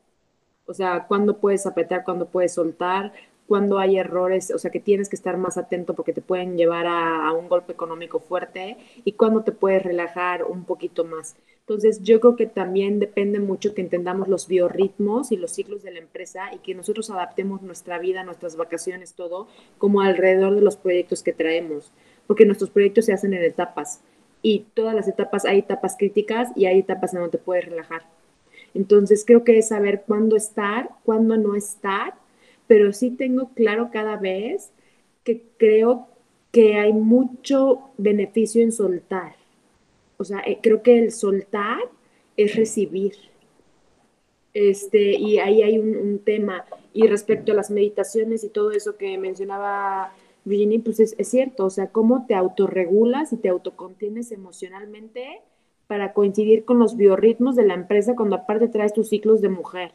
O 0.66 0.74
sea, 0.74 1.08
cuándo 1.08 1.38
puedes 1.40 1.66
apretar, 1.66 2.04
cuándo 2.04 2.28
puedes 2.28 2.54
soltar, 2.54 3.12
cuándo 3.48 3.78
hay 3.78 3.98
errores, 3.98 4.52
o 4.54 4.58
sea, 4.58 4.70
que 4.70 4.78
tienes 4.78 5.08
que 5.08 5.16
estar 5.16 5.38
más 5.38 5.56
atento 5.56 5.94
porque 5.94 6.12
te 6.12 6.20
pueden 6.20 6.56
llevar 6.56 6.86
a, 6.86 7.26
a 7.26 7.32
un 7.32 7.48
golpe 7.48 7.72
económico 7.72 8.20
fuerte 8.20 8.76
y 9.04 9.12
cuándo 9.12 9.42
te 9.42 9.52
puedes 9.52 9.82
relajar 9.82 10.44
un 10.44 10.64
poquito 10.64 11.04
más. 11.04 11.34
Entonces, 11.60 12.02
yo 12.02 12.20
creo 12.20 12.36
que 12.36 12.46
también 12.46 12.98
depende 12.98 13.40
mucho 13.40 13.74
que 13.74 13.82
entendamos 13.82 14.28
los 14.28 14.48
biorritmos 14.48 15.32
y 15.32 15.36
los 15.36 15.52
ciclos 15.52 15.82
de 15.82 15.92
la 15.92 15.98
empresa 15.98 16.50
y 16.54 16.58
que 16.58 16.74
nosotros 16.74 17.10
adaptemos 17.10 17.60
nuestra 17.62 17.98
vida, 17.98 18.22
nuestras 18.22 18.56
vacaciones, 18.56 19.14
todo, 19.14 19.48
como 19.76 20.00
alrededor 20.00 20.54
de 20.54 20.62
los 20.62 20.76
proyectos 20.76 21.22
que 21.22 21.32
traemos, 21.32 21.92
porque 22.26 22.46
nuestros 22.46 22.70
proyectos 22.70 23.06
se 23.06 23.12
hacen 23.12 23.34
en 23.34 23.44
etapas 23.44 24.00
y 24.40 24.66
todas 24.74 24.94
las 24.94 25.08
etapas, 25.08 25.44
hay 25.44 25.58
etapas 25.58 25.96
críticas 25.98 26.48
y 26.56 26.66
hay 26.66 26.78
etapas 26.78 27.12
en 27.12 27.20
donde 27.20 27.38
te 27.38 27.44
puedes 27.44 27.64
relajar. 27.64 28.02
Entonces, 28.74 29.24
creo 29.26 29.44
que 29.44 29.58
es 29.58 29.68
saber 29.68 30.04
cuándo 30.06 30.36
estar, 30.36 30.90
cuándo 31.04 31.36
no 31.36 31.54
estar, 31.54 32.14
pero 32.68 32.92
sí 32.92 33.10
tengo 33.10 33.50
claro 33.54 33.90
cada 33.92 34.16
vez 34.16 34.70
que 35.24 35.42
creo 35.56 36.06
que 36.52 36.76
hay 36.76 36.92
mucho 36.92 37.90
beneficio 37.98 38.62
en 38.62 38.70
soltar 38.70 39.34
o 40.18 40.24
sea, 40.24 40.40
eh, 40.40 40.58
creo 40.60 40.82
que 40.82 40.98
el 40.98 41.12
soltar 41.12 41.78
es 42.36 42.56
recibir. 42.56 43.14
Este, 44.52 45.12
y 45.12 45.38
ahí 45.38 45.62
hay 45.62 45.78
un, 45.78 46.18
tema. 46.24 46.64
Y 46.92 47.06
respecto 47.06 47.52
a 47.52 47.54
las 47.54 47.70
meditaciones 47.70 48.42
y 48.42 48.48
todo 48.48 48.72
eso 48.72 48.96
que 48.96 49.16
mencionaba 49.16 50.12
Virginie, 50.44 50.80
pues 50.80 50.98
es, 50.98 51.14
es, 51.18 51.28
cierto, 51.28 51.66
o 51.66 51.70
sea, 51.70 51.88
cómo 51.88 52.26
te 52.26 52.34
autorregulas 52.34 53.32
y 53.32 53.36
te 53.36 53.48
autocontienes 53.48 54.32
emocionalmente 54.32 55.40
para 55.86 56.12
coincidir 56.12 56.64
con 56.64 56.80
los 56.80 56.96
biorritmos 56.96 57.54
de 57.54 57.66
la 57.66 57.74
empresa 57.74 58.16
cuando 58.16 58.36
aparte 58.36 58.68
traes 58.68 58.92
tus 58.92 59.08
ciclos 59.08 59.40
de 59.40 59.48
mujer. 59.50 59.92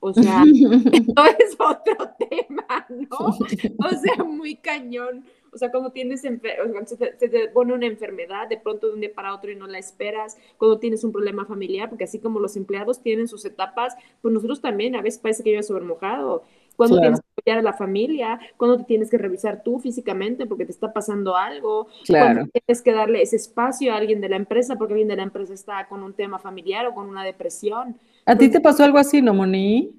O 0.00 0.12
sea, 0.12 0.42
esto 0.92 1.24
es 1.38 1.56
otro 1.58 2.10
tema, 2.30 2.86
¿no? 2.88 3.18
O 3.18 3.90
sea, 3.90 4.24
muy 4.24 4.56
cañón. 4.56 5.24
O 5.52 5.58
sea, 5.58 5.70
cuando 5.70 5.90
tienes, 5.90 6.20
se 6.20 6.36
te, 6.36 7.48
pone 7.48 7.72
una 7.72 7.86
enfermedad 7.86 8.46
de 8.46 8.58
pronto 8.58 8.88
de 8.88 8.94
un 8.94 9.00
día 9.00 9.14
para 9.14 9.34
otro 9.34 9.50
y 9.50 9.56
no 9.56 9.66
la 9.66 9.78
esperas, 9.78 10.36
cuando 10.58 10.78
tienes 10.78 11.02
un 11.02 11.12
problema 11.12 11.46
familiar, 11.46 11.88
porque 11.88 12.04
así 12.04 12.18
como 12.18 12.40
los 12.40 12.56
empleados 12.56 13.00
tienen 13.00 13.26
sus 13.26 13.42
etapas, 13.46 13.96
pues 14.20 14.34
nosotros 14.34 14.60
también, 14.60 14.96
a 14.96 15.00
veces 15.00 15.18
parece 15.18 15.42
que 15.42 15.54
yo 15.54 15.62
sobre 15.62 15.84
mojado. 15.84 16.44
Cuando 16.76 17.00
tienes 17.00 17.20
que 17.20 17.26
apoyar 17.38 17.58
a 17.60 17.62
la 17.62 17.72
familia, 17.72 18.38
cuando 18.58 18.76
te 18.76 18.84
tienes 18.84 19.10
que 19.10 19.16
revisar 19.16 19.62
tú 19.62 19.78
físicamente 19.78 20.44
porque 20.44 20.66
te 20.66 20.72
está 20.72 20.92
pasando 20.92 21.34
algo, 21.36 21.88
claro. 22.04 22.34
cuando 22.34 22.52
tienes 22.52 22.82
que 22.82 22.92
darle 22.92 23.22
ese 23.22 23.36
espacio 23.36 23.94
a 23.94 23.96
alguien 23.96 24.20
de 24.20 24.28
la 24.28 24.36
empresa 24.36 24.76
porque 24.76 24.92
alguien 24.92 25.08
de 25.08 25.16
la 25.16 25.22
empresa 25.22 25.54
está 25.54 25.88
con 25.88 26.02
un 26.02 26.12
tema 26.12 26.38
familiar 26.38 26.86
o 26.86 26.94
con 26.94 27.08
una 27.08 27.24
depresión. 27.24 27.96
¿A 28.26 28.36
ti 28.36 28.50
te 28.50 28.60
pasó 28.60 28.84
algo 28.84 28.98
así, 28.98 29.22
no, 29.22 29.32
Moni? 29.32 29.96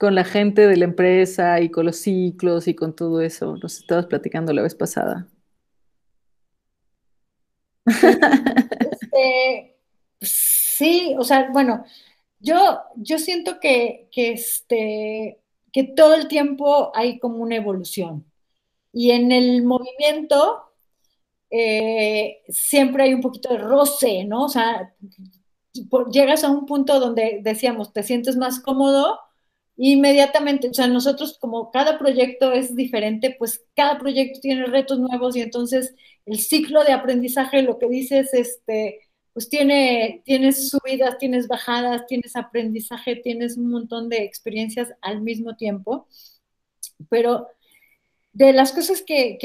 con 0.00 0.14
la 0.14 0.24
gente 0.24 0.66
de 0.66 0.78
la 0.78 0.86
empresa 0.86 1.60
y 1.60 1.70
con 1.70 1.84
los 1.84 1.96
ciclos 1.98 2.66
y 2.68 2.74
con 2.74 2.96
todo 2.96 3.20
eso. 3.20 3.58
Nos 3.58 3.80
estabas 3.80 4.06
platicando 4.06 4.50
la 4.54 4.62
vez 4.62 4.74
pasada. 4.74 5.28
Este, 9.12 9.76
sí, 10.20 11.14
o 11.18 11.24
sea, 11.24 11.50
bueno, 11.52 11.84
yo, 12.38 12.80
yo 12.96 13.18
siento 13.18 13.60
que, 13.60 14.08
este, 14.14 15.40
que 15.72 15.84
todo 15.84 16.14
el 16.14 16.28
tiempo 16.28 16.92
hay 16.94 17.18
como 17.18 17.38
una 17.38 17.56
evolución. 17.56 18.24
Y 18.92 19.10
en 19.10 19.32
el 19.32 19.64
movimiento 19.64 20.62
eh, 21.50 22.42
siempre 22.48 23.04
hay 23.04 23.14
un 23.14 23.20
poquito 23.20 23.50
de 23.50 23.58
roce, 23.58 24.24
¿no? 24.24 24.44
O 24.44 24.48
sea, 24.48 24.94
llegas 26.12 26.44
a 26.44 26.50
un 26.50 26.66
punto 26.66 27.00
donde 27.00 27.40
decíamos, 27.42 27.92
te 27.92 28.02
sientes 28.02 28.36
más 28.36 28.60
cómodo, 28.60 29.18
inmediatamente, 29.76 30.68
o 30.68 30.74
sea, 30.74 30.86
nosotros 30.88 31.38
como 31.40 31.70
cada 31.70 31.98
proyecto 31.98 32.52
es 32.52 32.76
diferente, 32.76 33.34
pues 33.38 33.64
cada 33.74 33.98
proyecto 33.98 34.40
tiene 34.40 34.66
retos 34.66 34.98
nuevos 34.98 35.36
y 35.36 35.40
entonces 35.42 35.94
el 36.26 36.38
ciclo 36.38 36.84
de 36.84 36.92
aprendizaje, 36.92 37.62
lo 37.62 37.78
que 37.78 37.88
dices, 37.88 38.34
este, 38.34 39.00
pues 39.32 39.48
tiene, 39.48 40.22
tienes 40.26 40.68
subidas, 40.70 41.18
tienes 41.18 41.48
bajadas, 41.48 42.06
tienes 42.06 42.36
aprendizaje, 42.36 43.16
tienes 43.16 43.56
un 43.56 43.70
montón 43.70 44.08
de 44.10 44.24
experiencias 44.24 44.92
al 45.00 45.22
mismo 45.22 45.56
tiempo, 45.56 46.06
pero 47.08 47.48
de 48.32 48.52
las 48.52 48.72
cosas 48.72 49.02
que, 49.02 49.38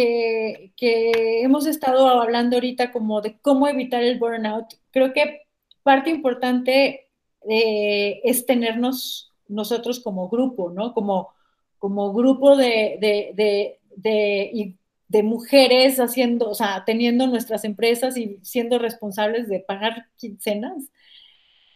que 0.75 1.41
hemos 1.41 1.65
estado 1.65 2.07
hablando 2.07 2.57
ahorita 2.57 2.91
como 2.91 3.21
de 3.21 3.37
cómo 3.39 3.67
evitar 3.67 4.03
el 4.03 4.19
burnout, 4.19 4.67
creo 4.91 5.13
que 5.13 5.44
parte 5.85 6.09
importante 6.09 7.11
eh, 7.47 8.19
es 8.23 8.47
tenernos 8.47 9.31
nosotros 9.47 9.99
como 9.99 10.29
grupo, 10.29 10.71
¿no? 10.71 10.95
Como, 10.95 11.29
como 11.77 12.11
grupo 12.11 12.57
de, 12.57 12.97
de, 12.99 13.77
de, 13.95 15.23
mujeres 15.23 15.99
haciendo, 15.99 16.49
o 16.49 16.55
sea, 16.55 16.83
teniendo 16.85 17.27
nuestras 17.27 17.63
empresas 17.65 18.17
y 18.17 18.39
siendo 18.41 18.79
responsables 18.79 19.47
de 19.47 19.59
pagar 19.59 20.07
quincenas. 20.17 20.89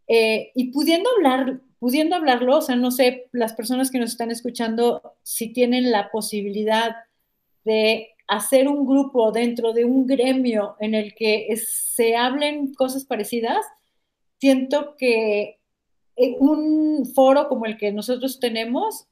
Eh, 0.07 0.51
y 0.55 0.71
pudiendo 0.71 1.07
hablar, 1.15 1.61
pudiendo 1.77 2.15
hablarlo, 2.15 2.57
o 2.57 2.61
sea, 2.61 2.75
no 2.75 2.89
sé, 2.89 3.27
las 3.31 3.53
personas 3.53 3.91
que 3.91 3.99
nos 3.99 4.09
están 4.09 4.31
escuchando, 4.31 5.17
si 5.21 5.53
tienen 5.53 5.91
la 5.91 6.09
posibilidad 6.09 6.95
de 7.63 8.15
hacer 8.27 8.67
un 8.67 8.87
grupo 8.87 9.31
dentro 9.31 9.71
de 9.71 9.85
un 9.85 10.07
gremio 10.07 10.77
en 10.79 10.95
el 10.95 11.13
que 11.13 11.47
se 11.57 12.15
hablen 12.15 12.73
cosas 12.73 13.05
parecidas, 13.05 13.63
siento 14.39 14.95
que 14.97 15.59
un 16.39 17.05
foro 17.13 17.47
como 17.47 17.65
el 17.65 17.77
que 17.77 17.91
nosotros 17.91 18.39
tenemos, 18.39 19.07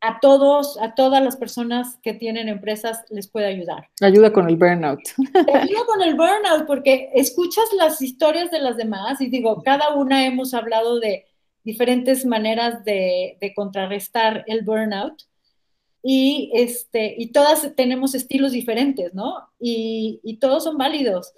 a 0.00 0.20
todos, 0.20 0.78
a 0.80 0.94
todas 0.94 1.22
las 1.22 1.36
personas 1.36 1.98
que 2.02 2.14
tienen 2.14 2.48
empresas 2.48 3.04
les 3.10 3.26
puede 3.26 3.46
ayudar. 3.46 3.88
Ayuda 4.00 4.32
con 4.32 4.48
el 4.48 4.56
burnout. 4.56 5.00
ayuda 5.54 5.86
con 5.86 6.02
el 6.02 6.14
burnout 6.14 6.66
porque 6.66 7.10
escuchas 7.14 7.64
las 7.76 8.00
historias 8.00 8.50
de 8.50 8.60
las 8.60 8.76
demás 8.76 9.20
y 9.20 9.28
digo, 9.28 9.62
cada 9.64 9.94
una 9.94 10.24
hemos 10.26 10.54
hablado 10.54 11.00
de 11.00 11.24
diferentes 11.64 12.24
maneras 12.24 12.84
de, 12.84 13.36
contrarrestar 13.56 14.44
el 14.46 14.62
burnout 14.62 15.22
y, 16.02 16.50
este, 16.54 17.16
y 17.18 17.32
todas 17.32 17.74
tenemos 17.74 18.14
estilos 18.14 18.52
diferentes, 18.52 19.12
¿no? 19.14 19.48
Y, 19.58 20.20
y 20.22 20.36
todos 20.36 20.62
son 20.62 20.78
válidos 20.78 21.32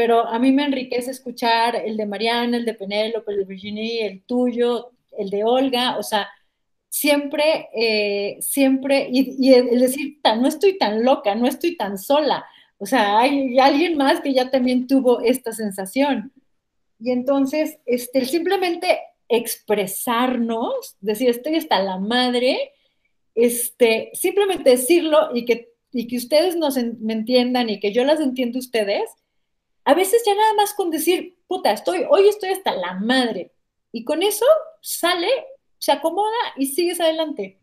pero 0.00 0.26
a 0.26 0.38
mí 0.38 0.50
me 0.50 0.64
enriquece 0.64 1.10
escuchar 1.10 1.76
el 1.76 1.98
de 1.98 2.06
Mariana, 2.06 2.56
el 2.56 2.64
de 2.64 2.72
Penélope, 2.72 3.32
el 3.32 3.40
de 3.40 3.44
Virginie, 3.44 4.06
el 4.06 4.22
tuyo, 4.22 4.92
el 5.18 5.28
de 5.28 5.44
Olga, 5.44 5.98
o 5.98 6.02
sea, 6.02 6.26
siempre, 6.88 7.68
eh, 7.76 8.38
siempre, 8.40 9.10
y, 9.12 9.52
el 9.52 9.78
decir, 9.78 10.18
no 10.24 10.48
estoy 10.48 10.78
tan 10.78 11.04
loca, 11.04 11.34
no 11.34 11.46
estoy 11.46 11.76
tan 11.76 11.98
sola, 11.98 12.46
o 12.78 12.86
sea, 12.86 13.18
hay 13.18 13.58
alguien 13.58 13.98
más 13.98 14.22
que 14.22 14.32
ya 14.32 14.50
también 14.50 14.86
tuvo 14.86 15.20
esta 15.20 15.52
sensación. 15.52 16.32
Y 16.98 17.10
entonces, 17.10 17.76
este, 17.84 18.24
simplemente 18.24 19.00
expresarnos, 19.28 20.96
decir, 21.02 21.28
estoy 21.28 21.56
hasta 21.56 21.82
la 21.82 21.98
madre, 21.98 22.72
este, 23.34 24.12
simplemente 24.14 24.70
decirlo 24.70 25.28
y 25.34 25.44
que, 25.44 25.74
y 25.92 26.06
que 26.06 26.16
ustedes 26.16 26.56
nos 26.56 26.78
me 26.78 27.12
entiendan 27.12 27.68
y 27.68 27.78
que 27.80 27.92
yo 27.92 28.02
las 28.04 28.20
entiendo 28.20 28.58
ustedes, 28.58 29.02
a 29.84 29.94
veces 29.94 30.22
ya 30.26 30.34
nada 30.34 30.54
más 30.54 30.74
con 30.74 30.90
decir, 30.90 31.38
puta, 31.46 31.72
estoy, 31.72 32.04
hoy 32.08 32.28
estoy 32.28 32.50
hasta 32.50 32.72
la 32.72 32.94
madre. 32.94 33.52
Y 33.92 34.04
con 34.04 34.22
eso 34.22 34.44
sale, 34.80 35.28
se 35.78 35.92
acomoda 35.92 36.36
y 36.56 36.66
sigues 36.66 37.00
adelante. 37.00 37.58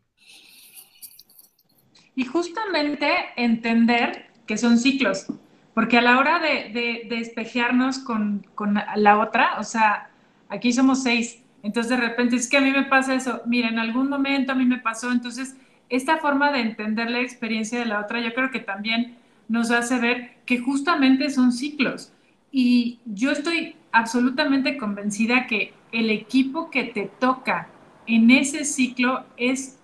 Y 2.15 2.25
justamente 2.25 3.10
entender 3.36 4.27
que 4.47 4.58
son 4.58 4.77
ciclos, 4.77 5.27
porque 5.73 5.97
a 5.97 6.01
la 6.01 6.17
hora 6.17 6.39
de, 6.39 6.71
de, 6.73 8.03
con, 8.06 8.45
con, 8.56 8.82
la 8.95 9.19
otra, 9.19 9.60
o 9.60 9.63
sea, 9.63 10.10
aquí 10.49 10.73
somos 10.73 11.03
seis, 11.03 11.43
entonces 11.62 11.91
de 11.91 11.97
repente 11.97 12.38
es 12.38 12.49
que 12.49 12.58
a 12.58 12.62
mí 12.62 12.71
me 12.71 12.86
pasa 12.86 13.13
eso, 13.13 13.41
mira, 13.45 13.67
en 13.67 13.77
algún 13.77 14.10
momento 14.10 14.53
a 14.53 14.56
mí 14.56 14.65
me 14.65 14.80
pasó, 14.80 15.12
entonces 15.12 15.56
esta 15.89 16.17
forma 16.17 16.51
de 16.51 16.62
entender 16.62 17.12
la 17.12 17.19
experiencia 17.19 17.80
de 17.80 17.86
la 17.86 17.99
otra, 18.01 18.19
yo 18.19 18.34
creo 18.34 18.49
que 18.49 18.60
también 18.60 19.17
nos 19.47 19.71
hace 19.71 19.99
ver 19.99 20.38
que 20.45 20.60
justamente 20.60 21.29
son 21.29 21.51
ciclos. 21.51 22.13
Y 22.51 22.99
yo 23.05 23.31
estoy 23.31 23.75
absolutamente 23.91 24.77
convencida 24.77 25.47
que 25.47 25.73
el 25.91 26.10
equipo 26.10 26.69
que 26.69 26.83
te 26.83 27.10
toca 27.19 27.69
en 28.05 28.31
ese 28.31 28.65
ciclo 28.65 29.25
es 29.38 29.79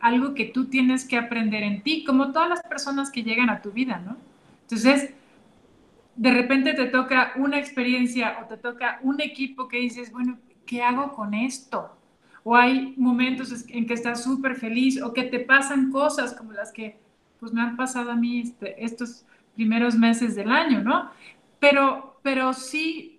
algo 0.00 0.34
que 0.34 0.46
tú 0.46 0.66
tienes 0.66 1.06
que 1.06 1.16
aprender 1.16 1.62
en 1.62 1.82
ti, 1.82 2.04
como 2.04 2.32
todas 2.32 2.48
las 2.48 2.62
personas 2.62 3.10
que 3.10 3.22
llegan 3.22 3.50
a 3.50 3.62
tu 3.62 3.70
vida, 3.70 4.02
¿no? 4.04 4.16
Entonces, 4.62 5.14
de 6.16 6.30
repente 6.32 6.74
te 6.74 6.86
toca 6.86 7.32
una 7.36 7.58
experiencia 7.58 8.38
o 8.42 8.46
te 8.46 8.56
toca 8.56 8.98
un 9.02 9.20
equipo 9.20 9.68
que 9.68 9.78
dices, 9.78 10.12
bueno, 10.12 10.38
¿qué 10.66 10.82
hago 10.82 11.12
con 11.12 11.34
esto? 11.34 11.96
O 12.44 12.56
hay 12.56 12.94
momentos 12.96 13.64
en 13.68 13.86
que 13.86 13.94
estás 13.94 14.24
súper 14.24 14.56
feliz 14.56 15.00
o 15.00 15.12
que 15.12 15.22
te 15.22 15.38
pasan 15.38 15.90
cosas 15.90 16.34
como 16.34 16.52
las 16.52 16.72
que 16.72 16.98
pues 17.42 17.52
me 17.52 17.60
han 17.60 17.76
pasado 17.76 18.12
a 18.12 18.14
mí 18.14 18.38
este, 18.38 18.84
estos 18.84 19.24
primeros 19.56 19.96
meses 19.96 20.36
del 20.36 20.52
año, 20.52 20.80
¿no? 20.80 21.10
Pero, 21.58 22.20
pero 22.22 22.52
sí 22.52 23.18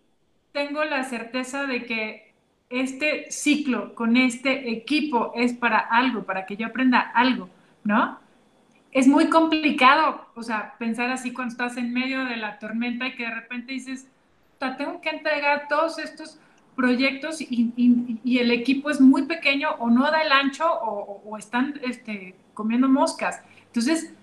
tengo 0.53 0.85
la 0.85 1.03
certeza 1.03 1.65
de 1.65 1.85
que 1.85 2.33
este 2.69 3.29
ciclo 3.31 3.93
con 3.95 4.15
este 4.15 4.71
equipo 4.71 5.33
es 5.35 5.51
para 5.51 5.77
algo, 5.77 6.23
para 6.23 6.45
que 6.45 6.55
yo 6.55 6.67
aprenda 6.67 7.01
algo, 7.01 7.49
¿no? 7.83 8.17
Es 8.93 9.09
muy 9.09 9.29
complicado, 9.29 10.25
o 10.35 10.41
sea, 10.41 10.75
pensar 10.79 11.09
así 11.09 11.33
cuando 11.33 11.51
estás 11.51 11.75
en 11.75 11.91
medio 11.91 12.23
de 12.23 12.37
la 12.37 12.59
tormenta 12.59 13.07
y 13.07 13.15
que 13.17 13.23
de 13.23 13.35
repente 13.35 13.73
dices, 13.73 14.07
tengo 14.77 15.01
que 15.01 15.09
entregar 15.09 15.67
todos 15.67 15.99
estos 15.99 16.39
proyectos 16.77 17.41
y, 17.41 18.39
el 18.39 18.51
equipo 18.51 18.89
es 18.89 19.01
muy 19.01 19.23
pequeño 19.23 19.71
o 19.79 19.89
no 19.89 20.09
da 20.09 20.21
el 20.21 20.31
ancho 20.31 20.65
o, 20.65 21.21
o 21.25 21.37
están 21.37 21.77
este, 21.83 22.35
comiendo 22.53 22.87
moscas. 22.87 23.43
Entonces, 23.73 24.13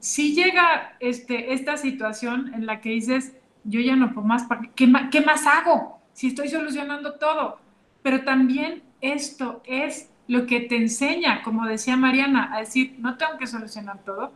si 0.00 0.34
llega 0.34 0.96
este, 0.98 1.54
esta 1.54 1.76
situación 1.76 2.52
en 2.54 2.66
la 2.66 2.80
que 2.80 2.90
dices, 2.90 3.36
yo 3.62 3.78
ya 3.78 3.94
no 3.94 4.12
puedo 4.12 4.26
más, 4.26 4.48
¿qué, 4.74 4.92
¿qué 5.12 5.20
más 5.20 5.46
hago 5.46 6.00
si 6.12 6.26
estoy 6.26 6.48
solucionando 6.48 7.14
todo? 7.14 7.60
Pero 8.02 8.24
también 8.24 8.82
esto 9.00 9.62
es 9.64 10.10
lo 10.26 10.46
que 10.46 10.58
te 10.58 10.76
enseña, 10.76 11.42
como 11.44 11.66
decía 11.66 11.96
Mariana, 11.96 12.52
a 12.52 12.60
decir, 12.60 12.96
no 12.98 13.16
tengo 13.16 13.38
que 13.38 13.46
solucionar 13.46 14.02
todo, 14.02 14.32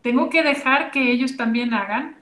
tengo 0.00 0.30
que 0.30 0.44
dejar 0.44 0.92
que 0.92 1.10
ellos 1.10 1.36
también 1.36 1.74
hagan. 1.74 2.18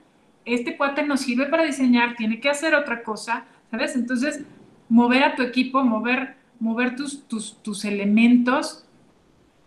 Este 0.46 0.78
cuate 0.78 1.02
no 1.02 1.18
sirve 1.18 1.44
para 1.44 1.64
diseñar, 1.64 2.16
tiene 2.16 2.40
que 2.40 2.48
hacer 2.48 2.74
otra 2.74 3.02
cosa, 3.02 3.44
¿sabes? 3.70 3.96
Entonces, 3.96 4.44
mover 4.88 5.24
a 5.24 5.35
tu 5.35 5.42
equipo, 5.42 5.85
mover, 5.85 6.37
mover 6.59 6.96
tus, 6.96 7.28
tus, 7.28 7.62
tus 7.62 7.85
elementos 7.85 8.87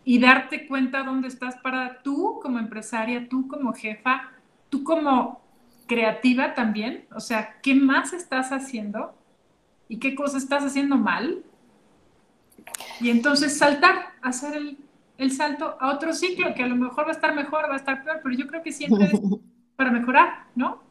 y 0.08 0.20
darte 0.20 0.68
cuenta 0.68 1.04
dónde 1.04 1.28
estás 1.28 1.58
para 1.58 2.02
tú 2.02 2.40
como 2.42 2.60
empresaria, 2.60 3.28
tú 3.28 3.46
como 3.50 3.74
jefa, 3.74 4.32
tú 4.70 4.82
como 4.86 5.42
creativa 5.86 6.54
también, 6.54 7.04
o 7.14 7.20
sea, 7.20 7.58
¿qué 7.62 7.76
más 7.76 8.14
estás 8.14 8.54
haciendo 8.54 9.14
y 9.90 9.98
qué 10.00 10.16
cosas 10.16 10.44
estás 10.44 10.64
haciendo 10.64 10.96
mal? 10.96 11.44
Y 13.02 13.10
entonces 13.10 13.58
saltar, 13.58 14.14
hacer 14.22 14.56
el, 14.56 14.78
el, 15.18 15.30
salto 15.30 15.76
a 15.78 15.94
otro 15.94 16.14
ciclo 16.14 16.54
que 16.56 16.64
a 16.64 16.68
lo 16.68 16.78
mejor 16.78 17.04
va 17.04 17.10
a 17.10 17.16
estar 17.16 17.36
mejor, 17.36 17.66
va 17.70 17.74
a 17.74 17.76
estar 17.76 18.02
peor, 18.02 18.22
pero 18.24 18.34
yo 18.34 18.48
creo 18.48 18.64
que 18.64 18.72
siempre 18.72 19.08
es 19.12 19.20
para 19.76 19.92
mejorar, 19.92 20.46
¿no? 20.56 20.88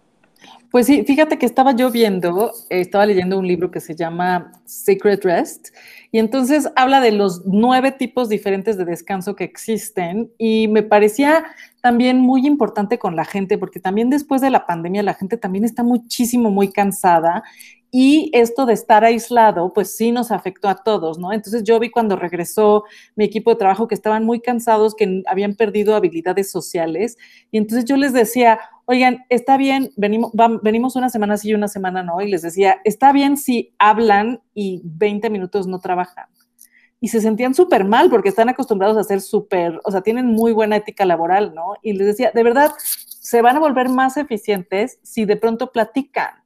Pues 0.70 0.85
sí, 0.85 1.05
fíjate 1.05 1.38
que 1.38 1.46
estaba 1.46 1.72
yo 1.72 1.90
viendo, 1.90 2.52
estaba 2.68 3.07
leyendo 3.07 3.38
un 3.38 3.46
libro 3.46 3.70
que 3.70 3.81
se 3.81 3.94
llama 3.94 4.52
Secret 4.66 5.24
Rest 5.24 5.68
y 6.12 6.19
entonces 6.19 6.69
habla 6.77 7.01
de 7.01 7.12
los 7.12 7.42
nueve 7.47 7.92
tipos 7.92 8.29
diferentes 8.29 8.77
de 8.77 8.85
descanso 8.85 9.37
que 9.37 9.45
existen 9.45 10.31
y 10.38 10.69
me 10.69 10.83
parecía 10.83 11.45
también 11.81 12.19
muy 12.21 12.47
importante 12.47 12.99
con 12.99 13.16
la 13.16 13.25
gente 13.25 13.59
porque 13.59 13.81
también 13.81 14.11
después 14.11 14.40
de 14.40 14.51
la 14.51 14.66
pandemia 14.66 15.03
la 15.03 15.14
gente 15.14 15.37
también 15.37 15.64
está 15.64 15.83
muchísimo, 15.83 16.51
muy 16.51 16.73
cansada 16.73 17.45
Y 17.90 18.31
esto 18.35 18.66
de 18.66 18.72
estar 18.75 19.05
aislado, 19.05 19.72
pues 19.72 19.96
sí 19.96 20.12
nos 20.12 20.31
afectó 20.31 20.68
a 20.68 20.77
todos, 20.77 21.18
¿no? 21.18 21.33
Entonces 21.33 21.62
yo 21.62 21.79
vi 21.79 21.90
cuando 21.90 22.16
regresó 22.16 22.85
mi 23.14 23.25
equipo 23.25 23.51
de 23.51 23.57
trabajo 23.57 23.88
que 23.88 23.94
estaban 23.94 24.25
muy 24.25 24.40
cansados, 24.40 24.94
que 24.94 25.22
habían 25.27 25.55
perdido 25.55 25.94
habilidades 25.94 26.51
sociales. 26.51 27.16
Y 27.51 27.59
entonces 27.59 27.85
yo 27.85 27.96
les 27.96 28.12
decía, 28.12 28.61
oigan, 28.85 29.25
está 29.29 29.57
bien, 29.57 29.92
venimos, 29.96 30.33
venimos 30.62 30.96
una 30.96 31.09
semana 31.09 31.37
sí 31.37 31.51
y 31.51 31.55
una 31.55 31.68
semana 31.68 32.03
no. 32.03 32.20
Y 32.20 32.29
les 32.29 32.42
decía, 32.42 32.81
está 32.85 33.12
bien 33.12 33.37
si 33.37 33.75
hablan 33.79 34.40
y 34.55 34.83
20 34.85 35.31
minutos 35.31 35.66
no 35.66 35.79
trabajan 35.79 36.27
y 37.01 37.09
se 37.09 37.20
sentían 37.20 37.55
súper 37.55 37.85
mal 37.85 38.09
porque 38.11 38.31
están 38.31 38.49
acostumbrados 38.49 38.96
a 38.96 39.05
ser 39.05 39.20
súper, 39.20 39.81
o 39.85 39.90
sea, 39.90 40.01
tienen 40.01 40.27
muy 40.27 40.53
buena 40.53 40.77
ética 40.77 41.05
laboral, 41.05 41.55
¿no? 41.55 41.75
Y 41.83 41.92
les 41.92 42.07
decía, 42.07 42.33
de 42.35 42.42
verdad, 42.42 42.72
se 42.79 43.42
van 43.42 43.57
a 43.57 43.61
volver 43.61 43.88
más 43.90 44.16
eficientes 44.16 44.99
si 45.03 45.25
de 45.25 45.37
pronto 45.37 45.72
platican. 45.72 46.46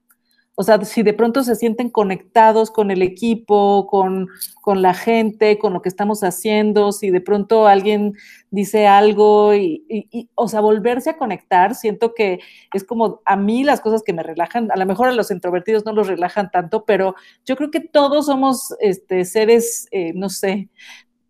O 0.61 0.63
sea, 0.63 0.79
si 0.85 1.03
de 1.03 1.15
pronto 1.15 1.43
se 1.43 1.57
sienten 1.57 1.89
conectados 1.89 2.71
con 2.71 2.91
el 2.91 3.01
equipo, 3.01 3.87
con, 3.87 4.29
la 4.67 4.93
gente, 4.93 5.57
con 5.57 5.73
lo 5.73 5.81
que 5.81 5.89
estamos 5.89 6.23
haciendo, 6.23 6.93
si 6.93 7.09
de 7.09 7.23
pronto 7.23 7.67
alguien 7.67 8.13
dice 8.51 8.87
algo 8.87 9.55
y, 9.55 10.29
o 10.35 10.49
sea, 10.49 10.61
volverse 10.61 11.09
a 11.09 11.17
conectar, 11.17 11.75
siento 11.75 12.13
que 12.13 12.41
es 12.75 12.85
como 12.85 13.23
a 13.25 13.37
mí 13.37 13.65
las 13.65 13.81
cosas 13.81 14.03
que 14.03 14.13
me 14.13 14.23
relajan, 14.23 14.71
a 14.71 14.77
lo 14.77 14.85
mejor 14.85 15.09
a 15.09 15.13
los 15.13 15.31
introvertidos 15.31 15.87
no 15.87 15.95
los 15.95 16.09
relajan 16.09 16.51
tanto, 16.51 16.85
pero 16.85 17.15
yo 17.47 17.57
creo 17.57 17.71
que 17.71 17.81
todos 17.81 18.27
somos 18.27 18.75
este, 18.81 19.25
seres, 19.25 19.89
eh, 19.93 20.13
no 20.15 20.29
sé, 20.29 20.69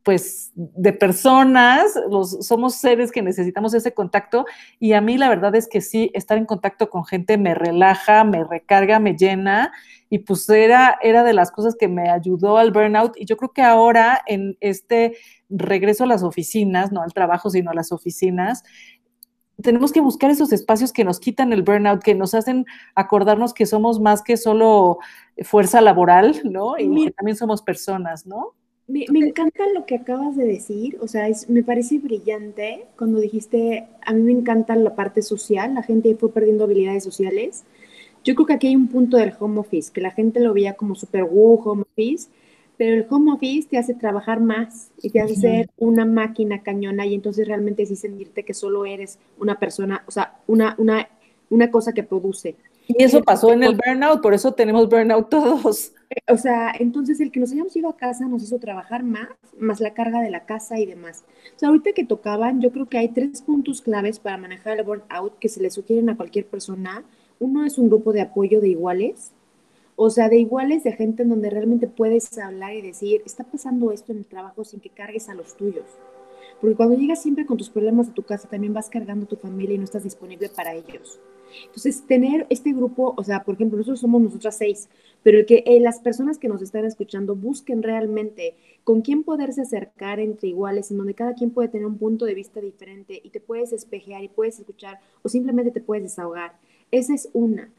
pues 0.03 0.53
de 0.55 0.93
personas, 0.93 1.93
los, 2.09 2.47
somos 2.47 2.77
seres 2.77 3.13
que 3.13 3.23
necesitamos 3.23 3.75
ese 3.75 3.93
contacto 3.93 4.47
y 4.79 4.95
a 4.95 5.01
mí 5.01 5.19
la 5.19 5.29
verdad 5.29 5.55
es 5.55 5.69
que 5.69 5.81
sí, 5.81 6.11
estar 6.15 6.39
en 6.39 6.47
contacto 6.47 6.89
con 6.89 7.05
gente 7.05 7.37
me 7.37 7.55
relaja, 7.55 8.25
me 8.25 8.43
recarga, 8.45 8.99
me 8.99 9.15
llena 9.15 9.73
y 10.09 10.21
pues 10.21 10.49
era, 10.49 10.99
era 11.03 11.23
de 11.23 11.35
las 11.35 11.51
cosas 11.51 11.77
que 11.79 11.89
me 11.89 12.09
ayudó 12.09 12.57
al 12.57 12.73
burnout 12.73 13.15
y 13.17 13.27
yo 13.27 13.37
creo 13.37 13.53
que 13.53 13.63
ahora 13.63 14.23
en 14.27 14.57
este 14.61 15.17
regreso 15.51 16.05
a 16.05 16.07
las 16.07 16.23
oficinas, 16.23 16.93
no 16.93 17.03
al 17.03 17.13
trabajo, 17.13 17.51
sino 17.51 17.71
a 17.71 17.75
las 17.75 17.93
oficinas, 17.93 18.65
tenemos 19.63 19.93
que 19.93 20.01
buscar 20.01 20.31
esos 20.31 20.53
espacios 20.53 20.93
que 20.93 21.05
nos 21.05 21.21
quitan 21.21 21.53
el 21.53 21.63
burnout, 21.63 22.03
que 22.03 22.15
nos 22.15 22.33
hacen 22.33 22.65
acordarnos 22.95 23.53
que 23.53 23.67
somos 23.67 24.01
más 24.01 24.23
que 24.23 24.39
solo 24.39 24.99
fuerza 25.43 25.83
laboral, 25.83 26.41
¿no? 26.45 26.79
Y 26.79 27.05
que 27.05 27.11
también 27.11 27.37
somos 27.37 27.61
personas, 27.61 28.27
¿no? 28.27 28.55
Me, 28.91 29.05
encanta 29.21 29.65
lo 29.73 29.87
que 29.87 29.95
acabas 29.95 30.37
de 30.37 30.45
decir, 30.45 30.99
o 31.01 31.07
sea, 31.07 31.29
es, 31.29 31.49
me 31.49 31.63
parece 31.63 31.99
brillante 31.99 32.87
cuando 32.99 33.21
dijiste, 33.21 33.87
a 34.05 34.13
mí 34.13 34.21
me 34.23 34.33
encanta 34.33 34.75
la 34.75 34.97
parte 34.97 35.23
social, 35.23 35.75
la 35.75 35.83
gente 35.85 36.15
fue 36.17 36.33
perdiendo 36.33 36.65
habilidades 36.65 37.05
sociales. 37.05 37.63
Yo 38.25 38.35
creo 38.35 38.47
que 38.47 38.55
aquí 38.55 38.67
hay 38.67 38.77
un 38.77 38.89
punto 38.89 39.17
del 39.17 39.33
home 39.39 39.61
office, 39.61 39.93
que 39.93 40.01
la 40.01 40.11
gente 40.11 40.41
lo 40.41 40.53
veía 40.53 40.75
como 40.75 40.97
super 40.97 41.25
wow 41.25 41.61
home 41.65 41.83
office, 41.83 42.29
pero 42.77 42.97
el 42.97 43.07
home 43.09 43.33
office 43.33 43.69
te 43.69 43.79
hace 43.79 43.95
trabajar 43.95 44.41
más 44.41 44.91
y 45.01 45.11
te 45.11 45.21
hace 45.21 45.37
ser 45.37 45.71
una 45.79 46.05
máquina 46.05 46.63
cañona 46.63 47.07
y 47.07 47.15
entonces 47.15 47.47
realmente 47.47 47.87
sí 47.87 47.95
sentirte 47.95 48.45
que 48.45 48.55
solo 48.55 48.87
eres 48.87 49.19
una 49.39 49.59
persona, 49.59 50.03
o 50.07 50.11
sea, 50.11 50.41
una, 50.49 50.75
una, 50.79 51.09
una 51.49 51.71
cosa 51.71 51.93
que 51.93 52.03
produce. 52.03 52.57
Y 52.89 53.05
eso 53.05 53.23
pasó 53.23 53.53
en 53.53 53.63
el 53.63 53.77
burnout, 53.77 54.21
por 54.21 54.35
eso 54.35 54.53
tenemos 54.53 54.89
burnout 54.89 55.29
todos. 55.29 55.93
O 56.29 56.37
sea, 56.37 56.73
entonces 56.79 57.21
el 57.21 57.31
que 57.31 57.39
nos 57.39 57.53
hayamos 57.53 57.77
ido 57.77 57.89
a 57.89 57.97
casa 57.97 58.27
nos 58.27 58.43
hizo 58.43 58.59
trabajar 58.59 59.05
más, 59.05 59.29
más 59.59 59.81
la 59.81 59.95
carga 59.95 60.21
de 60.21 60.31
la 60.31 60.45
casa 60.45 60.79
y 60.79 60.87
demás. 60.87 61.25
O 61.55 61.59
sea, 61.59 61.69
ahorita 61.69 61.93
que 61.93 62.05
tocaban, 62.05 62.61
yo 62.61 62.73
creo 62.73 62.89
que 62.89 62.99
hay 62.99 63.09
tres 63.09 63.43
puntos 63.43 63.81
claves 63.81 64.19
para 64.19 64.37
manejar 64.37 64.79
el 64.79 64.85
burnout 64.85 65.39
que 65.39 65.49
se 65.49 65.63
le 65.63 65.71
sugieren 65.71 66.11
a 66.11 66.17
cualquier 66.17 66.47
persona. 66.47 67.05
Uno 67.39 67.65
es 67.65 67.79
un 67.79 67.89
grupo 67.89 68.13
de 68.13 68.23
apoyo 68.23 68.61
de 68.61 68.69
iguales, 68.71 69.33
o 69.95 70.11
sea, 70.11 70.29
de 70.29 70.39
iguales 70.39 70.83
de 70.83 70.93
gente 70.93 71.23
en 71.23 71.29
donde 71.29 71.51
realmente 71.51 71.87
puedes 71.87 72.37
hablar 72.39 72.75
y 72.75 72.83
decir, 72.83 73.23
está 73.25 73.45
pasando 73.45 73.93
esto 73.93 74.13
en 74.13 74.19
el 74.19 74.25
trabajo 74.25 74.65
sin 74.65 74.81
que 74.81 74.91
cargues 74.91 75.29
a 75.29 75.35
los 75.35 75.57
tuyos. 75.57 75.85
Porque 76.61 76.77
cuando 76.77 76.97
llegas 76.97 77.23
siempre 77.23 77.47
con 77.47 77.57
tus 77.57 77.71
problemas 77.71 78.09
a 78.09 78.15
tu 78.15 78.23
casa, 78.23 78.49
también 78.49 78.75
vas 78.75 78.91
cargando 78.91 79.25
a 79.25 79.29
tu 79.29 79.37
familia 79.37 79.75
y 79.75 79.79
no 79.79 79.85
estás 79.85 80.05
disponible 80.05 80.49
para 80.49 80.75
ellos. 80.75 81.21
Entonces, 81.67 82.07
tener 82.07 82.47
este 82.51 82.73
grupo, 82.73 83.15
o 83.17 83.25
sea, 83.25 83.43
por 83.43 83.55
ejemplo, 83.55 83.79
nosotros 83.79 84.01
somos 84.01 84.23
nosotras 84.23 84.57
seis, 84.57 84.89
pero 85.23 85.39
el 85.39 85.47
que 85.47 85.63
eh, 85.67 85.81
las 85.81 86.01
personas 86.01 86.39
que 86.39 86.49
nos 86.49 86.63
están 86.63 86.85
escuchando 86.85 87.35
busquen 87.35 87.83
realmente 87.83 88.55
con 88.85 89.03
quién 89.03 89.25
poderse 89.25 89.63
acercar 89.63 90.21
entre 90.21 90.49
iguales, 90.49 90.91
en 90.91 90.99
donde 90.99 91.15
cada 91.15 91.35
quien 91.35 91.51
puede 91.51 91.69
tener 91.69 91.87
un 91.87 91.99
punto 91.99 92.25
de 92.25 92.35
vista 92.35 92.61
diferente 92.61 93.21
y 93.23 93.31
te 93.31 93.41
puedes 93.41 93.73
espejear 93.73 94.23
y 94.23 94.29
puedes 94.29 94.59
escuchar 94.59 95.01
o 95.23 95.29
simplemente 95.29 95.71
te 95.71 95.81
puedes 95.81 96.05
desahogar. 96.05 96.53
Esa 96.91 97.15
es 97.15 97.29
una. 97.33 97.71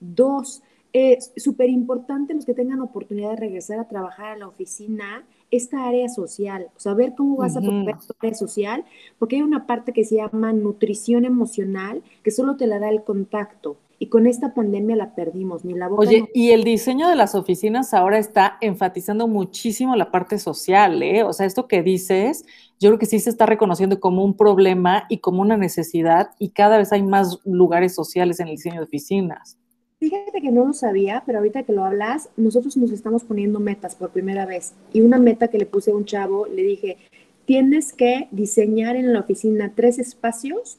Dos, 0.00 0.62
es 0.92 1.32
súper 1.36 1.68
importante 1.68 2.34
los 2.34 2.46
que 2.46 2.54
tengan 2.54 2.80
oportunidad 2.80 3.30
de 3.30 3.36
regresar 3.36 3.78
a 3.78 3.88
trabajar 3.88 4.32
a 4.32 4.38
la 4.38 4.48
oficina, 4.48 5.24
esta 5.50 5.86
área 5.86 6.08
social, 6.08 6.68
o 6.76 6.80
sea, 6.80 6.94
ver 6.94 7.14
cómo 7.16 7.36
vas 7.36 7.56
a 7.56 7.60
poner 7.60 7.96
tu 7.98 8.14
área 8.20 8.34
social, 8.34 8.84
porque 9.18 9.36
hay 9.36 9.42
una 9.42 9.66
parte 9.66 9.92
que 9.92 10.04
se 10.04 10.16
llama 10.16 10.52
nutrición 10.52 11.24
emocional, 11.24 12.02
que 12.22 12.30
solo 12.30 12.56
te 12.56 12.66
la 12.66 12.78
da 12.78 12.88
el 12.88 13.02
contacto. 13.02 13.76
Y 14.00 14.06
con 14.06 14.28
esta 14.28 14.54
pandemia 14.54 14.94
la 14.94 15.16
perdimos, 15.16 15.64
ni 15.64 15.74
la 15.74 15.88
boca. 15.88 16.02
Oye, 16.02 16.28
y 16.32 16.50
el 16.50 16.62
diseño 16.62 17.08
de 17.08 17.16
las 17.16 17.34
oficinas 17.34 17.92
ahora 17.94 18.18
está 18.18 18.56
enfatizando 18.60 19.26
muchísimo 19.26 19.96
la 19.96 20.12
parte 20.12 20.38
social, 20.38 21.02
¿eh? 21.02 21.24
O 21.24 21.32
sea, 21.32 21.46
esto 21.46 21.66
que 21.66 21.82
dices, 21.82 22.44
yo 22.78 22.90
creo 22.90 23.00
que 23.00 23.06
sí 23.06 23.18
se 23.18 23.30
está 23.30 23.44
reconociendo 23.44 23.98
como 23.98 24.24
un 24.24 24.36
problema 24.36 25.04
y 25.08 25.18
como 25.18 25.42
una 25.42 25.56
necesidad, 25.56 26.30
y 26.38 26.50
cada 26.50 26.78
vez 26.78 26.92
hay 26.92 27.02
más 27.02 27.40
lugares 27.44 27.92
sociales 27.92 28.38
en 28.38 28.46
el 28.46 28.54
diseño 28.54 28.76
de 28.76 28.84
oficinas. 28.84 29.58
Fíjate 30.00 30.40
que 30.40 30.52
no 30.52 30.64
lo 30.64 30.72
sabía, 30.72 31.24
pero 31.26 31.38
ahorita 31.38 31.64
que 31.64 31.72
lo 31.72 31.84
hablas, 31.84 32.30
nosotros 32.36 32.76
nos 32.76 32.92
estamos 32.92 33.24
poniendo 33.24 33.58
metas 33.58 33.96
por 33.96 34.10
primera 34.10 34.46
vez. 34.46 34.74
Y 34.92 35.00
una 35.00 35.18
meta 35.18 35.48
que 35.48 35.58
le 35.58 35.66
puse 35.66 35.90
a 35.90 35.94
un 35.96 36.04
chavo, 36.04 36.46
le 36.46 36.62
dije, 36.62 36.98
tienes 37.46 37.92
que 37.92 38.28
diseñar 38.30 38.94
en 38.94 39.12
la 39.12 39.20
oficina 39.20 39.72
tres 39.74 39.98
espacios, 39.98 40.78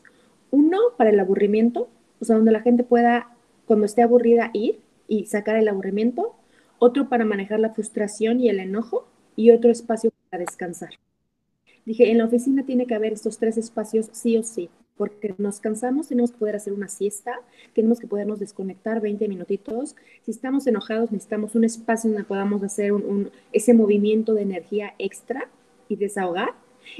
uno 0.52 0.78
para 0.98 1.10
el 1.10 1.20
aburrimiento, 1.20 1.90
o 2.22 2.26
sea, 2.26 2.38
donde 2.38 2.54
la 2.54 2.62
gente 2.62 2.84
pueda, 2.86 3.36
cuando 3.66 3.86
esté 3.86 4.04
aburrida, 4.04 4.52
ir 4.54 4.80
y 5.10 5.26
sacar 5.26 5.58
el 5.58 5.68
aburrimiento, 5.68 6.36
otro 6.78 7.10
para 7.10 7.26
manejar 7.26 7.60
la 7.60 7.74
frustración 7.74 8.40
y 8.40 8.48
el 8.48 8.60
enojo, 8.60 9.06
y 9.36 9.52
otro 9.52 9.70
espacio 9.70 10.12
para 10.30 10.46
descansar. 10.46 10.92
Dije, 11.86 12.10
en 12.12 12.20
la 12.20 12.26
oficina 12.26 12.66
tiene 12.66 12.88
que 12.88 12.96
haber 12.96 13.14
estos 13.14 13.38
tres 13.38 13.58
espacios 13.58 14.10
sí 14.14 14.38
o 14.38 14.44
sí 14.44 14.70
porque 15.00 15.34
nos 15.38 15.62
cansamos, 15.62 16.10
tenemos 16.10 16.32
que 16.32 16.40
poder 16.40 16.58
hacer 16.58 16.74
una 16.74 16.90
siesta, 16.90 17.40
tenemos 17.74 18.02
que 18.02 18.06
podernos 18.06 18.38
desconectar 18.38 19.00
20 19.00 19.30
minutitos. 19.30 19.96
Si 20.26 20.32
estamos 20.32 20.68
enojados, 20.68 21.10
necesitamos 21.14 21.56
un 21.56 21.64
espacio 21.64 22.10
donde 22.10 22.26
podamos 22.26 22.62
hacer 22.64 22.92
ese 23.54 23.74
movimiento 23.74 24.34
de 24.34 24.42
energía 24.42 24.96
extra 25.00 25.48
y 25.88 25.96
desahogar. 25.96 26.50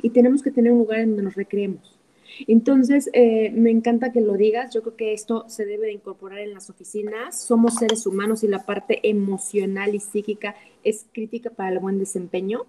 Y 0.02 0.12
tenemos 0.12 0.42
que 0.42 0.50
tener 0.50 0.72
un 0.72 0.80
lugar 0.80 1.00
en 1.00 1.10
donde 1.10 1.24
nos 1.24 1.36
recreemos. 1.36 2.00
Entonces, 2.48 3.10
eh, 3.12 3.52
me 3.54 3.70
encanta 3.70 4.14
que 4.14 4.22
lo 4.22 4.36
digas. 4.36 4.74
Yo 4.74 4.82
creo 4.82 4.96
que 4.96 5.12
esto 5.12 5.44
se 5.50 5.66
debe 5.66 5.88
de 5.88 5.92
incorporar 5.92 6.40
en 6.40 6.54
las 6.54 6.70
oficinas. 6.70 7.38
Somos 7.38 7.76
seres 7.76 8.08
humanos 8.08 8.46
y 8.46 8.48
la 8.48 8.66
parte 8.66 9.10
emocional 9.10 9.94
y 9.94 10.00
psíquica 10.00 10.56
es 10.86 11.06
crítica 11.12 11.50
para 11.50 11.72
el 11.72 11.80
buen 11.80 12.00
desempeño. 12.00 12.66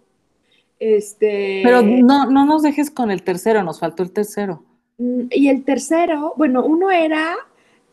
Este... 0.80 1.60
Pero 1.62 1.82
no, 1.82 2.28
no 2.28 2.46
nos 2.46 2.62
dejes 2.62 2.90
con 2.90 3.12
el 3.12 3.22
tercero, 3.22 3.62
nos 3.62 3.78
faltó 3.78 4.02
el 4.02 4.10
tercero. 4.10 4.64
Mm, 5.00 5.28
y 5.30 5.48
el 5.48 5.64
tercero, 5.64 6.34
bueno, 6.36 6.62
uno 6.62 6.90
era, 6.90 7.34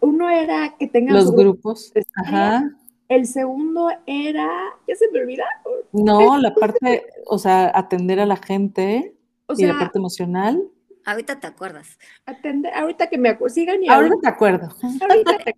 uno 0.01 0.29
era 0.29 0.75
que 0.77 0.87
tengan 0.87 1.15
los 1.15 1.31
grupos. 1.31 1.93
Ajá. 2.15 2.69
El 3.07 3.25
segundo 3.25 3.89
era, 4.05 4.49
ya 4.85 4.95
se 4.95 5.09
me 5.11 5.21
olvida. 5.21 5.45
No, 5.93 6.37
la 6.37 6.53
parte, 6.53 7.05
o 7.25 7.37
sea, 7.37 7.71
atender 7.73 8.19
a 8.19 8.25
la 8.25 8.35
gente 8.35 9.15
y 9.57 9.65
la 9.65 9.79
parte 9.79 9.99
emocional. 9.99 10.61
Ahorita 11.05 11.39
te 11.39 11.47
acuerdas. 11.47 11.97
Atender, 12.25 12.73
ahorita 12.73 13.07
que 13.07 13.17
me 13.17 13.29
acuerdo, 13.29 13.55
sigan 13.55 13.81
y 13.81 13.87
ahorita 13.87 14.17
te 14.21 14.27
acuerdo. 14.27 14.75
Ahorita 14.99 15.37
te 15.45 15.55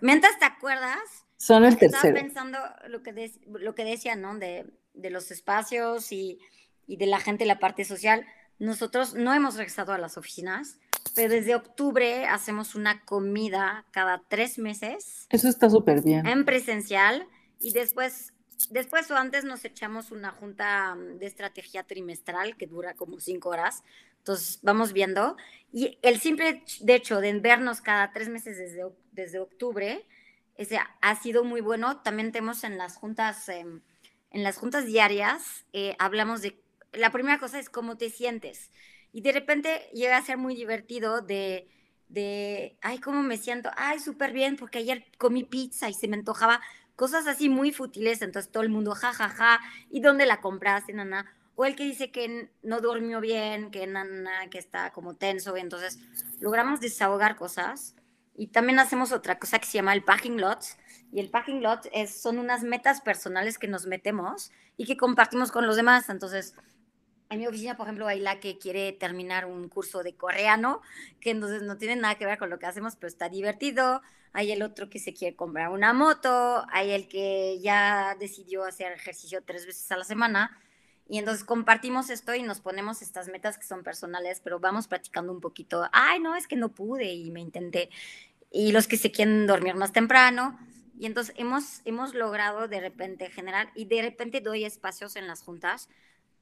Mientras 0.00 0.36
te 0.40 0.46
acuerdas, 0.46 0.98
son 1.36 1.64
el 1.64 1.78
tercero. 1.78 2.08
Estaba 2.08 2.20
pensando 2.20 2.58
lo 2.88 3.04
que, 3.04 3.30
lo 3.46 3.76
que 3.76 3.84
decía, 3.84 4.16
¿no? 4.16 4.36
De, 4.36 4.66
de 4.94 5.10
los 5.10 5.30
espacios 5.30 6.10
y, 6.10 6.40
y 6.88 6.96
de 6.96 7.06
la 7.06 7.20
gente, 7.20 7.46
la 7.46 7.60
parte 7.60 7.84
social. 7.84 8.26
Nosotros 8.58 9.14
no 9.14 9.32
hemos 9.32 9.54
regresado 9.54 9.92
a 9.92 9.98
las 9.98 10.18
oficinas, 10.18 10.80
pero 11.14 11.32
desde 11.32 11.54
octubre 11.54 12.26
hacemos 12.26 12.74
una 12.74 13.04
comida 13.04 13.84
cada 13.90 14.22
tres 14.28 14.58
meses. 14.58 15.26
Eso 15.30 15.48
está 15.48 15.70
súper 15.70 16.02
bien. 16.02 16.26
En 16.26 16.44
presencial 16.44 17.26
y 17.60 17.72
después, 17.72 18.32
después 18.70 19.10
o 19.10 19.16
antes 19.16 19.44
nos 19.44 19.64
echamos 19.64 20.10
una 20.10 20.30
junta 20.30 20.94
mm, 20.94 21.18
de 21.18 21.26
estrategia 21.26 21.82
trimestral 21.84 22.56
que 22.56 22.66
dura 22.66 22.94
como 22.94 23.20
cinco 23.20 23.50
horas. 23.50 23.82
Entonces 24.18 24.58
vamos 24.62 24.92
viendo. 24.92 25.36
Y 25.72 25.98
el 26.02 26.20
simple 26.20 26.64
de 26.80 26.94
hecho 26.94 27.20
de 27.20 27.32
vernos 27.38 27.80
cada 27.80 28.12
tres 28.12 28.28
meses 28.28 28.58
desde, 28.58 28.84
desde 29.12 29.38
octubre 29.38 30.06
ese, 30.56 30.80
ha 31.00 31.16
sido 31.16 31.44
muy 31.44 31.60
bueno. 31.60 32.00
También 32.02 32.32
tenemos 32.32 32.64
en 32.64 32.78
las 32.78 32.96
juntas, 32.96 33.48
em, 33.48 33.80
en 34.30 34.42
las 34.42 34.58
juntas 34.58 34.86
diarias, 34.86 35.64
eh, 35.72 35.94
hablamos 35.98 36.42
de, 36.42 36.60
la 36.92 37.10
primera 37.12 37.38
cosa 37.38 37.58
es 37.58 37.70
cómo 37.70 37.96
te 37.96 38.10
sientes 38.10 38.70
y 39.18 39.20
de 39.20 39.32
repente 39.32 39.90
llega 39.92 40.16
a 40.16 40.22
ser 40.22 40.36
muy 40.36 40.54
divertido 40.54 41.22
de, 41.22 41.68
de 42.08 42.78
ay, 42.82 43.00
¿cómo 43.00 43.20
me 43.24 43.36
siento? 43.36 43.68
Ay, 43.76 43.98
súper 43.98 44.32
bien, 44.32 44.54
porque 44.54 44.78
ayer 44.78 45.06
comí 45.18 45.42
pizza 45.42 45.88
y 45.88 45.92
se 45.92 46.06
me 46.06 46.14
antojaba, 46.14 46.60
cosas 46.94 47.26
así 47.26 47.48
muy 47.48 47.72
fútiles, 47.72 48.22
entonces 48.22 48.52
todo 48.52 48.62
el 48.62 48.68
mundo, 48.68 48.94
ja, 48.94 49.12
ja, 49.12 49.28
ja, 49.28 49.58
¿y 49.90 49.98
dónde 50.02 50.24
la 50.24 50.40
compraste, 50.40 50.92
nana? 50.92 51.26
O 51.56 51.64
el 51.64 51.74
que 51.74 51.82
dice 51.82 52.12
que 52.12 52.52
no 52.62 52.80
durmió 52.80 53.20
bien, 53.20 53.72
que 53.72 53.88
nana, 53.88 54.48
que 54.52 54.58
está 54.58 54.92
como 54.92 55.16
tenso, 55.16 55.56
entonces 55.56 55.98
logramos 56.38 56.80
desahogar 56.80 57.34
cosas. 57.34 57.96
Y 58.36 58.46
también 58.46 58.78
hacemos 58.78 59.10
otra 59.10 59.40
cosa 59.40 59.58
que 59.58 59.66
se 59.66 59.78
llama 59.78 59.94
el 59.94 60.04
packing 60.04 60.40
lot. 60.40 60.62
Y 61.10 61.18
el 61.18 61.28
packing 61.28 61.60
lot 61.60 61.88
es, 61.92 62.22
son 62.22 62.38
unas 62.38 62.62
metas 62.62 63.00
personales 63.00 63.58
que 63.58 63.66
nos 63.66 63.84
metemos 63.86 64.52
y 64.76 64.84
que 64.84 64.96
compartimos 64.96 65.50
con 65.50 65.66
los 65.66 65.74
demás. 65.74 66.08
Entonces, 66.08 66.54
en 67.30 67.38
mi 67.38 67.46
oficina, 67.46 67.76
por 67.76 67.86
ejemplo, 67.86 68.06
hay 68.06 68.20
la 68.20 68.40
que 68.40 68.58
quiere 68.58 68.92
terminar 68.92 69.44
un 69.46 69.68
curso 69.68 70.02
de 70.02 70.14
coreano, 70.14 70.80
que 71.20 71.30
entonces 71.30 71.62
no 71.62 71.76
tiene 71.76 71.96
nada 71.96 72.14
que 72.14 72.26
ver 72.26 72.38
con 72.38 72.50
lo 72.50 72.58
que 72.58 72.66
hacemos, 72.66 72.96
pero 72.96 73.08
está 73.08 73.28
divertido. 73.28 74.02
Hay 74.32 74.52
el 74.52 74.62
otro 74.62 74.88
que 74.88 74.98
se 74.98 75.14
quiere 75.14 75.36
comprar 75.36 75.70
una 75.70 75.92
moto, 75.92 76.64
hay 76.70 76.90
el 76.90 77.08
que 77.08 77.58
ya 77.60 78.16
decidió 78.18 78.64
hacer 78.64 78.92
ejercicio 78.92 79.42
tres 79.44 79.66
veces 79.66 79.90
a 79.92 79.96
la 79.96 80.04
semana. 80.04 80.58
Y 81.06 81.18
entonces 81.18 81.44
compartimos 81.44 82.10
esto 82.10 82.34
y 82.34 82.42
nos 82.42 82.60
ponemos 82.60 83.00
estas 83.00 83.28
metas 83.28 83.58
que 83.58 83.64
son 83.66 83.82
personales, 83.82 84.40
pero 84.44 84.60
vamos 84.60 84.88
practicando 84.88 85.32
un 85.32 85.40
poquito. 85.40 85.88
Ay, 85.92 86.20
no, 86.20 86.36
es 86.36 86.46
que 86.46 86.56
no 86.56 86.70
pude 86.70 87.12
y 87.12 87.30
me 87.30 87.40
intenté. 87.40 87.88
Y 88.50 88.72
los 88.72 88.86
que 88.86 88.98
se 88.98 89.10
quieren 89.10 89.46
dormir 89.46 89.74
más 89.74 89.92
temprano. 89.92 90.58
Y 90.98 91.06
entonces 91.06 91.34
hemos, 91.38 91.80
hemos 91.84 92.14
logrado 92.14 92.68
de 92.68 92.80
repente 92.80 93.30
generar, 93.30 93.70
y 93.74 93.84
de 93.86 94.02
repente 94.02 94.40
doy 94.40 94.64
espacios 94.64 95.16
en 95.16 95.26
las 95.26 95.42
juntas 95.42 95.88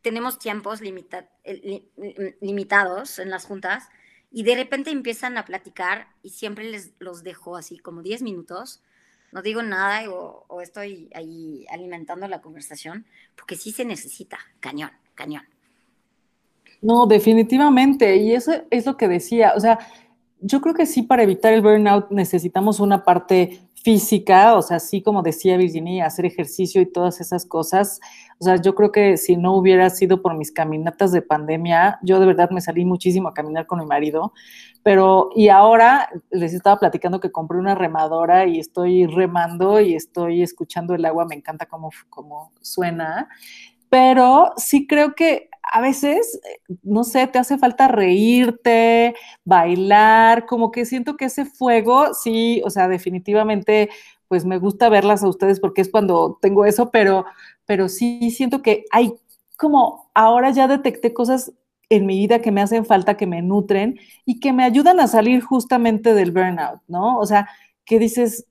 tenemos 0.07 0.38
tiempos 0.38 0.81
eh, 0.83 2.37
limitados 2.40 3.19
en 3.19 3.29
las 3.29 3.45
juntas 3.45 3.88
y 4.31 4.45
de 4.45 4.55
repente 4.55 4.92
empiezan 4.92 5.37
a 5.37 5.45
platicar 5.45 6.07
y 6.23 6.29
siempre 6.29 6.71
les 6.71 6.92
los 7.01 7.25
dejo 7.25 7.57
así 7.57 7.79
como 7.79 8.03
10 8.03 8.23
minutos, 8.23 8.85
no 9.33 9.42
digo 9.42 9.64
nada 9.64 10.09
o, 10.09 10.61
estoy 10.61 11.11
ahí 11.12 11.66
alimentando 11.71 12.29
la 12.29 12.40
conversación, 12.40 13.05
porque 13.35 13.57
sí 13.57 13.73
se 13.73 13.85
necesita, 13.85 14.38
cañón, 14.61 14.90
cañón. 15.16 15.42
No, 16.81 17.09
definitivamente, 17.09 18.14
y 18.14 18.33
eso 18.33 18.53
es 18.71 18.87
lo 18.87 18.97
que 18.97 19.09
decía, 19.09 19.55
o 19.57 19.61
sea, 19.61 19.81
yo 20.40 20.61
creo 20.61 20.75
que 20.77 20.87
sí 20.87 21.03
para 21.03 21.25
evitar 21.25 21.53
el 21.53 21.62
burnout 21.62 22.12
necesitamos 22.12 22.79
una 22.79 23.03
parte 23.03 23.61
física, 23.75 24.55
o 24.55 24.62
sea, 24.62 24.77
así 24.77 25.03
como 25.03 25.23
decía 25.23 25.57
Virginia, 25.57 26.07
hacer 26.07 26.27
ejercicio 26.27 26.81
y 26.81 26.87
todas 26.87 27.21
esas 27.21 27.45
cosas. 27.45 28.01
O 28.38 28.44
sea, 28.44 28.57
yo 28.57 28.75
creo 28.75 28.92
que 28.92 29.16
si 29.16 29.37
no 29.37 29.55
hubiera 29.57 29.88
sido 29.88 30.20
por 30.20 30.37
mis 30.37 30.53
caminatas 30.53 31.11
de 31.12 31.22
pandemia, 31.22 31.99
yo 32.03 32.20
de 32.20 32.27
verdad 32.27 32.51
me 32.51 32.61
salí 32.61 32.85
muchísimo 32.85 33.29
a 33.29 33.35
caminar 33.35 33.66
con 33.66 33.79
mi 33.79 33.87
marido, 33.87 34.33
pero 34.83 35.31
y 35.35 35.49
ahora 35.49 36.11
les 36.31 36.53
estaba 36.53 36.79
platicando 36.79 37.18
que 37.20 37.33
compré 37.33 37.59
una 37.59 37.75
remadora 37.75 38.46
y 38.46 38.59
estoy 38.59 39.07
remando 39.07 39.81
y 39.81 39.94
estoy 39.94 40.42
escuchando 40.42 40.94
el 40.94 41.05
agua, 41.07 41.25
me 41.27 41.35
encanta 41.35 41.66
cómo, 41.66 41.90
cómo 42.11 42.53
suena, 42.61 43.29
pero 43.88 44.53
sí 44.59 44.87
creo 44.87 45.14
que 45.14 45.49
a 45.72 45.81
veces, 45.81 46.40
no 46.83 47.05
sé, 47.05 47.27
te 47.27 47.38
hace 47.38 47.59
falta 47.59 47.88
reírte, 47.88 49.14
bailar, 49.44 50.46
como 50.46 50.70
que 50.70 50.85
siento 50.85 51.16
que 51.16 51.25
ese 51.27 51.44
fuego, 51.44 52.14
sí, 52.14 52.62
o 52.64 52.70
sea, 52.70 52.87
definitivamente, 52.88 53.90
pues 54.29 54.44
me 54.44 54.59
gusta 54.59 54.88
verlas 54.88 55.22
a 55.25 55.29
ustedes 55.29 55.59
porque 55.61 55.81
es 55.83 55.90
cuando 55.90 56.38
tengo 56.40 56.64
eso, 56.66 56.90
pero, 56.90 57.25
pero 57.66 57.88
sí 57.88 58.31
siento 58.31 58.62
que 58.62 58.85
hay 58.90 59.12
como 59.57 60.11
ahora 60.14 60.50
ya 60.50 60.68
detecté 60.68 61.12
cosas 61.12 61.52
en 61.88 62.07
mi 62.07 62.18
vida 62.18 62.40
que 62.40 62.52
me 62.52 62.61
hacen 62.61 62.85
falta, 62.85 63.16
que 63.16 63.26
me 63.26 63.42
nutren 63.42 63.98
y 64.24 64.40
que 64.40 64.52
me 64.52 64.64
ayudan 64.64 65.00
a 65.00 65.07
salir 65.07 65.42
justamente 65.42 66.14
del 66.14 66.33
burnout, 66.33 66.81
¿no? 66.88 67.18
O 67.18 67.26
sea, 67.26 67.48
que 67.85 67.98
dices, 67.98 68.46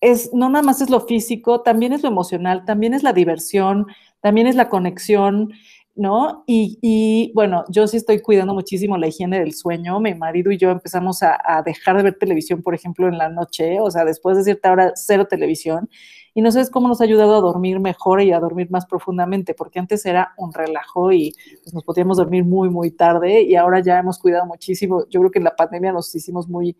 es, 0.00 0.32
no 0.32 0.48
nada 0.48 0.62
más 0.62 0.80
es 0.80 0.90
lo 0.90 1.00
físico, 1.00 1.60
también 1.60 1.92
es 1.92 2.02
lo 2.02 2.08
emocional, 2.08 2.64
también 2.64 2.94
es 2.94 3.02
la 3.02 3.12
diversión, 3.12 3.86
también 4.20 4.46
es 4.46 4.56
la 4.56 4.68
conexión, 4.70 5.52
¿no? 5.94 6.44
Y, 6.46 7.32
bueno, 7.34 7.64
yo 7.68 7.86
sí 7.86 7.96
estoy 7.96 8.20
cuidando 8.20 8.54
muchísimo 8.54 8.96
la 8.96 9.08
higiene 9.08 9.40
del 9.40 9.54
sueño. 9.54 10.00
Mi 10.00 10.14
marido 10.14 10.50
y 10.50 10.58
yo 10.58 10.70
empezamos 10.70 11.22
a, 11.22 11.62
dejar 11.64 11.96
de 11.96 12.04
ver 12.04 12.18
televisión, 12.18 12.62
por 12.62 12.74
ejemplo, 12.74 13.08
en 13.08 13.18
la 13.18 13.28
noche, 13.28 13.80
o 13.80 13.90
sea, 13.90 14.04
después 14.04 14.36
de 14.36 14.44
cierta 14.44 14.72
hora, 14.72 14.92
cero 14.94 15.26
televisión. 15.28 15.88
Y 16.32 16.42
no 16.42 16.52
sabes 16.52 16.70
cómo 16.70 16.86
nos 16.86 17.00
ha 17.00 17.04
ayudado 17.04 17.36
a 17.36 17.40
dormir 17.40 17.80
mejor 17.80 18.22
y 18.22 18.32
a 18.32 18.38
dormir 18.38 18.70
más 18.70 18.86
profundamente, 18.86 19.52
porque 19.52 19.80
antes 19.80 20.06
era 20.06 20.32
un 20.36 20.52
relajo 20.52 21.12
y 21.12 21.34
pues, 21.62 21.74
nos 21.74 21.82
podíamos 21.82 22.18
dormir 22.18 22.44
muy, 22.44 22.70
muy 22.70 22.92
tarde 22.92 23.42
y 23.42 23.56
ahora 23.56 23.80
ya 23.80 23.98
hemos 23.98 24.18
cuidado 24.18 24.46
muchísimo. 24.46 25.06
Yo 25.08 25.20
creo 25.20 25.30
que 25.32 25.40
en 25.40 25.44
la 25.44 25.56
pandemia 25.56 25.92
nos 25.92 26.14
hicimos 26.14 26.48
muy, 26.48 26.76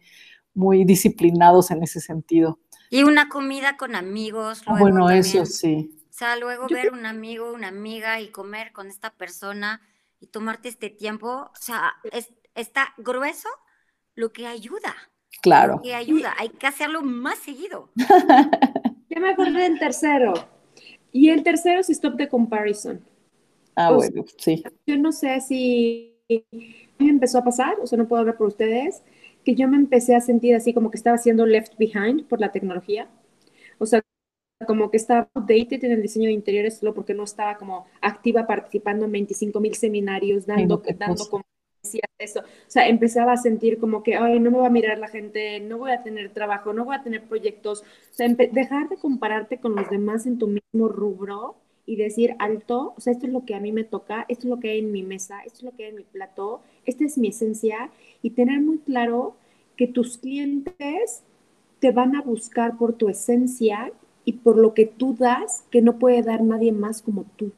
muy 0.54 0.84
disciplinados 0.84 1.72
en 1.72 1.82
ese 1.82 2.00
sentido. 2.00 2.60
Y 2.90 3.02
una 3.02 3.28
comida 3.28 3.76
con 3.76 3.96
amigos. 3.96 4.62
bueno, 4.66 5.10
eso 5.10 5.44
sí 5.46 5.90
sea, 6.20 6.36
luego 6.36 6.66
ver 6.68 6.92
un 6.92 7.06
amigo, 7.06 7.52
una 7.52 7.68
amiga 7.68 8.20
y 8.20 8.28
comer 8.28 8.72
con 8.72 8.88
esta 8.88 9.10
persona 9.10 9.80
y 10.20 10.26
tomarte 10.26 10.68
este 10.68 10.90
tiempo, 10.90 11.28
o 11.28 11.58
sea, 11.58 11.94
es, 12.12 12.30
está 12.54 12.92
grueso 12.98 13.48
lo 14.14 14.30
que 14.30 14.46
ayuda. 14.46 14.94
Claro. 15.40 15.76
Lo 15.76 15.82
que 15.82 15.94
ayuda, 15.94 16.34
hay 16.38 16.50
que 16.50 16.66
hacerlo 16.66 17.02
más 17.02 17.38
seguido. 17.38 17.90
Ya 19.12 19.18
me 19.18 19.30
acordé 19.30 19.64
del 19.64 19.76
tercero. 19.80 20.34
Y 21.10 21.30
el 21.30 21.42
tercero 21.42 21.80
es 21.80 21.90
Stop 21.90 22.16
the 22.16 22.28
Comparison. 22.28 23.04
Ah, 23.74 23.90
bueno, 23.90 24.24
sí. 24.38 24.62
Yo 24.86 24.96
no 24.98 25.10
sé 25.10 25.40
si 25.40 26.16
me 26.28 27.10
empezó 27.10 27.38
a 27.38 27.44
pasar, 27.44 27.74
o 27.82 27.88
sea, 27.88 27.98
no 27.98 28.06
puedo 28.06 28.20
hablar 28.20 28.36
por 28.36 28.46
ustedes, 28.46 29.02
que 29.44 29.56
yo 29.56 29.66
me 29.66 29.76
empecé 29.76 30.14
a 30.14 30.20
sentir 30.20 30.54
así 30.54 30.72
como 30.72 30.92
que 30.92 30.96
estaba 30.96 31.18
siendo 31.18 31.44
left 31.44 31.76
behind 31.76 32.24
por 32.28 32.40
la 32.40 32.52
tecnología. 32.52 33.08
O 33.78 33.86
sea, 33.86 34.00
como 34.66 34.90
que 34.90 34.98
estaba 34.98 35.28
outdated 35.34 35.84
en 35.84 35.92
el 35.92 36.02
diseño 36.02 36.26
de 36.26 36.32
interiores 36.32 36.78
solo 36.78 36.94
porque 36.94 37.14
no 37.14 37.24
estaba 37.24 37.56
como 37.56 37.86
activa 38.00 38.46
participando 38.46 39.06
en 39.06 39.12
25 39.12 39.60
mil 39.60 39.74
seminarios, 39.74 40.46
dando, 40.46 40.82
dando 40.98 41.24
conferencias, 41.28 42.10
eso. 42.18 42.40
O 42.40 42.44
sea, 42.70 42.88
empezaba 42.88 43.32
a 43.32 43.36
sentir 43.36 43.78
como 43.78 44.02
que, 44.02 44.16
ay, 44.16 44.38
no 44.38 44.50
me 44.50 44.58
va 44.58 44.66
a 44.66 44.70
mirar 44.70 44.98
la 44.98 45.08
gente, 45.08 45.60
no 45.60 45.78
voy 45.78 45.92
a 45.92 46.02
tener 46.02 46.32
trabajo, 46.32 46.72
no 46.72 46.84
voy 46.84 46.96
a 46.96 47.02
tener 47.02 47.22
proyectos. 47.24 47.80
O 47.80 48.14
sea, 48.14 48.28
dejar 48.28 48.88
de 48.88 48.96
compararte 48.96 49.58
con 49.58 49.74
los 49.74 49.88
demás 49.88 50.26
en 50.26 50.38
tu 50.38 50.46
mismo 50.46 50.88
rubro 50.88 51.56
y 51.86 51.96
decir 51.96 52.36
alto, 52.38 52.94
o 52.96 53.00
sea, 53.00 53.12
esto 53.12 53.26
es 53.26 53.32
lo 53.32 53.44
que 53.44 53.54
a 53.54 53.60
mí 53.60 53.72
me 53.72 53.84
toca, 53.84 54.26
esto 54.28 54.46
es 54.46 54.50
lo 54.50 54.60
que 54.60 54.70
hay 54.70 54.78
en 54.80 54.92
mi 54.92 55.02
mesa, 55.02 55.40
esto 55.40 55.58
es 55.58 55.62
lo 55.64 55.72
que 55.72 55.84
hay 55.84 55.90
en 55.90 55.96
mi 55.96 56.04
plato, 56.04 56.60
esta 56.84 57.04
es 57.04 57.18
mi 57.18 57.28
esencia 57.28 57.90
y 58.22 58.30
tener 58.30 58.60
muy 58.60 58.78
claro 58.78 59.36
que 59.76 59.86
tus 59.86 60.18
clientes 60.18 61.24
te 61.80 61.90
van 61.90 62.14
a 62.14 62.22
buscar 62.22 62.76
por 62.76 62.92
tu 62.92 63.08
esencia 63.08 63.90
y 64.24 64.34
por 64.34 64.56
lo 64.56 64.74
que 64.74 64.86
tú 64.86 65.14
das 65.18 65.64
que 65.70 65.82
no 65.82 65.98
puede 65.98 66.22
dar 66.22 66.42
nadie 66.42 66.72
más 66.72 67.02
como 67.02 67.24
tú. 67.36 67.52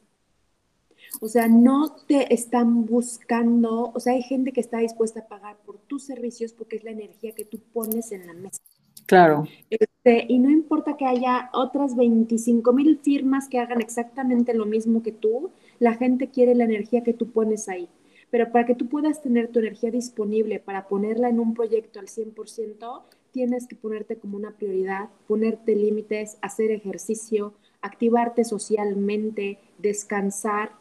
O 1.21 1.27
sea, 1.27 1.47
no 1.47 1.95
te 2.07 2.33
están 2.33 2.85
buscando, 2.85 3.91
o 3.93 3.99
sea, 3.99 4.13
hay 4.13 4.23
gente 4.23 4.51
que 4.51 4.61
está 4.61 4.79
dispuesta 4.79 5.21
a 5.21 5.27
pagar 5.27 5.57
por 5.65 5.77
tus 5.77 6.03
servicios 6.03 6.53
porque 6.53 6.77
es 6.77 6.83
la 6.83 6.91
energía 6.91 7.33
que 7.33 7.45
tú 7.45 7.59
pones 7.71 8.11
en 8.11 8.27
la 8.27 8.33
mesa. 8.33 8.61
Claro. 9.05 9.45
Este, 9.69 10.25
y 10.27 10.39
no 10.39 10.49
importa 10.49 10.97
que 10.97 11.05
haya 11.05 11.49
otras 11.53 11.95
25 11.95 12.73
mil 12.73 12.99
firmas 12.99 13.47
que 13.47 13.59
hagan 13.59 13.81
exactamente 13.81 14.53
lo 14.53 14.65
mismo 14.65 15.03
que 15.03 15.11
tú, 15.11 15.51
la 15.79 15.93
gente 15.95 16.29
quiere 16.29 16.55
la 16.55 16.63
energía 16.63 17.03
que 17.03 17.13
tú 17.13 17.31
pones 17.31 17.69
ahí. 17.69 17.89
Pero 18.29 18.51
para 18.51 18.65
que 18.65 18.75
tú 18.75 18.87
puedas 18.89 19.21
tener 19.21 19.49
tu 19.49 19.59
energía 19.59 19.91
disponible 19.91 20.59
para 20.59 20.87
ponerla 20.87 21.29
en 21.29 21.39
un 21.39 21.53
proyecto 21.53 21.99
al 21.99 22.07
100%, 22.07 23.03
tienes 23.33 23.67
que 23.67 23.75
ponerte 23.75 24.15
como 24.15 24.37
una 24.37 24.51
prioridad, 24.51 25.09
ponerte 25.27 25.75
límites, 25.75 26.37
hacer 26.41 26.71
ejercicio, 26.71 27.53
activarte 27.81 28.45
socialmente, 28.45 29.59
descansar 29.79 30.71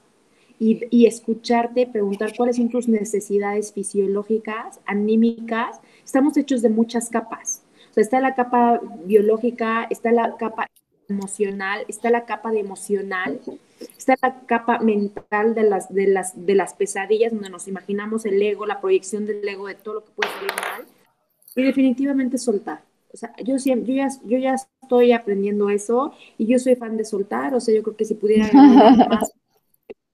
y, 0.59 1.07
escucharte, 1.07 1.89
preguntar 1.89 2.33
cuáles 2.37 2.55
son 2.55 2.69
tus 2.69 2.87
necesidades 2.87 3.73
fisiológicas, 3.73 4.79
anímicas. 4.87 5.81
Estamos 6.05 6.37
hechos 6.37 6.63
de 6.63 6.69
muchas 6.69 7.11
capas. 7.11 7.65
Está 7.97 8.21
la 8.21 8.37
capa 8.37 8.81
biológica, 9.05 9.89
está 9.91 10.13
la 10.13 10.37
capa 10.37 10.69
emocional, 11.09 11.85
está 11.89 12.11
la 12.11 12.27
capa 12.27 12.53
de 12.53 12.61
emocional, 12.61 13.41
está 13.99 14.15
la 14.23 14.41
capa 14.47 14.79
mental 14.79 15.57
de 15.57 15.65
las, 15.65 15.93
de 15.93 16.07
las, 16.07 16.47
de 16.47 16.55
las 16.55 16.75
pesadillas, 16.75 17.33
donde 17.33 17.51
nos 17.51 17.67
imaginamos 17.67 18.25
el 18.25 18.41
ego, 18.41 18.65
la 18.65 18.81
proyección 18.81 19.27
del 19.27 19.47
ego 19.49 19.67
de 19.67 19.75
todo 19.75 19.95
lo 19.95 20.05
que 20.05 20.13
puede 20.13 20.31
salir 20.31 20.53
mal 20.53 20.87
y 21.55 21.63
definitivamente 21.63 22.39
soltar. 22.39 22.83
O 23.13 23.17
sea, 23.17 23.35
yo, 23.45 23.59
siempre, 23.59 23.95
yo, 23.95 23.97
ya, 23.97 24.09
yo 24.25 24.39
ya 24.39 24.55
estoy 24.83 25.13
aprendiendo 25.13 25.69
eso 25.69 26.15
y 26.39 26.47
yo 26.47 26.59
soy 26.59 26.77
fan 26.77 26.97
de 26.97 27.05
soltar. 27.05 27.55
O 27.55 27.61
sea, 27.61 27.75
yo 27.75 27.83
creo 27.83 27.97
que 27.97 28.05
si 28.05 28.15
pudiera 28.15 28.51
más, 29.09 29.33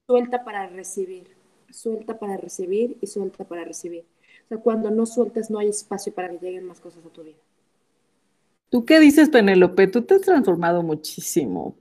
suelta 0.05 0.43
para 0.43 0.67
recibir, 0.67 1.27
suelta 1.69 2.19
para 2.19 2.35
recibir 2.35 2.97
y 2.99 3.07
suelta 3.07 3.45
para 3.45 3.63
recibir. 3.63 4.03
O 4.45 4.47
sea, 4.49 4.57
cuando 4.57 4.91
no 4.91 5.05
sueltas 5.05 5.49
no 5.49 5.59
hay 5.59 5.69
espacio 5.69 6.13
para 6.13 6.29
que 6.29 6.39
lleguen 6.39 6.65
más 6.65 6.79
cosas 6.79 7.05
a 7.05 7.09
tu 7.09 7.23
vida. 7.23 7.37
¿Tú 8.69 8.85
qué 8.85 8.99
dices, 8.99 9.29
Penélope? 9.29 9.87
Tú 9.87 10.03
te 10.03 10.15
has 10.15 10.21
transformado 10.21 10.83
muchísimo 10.83 11.75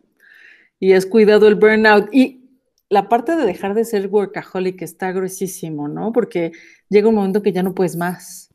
y 0.78 0.92
has 0.92 1.04
cuidado 1.04 1.48
el 1.48 1.56
burnout. 1.56 2.08
Y 2.12 2.48
la 2.88 3.08
parte 3.08 3.36
de 3.36 3.44
dejar 3.44 3.74
de 3.74 3.84
ser 3.84 4.08
workaholic 4.08 4.82
está 4.82 5.12
gruesísimo, 5.12 5.88
¿no? 5.88 6.12
Porque 6.12 6.52
llega 6.88 7.08
un 7.08 7.16
momento 7.16 7.42
que 7.42 7.52
ya 7.52 7.62
no 7.62 7.74
puedes 7.74 7.96
más. 7.96 8.47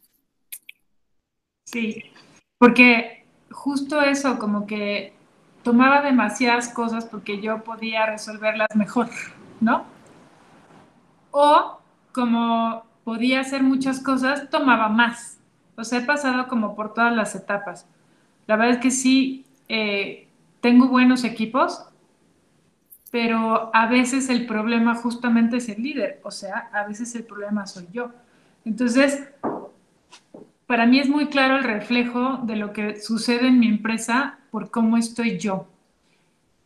Sí, 1.73 2.03
porque 2.59 3.25
justo 3.49 3.99
eso, 3.99 4.37
como 4.37 4.67
que 4.67 5.13
tomaba 5.63 6.03
demasiadas 6.03 6.69
cosas 6.69 7.05
porque 7.05 7.41
yo 7.41 7.63
podía 7.63 8.05
resolverlas 8.05 8.75
mejor, 8.75 9.09
¿no? 9.59 9.83
O 11.31 11.79
como 12.11 12.83
podía 13.03 13.39
hacer 13.39 13.63
muchas 13.63 13.99
cosas, 14.01 14.51
tomaba 14.51 14.87
más. 14.87 15.39
O 15.75 15.83
sea, 15.83 15.97
he 15.97 16.05
pasado 16.05 16.47
como 16.47 16.75
por 16.75 16.93
todas 16.93 17.15
las 17.15 17.33
etapas. 17.33 17.87
La 18.45 18.55
verdad 18.55 18.75
es 18.75 18.81
que 18.81 18.91
sí, 18.91 19.43
eh, 19.67 20.27
tengo 20.61 20.89
buenos 20.89 21.23
equipos, 21.23 21.85
pero 23.09 23.71
a 23.73 23.87
veces 23.87 24.29
el 24.29 24.45
problema 24.45 24.93
justamente 24.93 25.57
es 25.57 25.69
el 25.69 25.81
líder, 25.81 26.21
o 26.23 26.29
sea, 26.29 26.69
a 26.71 26.85
veces 26.85 27.15
el 27.15 27.23
problema 27.23 27.65
soy 27.65 27.87
yo. 27.91 28.11
Entonces, 28.63 29.27
para 30.73 30.87
mí 30.87 30.99
es 30.99 31.07
muy 31.07 31.27
claro 31.27 31.57
el 31.57 31.63
reflejo 31.63 32.39
de 32.45 32.55
lo 32.55 32.73
que 32.73 32.99
sucede 32.99 33.49
en 33.49 33.59
mi 33.59 33.67
empresa 33.67 34.39
por 34.49 34.71
cómo 34.71 34.97
estoy 34.97 35.37
yo. 35.37 35.67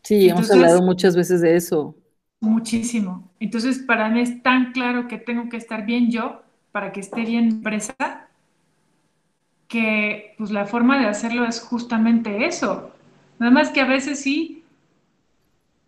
Sí, 0.02 0.30
hemos 0.30 0.50
hablado 0.50 0.82
muchas 0.82 1.14
veces 1.14 1.42
de 1.42 1.58
eso. 1.58 1.94
Muchísimo. 2.40 3.30
Entonces, 3.42 3.80
para 3.80 4.08
mí 4.08 4.22
es 4.22 4.42
tan 4.42 4.72
claro 4.72 5.10
que 5.10 5.18
tengo 5.18 5.50
que 5.50 5.58
estar 5.58 5.86
bien 5.86 6.10
yo 6.10 6.42
para 6.72 6.94
que 6.94 7.02
esté 7.02 7.26
bien 7.26 7.48
mi 7.48 7.54
empresa, 7.56 8.30
que 9.68 10.36
pues 10.38 10.52
la 10.52 10.66
forma 10.66 10.98
de 11.02 11.08
hacerlo 11.08 11.44
es 11.44 11.60
justamente 11.60 12.46
eso. 12.46 12.94
Nada 13.40 13.52
más 13.52 13.72
que 13.72 13.82
a 13.82 13.86
veces 13.88 14.22
sí 14.22 14.64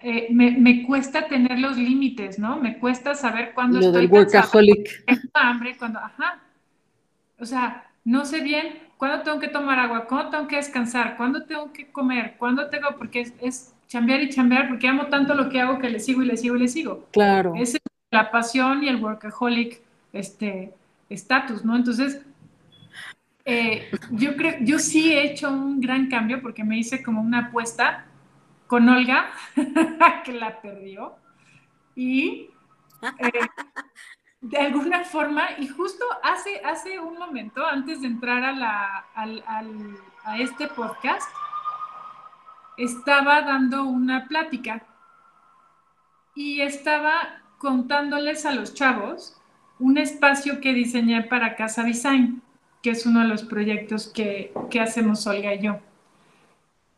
eh, 0.01 0.27
me, 0.29 0.83
cuesta 0.85 1.29
tener 1.29 1.57
los 1.57 1.77
límites, 1.77 2.37
¿no? 2.37 2.57
Me 2.57 2.79
cuesta 2.79 3.15
saber 3.15 3.53
cuándo 3.53 3.79
Lo 3.79 3.85
estoy 3.85 4.07
del 4.07 4.11
workaholic. 4.11 5.05
Tengo 5.05 5.21
hambre, 5.35 5.77
cuando, 5.77 5.99
ajá. 5.99 6.41
O 7.39 7.45
sea, 7.45 7.85
no 8.09 8.25
sé 8.25 8.41
bien 8.41 8.79
cuándo 8.97 9.21
tengo 9.21 9.39
que 9.39 9.47
tomar 9.47 9.77
agua, 9.77 10.05
cuándo 10.07 10.31
tengo 10.31 10.47
que 10.47 10.55
descansar, 10.55 11.15
cuándo 11.15 11.43
tengo 11.43 11.71
que 11.71 11.91
comer, 11.91 12.35
cuándo 12.39 12.67
tengo, 12.67 12.97
porque 12.97 13.21
es, 13.21 13.33
es 13.39 13.73
chambear 13.87 14.21
y 14.21 14.29
chambear, 14.29 14.67
porque 14.67 14.87
amo 14.87 15.05
tanto 15.07 15.35
lo 15.35 15.47
que 15.47 15.61
hago 15.61 15.77
que 15.77 15.89
le 15.89 15.99
sigo 15.99 16.23
y 16.23 16.25
le 16.25 16.35
sigo 16.35 16.55
y 16.55 16.59
le 16.59 16.67
sigo. 16.67 17.07
Claro. 17.11 17.53
Esa 17.55 17.77
es 17.77 17.83
la 18.09 18.31
pasión 18.31 18.83
y 18.83 18.87
el 18.87 18.95
workaholic, 18.95 19.81
este, 20.11 20.73
estatus, 21.07 21.63
¿no? 21.63 21.75
Entonces, 21.75 22.25
eh, 23.45 23.87
yo 24.09 24.35
creo, 24.35 24.55
yo 24.61 24.79
sí 24.79 25.13
he 25.13 25.31
hecho 25.31 25.51
un 25.51 25.79
gran 25.79 26.09
cambio 26.09 26.41
porque 26.41 26.63
me 26.63 26.79
hice 26.79 27.03
como 27.03 27.21
una 27.21 27.47
apuesta 27.47 28.07
con 28.65 28.89
Olga, 28.89 29.29
que 30.25 30.33
la 30.33 30.59
perdió, 30.61 31.13
y 31.95 32.49
eh, 33.19 33.31
de 34.41 34.57
alguna 34.57 35.03
forma, 35.05 35.49
y 35.57 35.67
justo 35.67 36.05
hace, 36.23 36.61
hace 36.63 36.99
un 36.99 37.17
momento, 37.17 37.65
antes 37.65 38.01
de 38.01 38.07
entrar 38.07 38.43
a, 38.43 38.51
la, 38.53 39.05
a 40.23 40.37
este 40.39 40.67
podcast, 40.67 41.29
estaba 42.77 43.41
dando 43.41 43.83
una 43.83 44.27
plática 44.27 44.85
y 46.33 46.61
estaba 46.61 47.41
contándoles 47.57 48.45
a 48.45 48.53
los 48.53 48.73
chavos 48.73 49.35
un 49.79 49.97
espacio 49.97 50.61
que 50.61 50.73
diseñé 50.73 51.23
para 51.23 51.55
Casa 51.55 51.83
Design, 51.83 52.41
que 52.81 52.91
es 52.91 53.05
uno 53.05 53.21
de 53.21 53.27
los 53.27 53.43
proyectos 53.43 54.07
que, 54.07 54.51
hacemos 54.79 55.25
Olga 55.27 55.53
y 55.53 55.61
yo. 55.61 55.79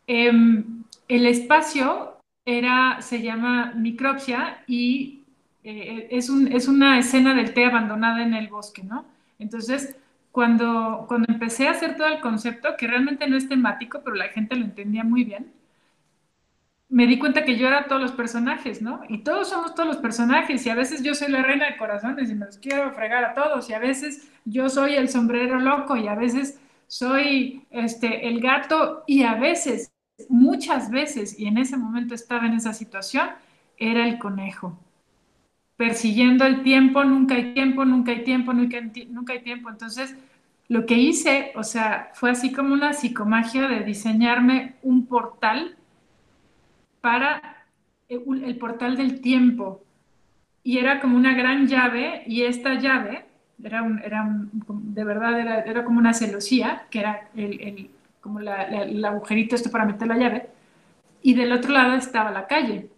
Em, 0.06 0.84
el 1.08 1.26
espacio 1.26 2.16
era, 2.44 3.00
se 3.00 3.22
llama 3.22 3.72
Micropsia 3.74 4.64
y 4.66 5.21
eh, 5.64 6.08
es, 6.10 6.28
es, 6.28 6.68
una 6.68 6.98
escena 6.98 7.34
del 7.34 7.54
té 7.54 7.64
abandonada 7.64 8.22
en 8.22 8.34
el 8.34 8.48
bosque, 8.48 8.82
¿no? 8.82 9.04
Entonces, 9.38 9.96
cuando, 10.32 11.04
cuando 11.08 11.32
empecé 11.32 11.68
a 11.68 11.72
hacer 11.72 11.96
todo 11.96 12.08
el 12.08 12.20
concepto, 12.20 12.76
que 12.76 12.86
realmente 12.86 13.28
no 13.28 13.36
es 13.36 13.48
temático, 13.48 14.00
pero 14.04 14.16
la 14.16 14.28
gente 14.28 14.56
lo 14.56 14.64
entendía 14.64 15.04
muy 15.04 15.24
bien, 15.24 15.52
me 16.88 17.06
di 17.06 17.18
cuenta 17.18 17.44
que 17.44 17.56
yo 17.56 17.68
era 17.68 17.86
todos 17.86 18.02
los 18.02 18.12
personajes, 18.12 18.82
¿no? 18.82 19.02
Y 19.08 19.18
todos 19.24 19.48
somos 19.48 19.74
todos 19.74 19.88
los 19.88 19.96
personajes, 19.98 20.66
y 20.66 20.70
a 20.70 20.74
veces 20.74 21.02
yo 21.02 21.14
soy 21.14 21.30
la 21.30 21.42
reina 21.42 21.66
de 21.66 21.76
corazones 21.76 22.30
y 22.30 22.34
me 22.34 22.46
los 22.46 22.58
quiero 22.58 22.92
fregar 22.92 23.24
a 23.24 23.34
todos, 23.34 23.70
y 23.70 23.74
a 23.74 23.78
veces 23.78 24.28
yo 24.44 24.68
soy 24.68 24.94
el 24.94 25.08
sombrero 25.08 25.58
loco, 25.60 25.96
y 25.96 26.08
a 26.08 26.14
veces 26.14 26.60
soy 26.88 27.64
este, 27.70 28.28
el 28.28 28.40
gato, 28.40 29.04
y 29.06 29.22
a 29.22 29.34
veces, 29.34 29.90
muchas 30.28 30.90
veces, 30.90 31.38
y 31.38 31.46
en 31.46 31.58
ese 31.58 31.76
momento 31.76 32.14
estaba 32.14 32.46
en 32.46 32.54
esa 32.54 32.74
situación, 32.74 33.30
era 33.78 34.06
el 34.06 34.18
conejo. 34.18 34.78
Persiguiendo 35.82 36.44
el 36.44 36.62
tiempo, 36.62 37.02
nunca 37.02 37.34
hay 37.34 37.54
tiempo, 37.54 37.84
nunca 37.84 38.12
hay 38.12 38.22
tiempo, 38.22 38.52
nunca 38.52 38.76
hay, 39.32 39.40
tiempo. 39.42 39.68
Entonces, 39.68 40.14
lo 40.68 40.86
que 40.86 40.94
hice, 40.94 41.50
o 41.56 41.64
sea, 41.64 42.12
fue 42.14 42.30
así 42.30 42.52
como 42.52 42.72
una 42.72 42.92
psicomagia 42.92 43.66
de 43.66 43.80
diseñarme 43.80 44.76
un 44.82 45.06
portal 45.06 45.74
para 47.00 47.64
el 48.08 48.56
portal 48.58 48.96
del 48.96 49.20
tiempo. 49.20 49.82
Y 50.62 50.78
era 50.78 51.00
como 51.00 51.16
una 51.16 51.34
gran 51.34 51.66
llave, 51.66 52.22
y 52.28 52.42
esta 52.42 52.74
llave 52.74 53.24
era, 53.60 53.84
era 54.04 54.24
de 54.68 55.02
verdad 55.02 55.40
era, 55.40 55.62
era, 55.62 55.84
como 55.84 55.98
una 55.98 56.14
celosía, 56.14 56.86
que 56.90 57.00
era 57.00 57.28
el, 57.34 57.60
el 57.60 57.90
como 58.20 58.38
la, 58.38 58.62
el 58.84 59.04
agujerito 59.04 59.56
esto 59.56 59.72
para 59.72 59.84
meter 59.84 60.06
la 60.06 60.16
llave, 60.16 60.46
y 61.22 61.34
del 61.34 61.50
otro 61.50 61.72
lado 61.72 61.94
estaba 61.94 62.30
la 62.30 62.46
calle. 62.46 62.88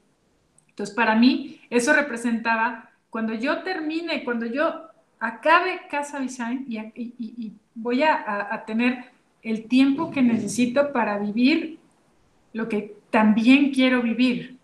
Entonces, 0.69 0.95
para 0.95 1.15
mí, 1.15 1.61
eso 1.71 1.93
representaba 1.93 2.91
cuando 3.11 3.35
yo 3.35 3.63
termine, 3.63 4.25
cuando 4.25 4.47
yo 4.47 4.89
acabe 5.21 5.83
Casa 5.91 6.21
Design 6.21 6.67
y, 6.69 7.53
voy 7.75 8.03
a, 8.03 8.49
a, 8.51 8.65
tener 8.65 9.07
el 9.43 9.67
tiempo 9.67 10.11
que 10.11 10.23
necesito 10.23 10.93
para 10.93 11.19
vivir 11.19 11.79
lo 12.53 12.69
que 12.69 12.97
también 13.11 13.71
quiero 13.73 14.03
vivir. 14.03 14.59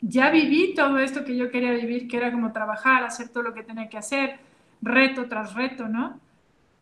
Ya 0.00 0.30
viví 0.30 0.74
todo 0.74 0.98
esto 0.98 1.24
que 1.24 1.36
yo 1.36 1.50
quería 1.50 1.72
vivir, 1.72 2.08
que 2.08 2.16
era 2.16 2.30
como 2.30 2.52
trabajar, 2.52 3.02
hacer 3.04 3.28
todo 3.28 3.42
lo 3.42 3.54
que 3.54 3.62
tenía 3.62 3.88
que 3.88 3.98
hacer, 3.98 4.38
reto 4.80 5.26
tras 5.26 5.54
reto, 5.54 5.88
¿no? 5.88 6.20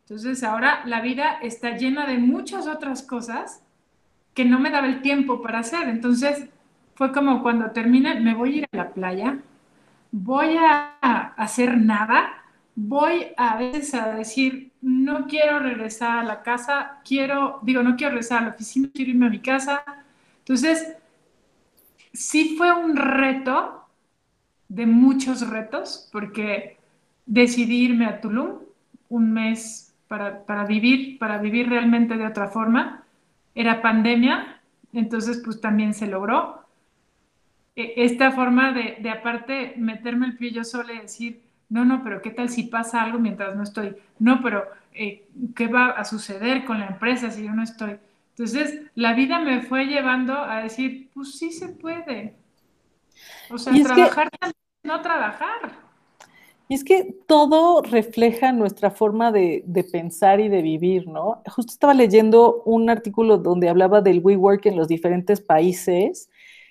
Entonces 0.02 0.44
ahora 0.44 0.82
la 0.86 1.00
vida 1.00 1.38
está 1.42 1.76
llena 1.76 2.07
de 2.07 2.18
muchas 2.18 2.66
otras 2.66 3.02
cosas 3.02 3.62
que 4.34 4.44
no 4.44 4.61
me 4.61 4.70
daba 4.70 4.86
el 4.86 5.02
tiempo 5.02 5.42
para 5.42 5.61
hacer. 5.61 5.88
Entonces 5.88 6.48
fue 6.97 7.12
como 7.12 7.42
cuando 7.42 7.70
termine, 7.70 8.20
me 8.20 8.34
voy 8.34 8.55
a 8.55 8.57
ir 8.57 8.68
a 8.72 8.76
la 8.76 8.90
playa, 8.90 9.38
voy 10.11 10.57
a 10.57 11.34
hacer 11.36 11.78
nada, 11.78 12.42
voy 12.74 13.28
a 13.36 13.57
veces 13.57 13.94
a 13.94 14.09
decir, 14.09 14.72
no 14.82 15.28
quiero 15.28 15.61
regresar 15.61 16.18
a 16.18 16.24
la 16.24 16.42
casa, 16.42 17.01
quiero, 17.05 17.61
digo, 17.62 17.82
no 17.84 17.97
quiero 17.97 18.14
regresar 18.14 18.42
a 18.42 18.47
la 18.47 18.55
oficina, 18.55 18.88
quiero 18.92 19.12
irme 19.12 19.26
a 19.26 19.30
mi 19.30 19.40
casa, 19.40 19.84
entonces, 20.47 20.97
sí 22.12 22.55
fue 22.57 22.72
un 22.72 22.97
reto 22.97 23.84
de 24.68 24.86
muchos 24.86 25.49
retos, 25.49 26.09
porque 26.12 26.78
decidí 27.26 27.84
irme 27.84 28.07
a 28.07 28.20
Tulum 28.20 28.61
un 29.09 29.32
mes 29.32 29.92
para, 30.07 30.64
vivir, 30.66 31.18
para 31.18 31.38
vivir 31.38 31.68
realmente 31.68 32.16
de 32.16 32.26
otra 32.26 32.47
forma. 32.47 33.03
Era 33.57 33.82
pandemia, 33.82 34.61
entonces 34.92 35.42
pues 35.44 35.61
también 35.61 35.94
se 35.94 36.07
logró. 36.07 36.66
E, 37.77 37.93
esta 37.97 38.33
forma 38.33 38.72
de, 38.72 38.97
de 39.01 39.11
aparte 39.11 39.74
meterme 39.77 40.27
el 40.27 40.37
pie 40.37 40.51
yo 40.51 40.64
sola 40.64 40.95
y 40.95 41.01
decir, 41.01 41.43
no, 41.68 41.85
no, 41.85 42.03
pero 42.03 42.22
¿qué 42.22 42.31
tal 42.31 42.49
si 42.49 42.64
pasa 42.64 43.03
algo 43.03 43.18
mientras 43.18 43.55
no 43.55 43.62
estoy? 43.62 43.97
No, 44.18 44.41
pero 44.43 44.64
eh, 44.95 45.29
¿qué 45.55 45.66
va 45.68 45.91
a 45.91 46.05
suceder 46.05 46.64
con 46.64 46.81
la 46.81 46.87
empresa 46.87 47.31
si 47.31 47.45
yo 47.45 47.53
no 47.53 47.62
estoy? 47.62 47.99
Entonces, 48.31 48.83
la 48.95 49.14
vida 49.14 49.39
me 49.41 49.62
fue 49.62 49.87
llevando 49.87 50.39
a 50.39 50.62
decir, 50.62 51.11
pues 51.14 51.39
sí 51.39 51.53
se 51.53 51.68
puede. 51.68 52.37
O 53.51 53.59
sea, 53.59 53.72
trabajar 53.83 54.29
no 54.83 55.01
trabajar. 55.01 55.87
Y 56.68 56.74
es 56.74 56.85
que 56.85 57.14
todo 57.27 57.83
refleja 57.83 58.53
nuestra 58.53 58.91
forma 58.91 59.33
de, 59.33 59.62
de, 59.66 59.85
pensar 59.85 60.41
y 60.41 60.49
de 60.49 60.62
vivir, 60.62 61.07
¿no? 61.07 61.43
Justo 61.47 61.72
estaba 61.72 61.95
leyendo 61.95 62.62
un 62.64 62.91
artículo 62.91 63.39
donde 63.39 63.68
hablaba 63.68 64.01
del 64.01 64.20
WeWork 64.20 64.66
en 64.66 64.77
los 64.77 64.89
diferentes 64.89 65.41
países 65.41 66.29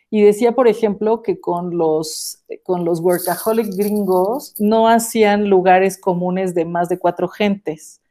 y 0.10 0.22
decía, 0.22 0.54
por 0.54 0.68
ejemplo, 0.68 1.22
que 1.22 1.40
con 1.40 1.78
los, 1.78 2.44
con 2.64 2.86
los 2.86 3.02
workaholic 3.02 3.76
gringos 3.76 4.54
no 4.60 4.88
hacían 4.88 5.50
lugares 5.50 6.00
comunes 6.00 6.54
de 6.54 6.66
más 6.66 6.90
de 6.90 7.00
cuatro 7.00 7.28
gentes 7.28 8.02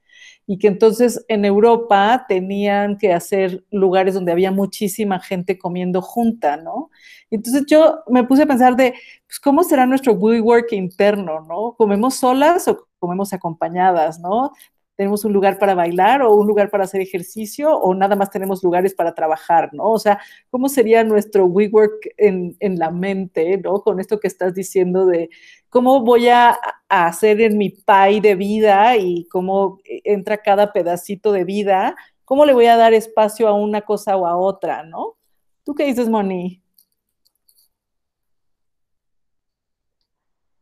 y 0.46 0.58
que 0.58 0.68
entonces 0.68 1.24
en 1.28 1.44
Europa 1.44 2.26
tenían 2.28 2.98
que 2.98 3.12
hacer 3.12 3.64
lugares 3.70 4.14
donde 4.14 4.32
había 4.32 4.50
muchísima 4.50 5.18
gente 5.20 5.58
comiendo 5.58 6.02
junta, 6.02 6.56
¿no? 6.56 6.90
Entonces 7.30 7.64
yo 7.66 8.02
me 8.08 8.24
puse 8.24 8.42
a 8.42 8.46
pensar 8.46 8.76
de, 8.76 8.94
pues, 9.26 9.40
¿cómo 9.40 9.64
será 9.64 9.86
nuestro 9.86 10.12
WeWork 10.12 10.72
interno, 10.72 11.40
¿no? 11.40 11.74
¿Comemos 11.76 12.16
solas 12.16 12.68
o 12.68 12.86
comemos 12.98 13.32
acompañadas, 13.32 14.20
¿no? 14.20 14.52
Tenemos 14.96 15.24
un 15.24 15.32
lugar 15.32 15.58
para 15.58 15.74
bailar 15.74 16.22
o 16.22 16.34
un 16.34 16.46
lugar 16.46 16.70
para 16.70 16.84
hacer 16.84 17.00
ejercicio 17.00 17.76
o 17.76 17.94
nada 17.94 18.16
más 18.16 18.30
tenemos 18.30 18.62
lugares 18.62 18.94
para 18.94 19.14
trabajar, 19.14 19.70
¿no? 19.72 19.90
O 19.90 19.98
sea, 19.98 20.20
¿cómo 20.50 20.68
sería 20.68 21.02
nuestro 21.04 21.46
WeWork 21.46 22.14
en, 22.16 22.56
en 22.60 22.78
la 22.78 22.90
mente, 22.90 23.58
¿no? 23.58 23.80
Con 23.82 24.00
esto 24.00 24.20
que 24.20 24.28
estás 24.28 24.54
diciendo 24.54 25.06
de 25.06 25.30
cómo 25.68 26.04
voy 26.04 26.28
a, 26.28 26.58
hacer 26.88 27.40
en 27.40 27.58
mi 27.58 27.70
pie 27.70 28.20
de 28.20 28.36
vida 28.36 28.96
y 28.96 29.26
cómo 29.26 29.80
entra 29.84 30.38
cada 30.38 30.72
pedacito 30.72 31.32
de 31.32 31.42
vida, 31.42 31.96
cómo 32.24 32.44
le 32.46 32.52
voy 32.52 32.66
a 32.66 32.76
dar 32.76 32.94
espacio 32.94 33.48
a 33.48 33.54
una 33.54 33.80
cosa 33.80 34.16
o 34.16 34.26
a 34.26 34.36
otra, 34.36 34.84
¿no? 34.84 35.16
¿Tú 35.64 35.74
qué 35.74 35.86
dices, 35.86 36.08
Moni? 36.08 36.63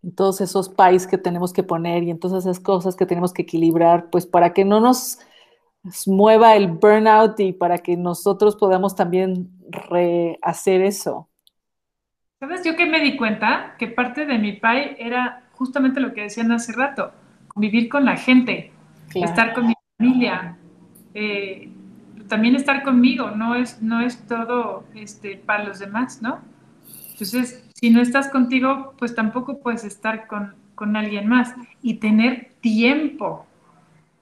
En 0.02 0.14
todos 0.14 0.40
esos 0.40 0.68
países 0.68 1.08
que 1.08 1.18
tenemos 1.18 1.52
que 1.52 1.62
poner 1.62 2.02
y 2.02 2.10
en 2.10 2.18
todas 2.18 2.44
esas 2.44 2.60
cosas 2.60 2.96
que 2.96 3.06
tenemos 3.06 3.32
que 3.32 3.42
equilibrar, 3.42 4.10
pues 4.10 4.26
para 4.26 4.52
que 4.52 4.64
no 4.64 4.80
nos 4.80 5.18
mueva 6.06 6.54
el 6.56 6.68
burnout 6.68 7.38
y 7.40 7.52
para 7.52 7.78
que 7.78 7.96
nosotros 7.96 8.56
podamos 8.56 8.94
también 8.94 9.50
rehacer 9.68 10.82
eso. 10.82 11.28
¿Sabes? 12.40 12.64
Yo 12.64 12.76
que 12.76 12.86
me 12.86 13.00
di 13.00 13.16
cuenta 13.16 13.76
que 13.78 13.88
parte 13.88 14.26
de 14.26 14.38
mi 14.38 14.52
PAI 14.54 14.96
era 14.98 15.44
justamente 15.52 16.00
lo 16.00 16.12
que 16.12 16.22
decían 16.22 16.50
hace 16.50 16.72
rato, 16.72 17.12
vivir 17.54 17.88
con 17.88 18.04
la 18.04 18.16
gente, 18.16 18.72
estar 19.14 19.54
con 19.54 19.68
mi 19.68 19.74
familia, 19.96 20.56
eh, 21.14 21.70
también 22.28 22.56
estar 22.56 22.82
conmigo, 22.82 23.30
no 23.30 23.54
es, 23.54 23.80
no 23.82 24.00
es 24.00 24.26
todo 24.26 24.84
este, 24.94 25.36
para 25.36 25.64
los 25.64 25.78
demás, 25.78 26.22
¿no? 26.22 26.40
Entonces, 27.12 27.71
si 27.82 27.90
no 27.90 28.00
estás 28.00 28.28
contigo, 28.28 28.94
pues 28.96 29.12
tampoco 29.12 29.58
puedes 29.58 29.82
estar 29.82 30.28
con, 30.28 30.54
con 30.76 30.94
alguien 30.94 31.26
más 31.26 31.52
y 31.82 31.94
tener 31.94 32.52
tiempo 32.60 33.44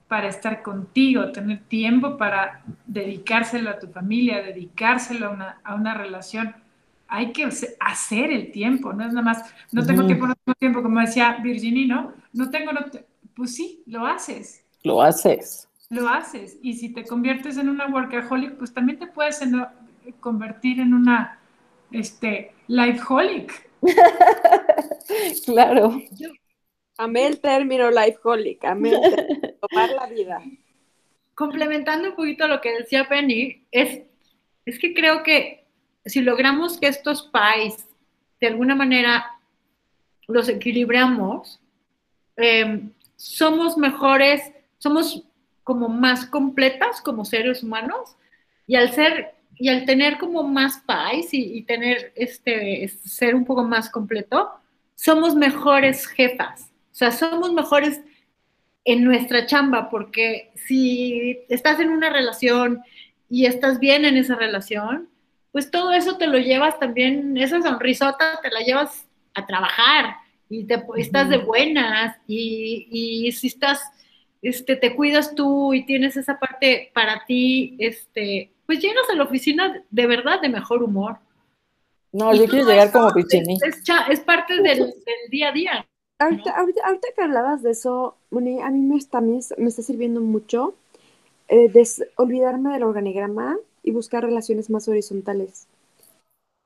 para 0.09 0.29
estar 0.29 0.63
contigo, 0.63 1.31
tener 1.31 1.59
tiempo 1.65 2.17
para 2.17 2.63
dedicárselo 2.87 3.69
a 3.69 3.79
tu 3.79 3.89
familia, 3.89 4.43
dedicárselo 4.43 5.27
a 5.27 5.29
una, 5.29 5.61
a 5.63 5.75
una 5.75 5.93
relación. 5.93 6.55
Hay 7.07 7.33
que 7.33 7.45
hacer 7.81 8.33
el 8.33 8.51
tiempo, 8.51 8.95
no 8.95 9.05
es 9.05 9.13
nada 9.13 9.27
más, 9.27 9.55
no 9.73 9.85
tengo 9.85 10.07
tiempo, 10.07 10.27
no 10.27 10.35
tengo 10.37 10.55
tiempo, 10.59 10.83
como 10.83 10.99
decía 11.01 11.37
Virginie, 11.43 11.87
¿no? 11.87 12.15
No 12.33 12.49
tengo, 12.49 12.73
no 12.73 12.81
pues 13.35 13.55
sí, 13.55 13.83
lo 13.85 14.07
haces. 14.07 14.65
Lo 14.85 15.03
haces. 15.03 15.69
Lo 15.91 16.09
haces. 16.09 16.57
Y 16.63 16.77
si 16.77 16.89
te 16.95 17.05
conviertes 17.05 17.59
en 17.59 17.69
una 17.69 17.89
workaholic, 17.89 18.57
pues 18.57 18.73
también 18.73 18.99
te 18.99 19.07
puedes 19.07 19.39
convertir 20.19 20.81
en 20.81 20.95
una 20.95 21.39
este, 21.93 22.53
lifeholic. 22.68 23.68
claro. 25.45 26.01
Amé 26.99 27.26
el 27.26 27.41
término 27.41 27.91
lifeholic, 27.91 28.64
amé 28.64 28.91
el 28.91 29.57
tomar 29.61 29.91
la 29.91 30.07
vida. 30.07 30.43
Complementando 31.34 32.11
un 32.11 32.16
poquito 32.16 32.47
lo 32.47 32.61
que 32.61 32.76
decía 32.78 33.09
Penny, 33.09 33.66
es, 33.70 34.03
es 34.66 34.78
que 34.78 34.93
creo 34.93 35.22
que 35.22 35.66
si 36.05 36.20
logramos 36.20 36.78
que 36.78 36.88
estos 36.88 37.22
pais 37.22 37.88
de 38.41 38.47
alguna 38.47 38.74
manera 38.74 39.38
los 40.26 40.49
equilibramos, 40.49 41.61
em, 42.36 42.93
somos 43.16 43.76
mejores, 43.76 44.53
somos 44.78 45.24
como 45.64 45.88
más 45.88 46.26
completas 46.26 47.01
como 47.01 47.24
seres 47.24 47.62
humanos 47.62 48.16
y 48.66 48.76
al 48.76 48.93
ser 48.93 49.34
y 49.61 49.69
al 49.69 49.85
tener 49.85 50.19
como 50.19 50.43
más 50.43 50.79
paz 50.87 51.33
y, 51.33 51.59
y, 51.59 51.63
tener 51.63 52.13
este 52.17 52.89
ser 52.89 53.35
un 53.35 53.45
poco 53.45 53.63
más 53.63 53.91
completo, 53.91 54.51
somos 54.95 55.35
mejores 55.35 56.07
jefas. 56.07 56.71
O 56.91 56.95
sea, 56.95 57.13
somos 57.13 57.53
mejores 57.53 58.01
en 58.87 59.05
nuestra 59.05 59.45
chamba 59.45 59.91
porque 59.91 60.51
si 60.55 61.41
estás 61.51 61.79
en 61.79 61.91
una 61.91 62.09
relación 62.09 62.83
y 63.29 63.45
estás 63.45 63.79
bien 63.79 64.07
en 64.07 64.17
esa 64.17 64.35
relación, 64.35 65.11
pues 65.53 65.71
todo 65.71 65.93
eso 65.93 66.17
te 66.17 66.27
lo 66.27 66.39
llevas 66.39 66.79
también, 66.79 67.37
esa 67.37 67.61
sonrisota 67.61 68.41
te 68.43 68.51
la 68.51 68.61
llevas 68.61 69.07
a 69.35 69.47
trabajar 69.47 70.17
y 70.49 70.65
te, 70.65 70.83
estás 70.97 71.29
de 71.29 71.39
buenas 71.39 72.17
y, 72.27 72.89
y 72.91 73.33
si 73.33 73.49
estás, 73.49 73.83
este, 74.43 74.76
te 74.76 74.95
cuidas 74.95 75.34
tú 75.34 75.74
y 75.74 75.84
tienes 75.84 76.16
esa 76.16 76.38
parte 76.38 76.91
para 76.95 77.24
ti, 77.26 77.76
este, 77.78 78.51
pues 78.66 78.80
llegas 78.80 79.09
a 79.11 79.16
la 79.16 79.24
oficina 79.24 79.84
de 79.91 80.07
verdad 80.07 80.41
de 80.41 80.49
mejor 80.49 80.82
humor. 80.82 81.18
No, 82.12 82.34
yo 82.34 82.47
quiero 82.47 82.66
llegar 82.66 82.91
como 82.91 83.12
Pichini. 83.12 83.59
Es, 83.64 83.82
es, 84.09 84.20
parte 84.20 84.55
del, 84.55 84.78
del, 84.78 84.95
día 85.30 85.49
a 85.49 85.53
día. 85.53 85.86
Ahorita, 86.18 86.51
ahorita, 86.51 86.80
ahorita, 86.84 87.09
que 87.14 87.22
hablabas 87.22 87.62
de 87.62 87.70
eso, 87.70 88.16
Moni, 88.30 88.61
a 88.61 88.70
mí 88.70 88.80
me, 88.80 89.01
también 89.05 89.41
me 89.59 89.68
está 89.68 89.82
sirviendo 89.82 90.20
mucho 90.20 90.74
eh, 91.49 91.68
des, 91.68 92.05
olvidarme 92.16 92.72
del 92.72 92.84
organigrama 92.84 93.59
y 93.82 93.91
buscar 93.91 94.24
relaciones 94.24 94.70
más 94.70 94.86
horizontales. 94.86 95.66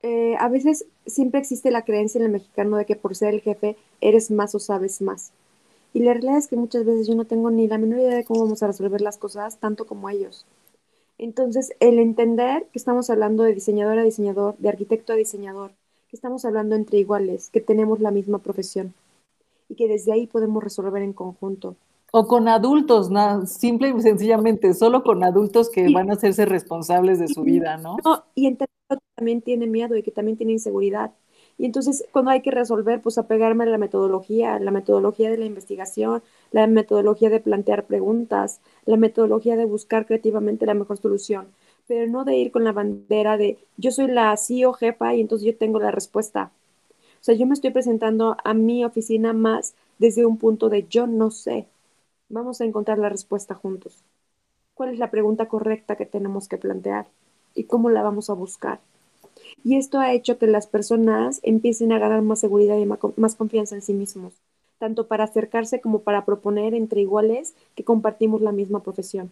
Eh, 0.03 0.35
a 0.39 0.47
veces 0.49 0.85
siempre 1.07 1.39
existe 1.39 1.71
la 1.71 1.83
creencia 1.83 2.19
en 2.19 2.25
el 2.25 2.31
mexicano 2.31 2.77
de 2.77 2.85
que 2.85 2.95
por 2.95 3.15
ser 3.15 3.33
el 3.33 3.41
jefe 3.41 3.77
eres 4.01 4.29
más 4.29 4.53
o 4.53 4.59
sabes 4.59 5.01
más. 5.01 5.31
Y 5.95 5.99
la 5.99 6.11
realidad 6.11 6.35
es 6.35 6.49
que 6.49 6.57
muchas 6.57 6.83
veces 6.83 7.07
yo 7.07 7.15
no 7.15 7.23
tengo 7.23 7.49
ni 7.51 7.69
la 7.69 7.77
menor 7.77 7.99
idea 7.99 8.15
de 8.15 8.25
cómo 8.25 8.41
vamos 8.41 8.61
a 8.61 8.67
resolver 8.67 8.99
las 8.99 9.17
cosas, 9.17 9.59
tanto 9.59 9.85
como 9.85 10.09
ellos. 10.09 10.45
Entonces, 11.17 11.71
el 11.79 11.99
entender 11.99 12.67
que 12.73 12.79
estamos 12.79 13.09
hablando 13.09 13.43
de 13.43 13.53
diseñador 13.53 13.99
a 13.99 14.03
diseñador, 14.03 14.57
de 14.57 14.67
arquitecto 14.67 15.13
a 15.13 15.15
diseñador, 15.15 15.71
que 16.09 16.17
estamos 16.17 16.43
hablando 16.43 16.75
entre 16.75 16.97
iguales, 16.97 17.49
que 17.49 17.61
tenemos 17.61 18.01
la 18.01 18.11
misma 18.11 18.39
profesión 18.39 18.93
y 19.69 19.75
que 19.75 19.87
desde 19.87 20.11
ahí 20.11 20.27
podemos 20.27 20.61
resolver 20.61 21.01
en 21.01 21.13
conjunto. 21.13 21.77
O 22.11 22.27
con 22.27 22.49
adultos, 22.49 23.09
¿no? 23.09 23.45
simple 23.45 23.87
y 23.87 24.01
sencillamente, 24.01 24.73
solo 24.73 25.01
con 25.01 25.23
adultos 25.23 25.69
que 25.69 25.89
van 25.93 26.09
a 26.09 26.15
hacerse 26.15 26.45
responsables 26.45 27.19
de 27.19 27.29
su 27.29 27.43
vida, 27.43 27.77
¿no? 27.77 27.95
no 28.03 28.25
y 28.35 28.47
entender 28.47 28.67
que 28.89 28.97
también 29.15 29.41
tiene 29.41 29.65
miedo 29.65 29.95
y 29.95 30.03
que 30.03 30.11
también 30.11 30.35
tiene 30.35 30.51
inseguridad. 30.51 31.13
Y 31.57 31.65
entonces, 31.65 32.05
cuando 32.11 32.31
hay 32.31 32.41
que 32.41 32.51
resolver, 32.51 33.01
pues 33.01 33.17
apegarme 33.17 33.63
a 33.63 33.67
la 33.67 33.77
metodología, 33.77 34.59
la 34.59 34.71
metodología 34.71 35.29
de 35.29 35.37
la 35.37 35.45
investigación, 35.45 36.21
la 36.51 36.67
metodología 36.67 37.29
de 37.29 37.39
plantear 37.39 37.85
preguntas, 37.85 38.59
la 38.85 38.97
metodología 38.97 39.55
de 39.55 39.65
buscar 39.65 40.05
creativamente 40.05 40.65
la 40.65 40.73
mejor 40.73 40.97
solución, 40.97 41.47
pero 41.87 42.09
no 42.11 42.25
de 42.25 42.35
ir 42.37 42.51
con 42.51 42.63
la 42.65 42.73
bandera 42.73 43.37
de 43.37 43.57
yo 43.77 43.91
soy 43.91 44.07
la 44.07 44.35
CEO 44.37 44.73
jefa 44.73 45.15
y 45.15 45.21
entonces 45.21 45.45
yo 45.45 45.57
tengo 45.57 45.79
la 45.79 45.91
respuesta. 45.91 46.51
O 47.21 47.23
sea, 47.25 47.35
yo 47.35 47.45
me 47.47 47.53
estoy 47.55 47.71
presentando 47.71 48.37
a 48.43 48.53
mi 48.53 48.85
oficina 48.85 49.33
más 49.33 49.75
desde 49.99 50.25
un 50.25 50.37
punto 50.37 50.69
de 50.69 50.87
yo 50.87 51.07
no 51.07 51.31
sé. 51.31 51.67
Vamos 52.29 52.61
a 52.61 52.65
encontrar 52.65 52.99
la 52.99 53.09
respuesta 53.09 53.55
juntos. 53.55 54.03
¿Cuál 54.75 54.93
es 54.93 54.99
la 54.99 55.11
pregunta 55.11 55.47
correcta 55.47 55.95
que 55.97 56.05
tenemos 56.05 56.47
que 56.47 56.57
plantear? 56.59 57.07
¿Y 57.55 57.65
cómo 57.65 57.89
la 57.89 58.03
vamos 58.03 58.29
a 58.29 58.33
buscar? 58.33 58.79
Y 59.63 59.77
esto 59.77 59.99
ha 59.99 60.13
hecho 60.13 60.37
que 60.37 60.47
las 60.47 60.67
personas 60.67 61.39
empiecen 61.43 61.91
a 61.91 61.99
ganar 61.99 62.21
más 62.21 62.39
seguridad 62.39 62.77
y 62.77 62.85
más 62.85 63.35
confianza 63.35 63.75
en 63.75 63.81
sí 63.81 63.93
mismos, 63.93 64.33
tanto 64.77 65.07
para 65.07 65.23
acercarse 65.23 65.81
como 65.81 65.99
para 65.99 66.25
proponer 66.25 66.73
entre 66.73 67.01
iguales 67.01 67.55
que 67.73 67.83
compartimos 67.83 68.41
la 68.41 68.51
misma 68.51 68.83
profesión. 68.83 69.31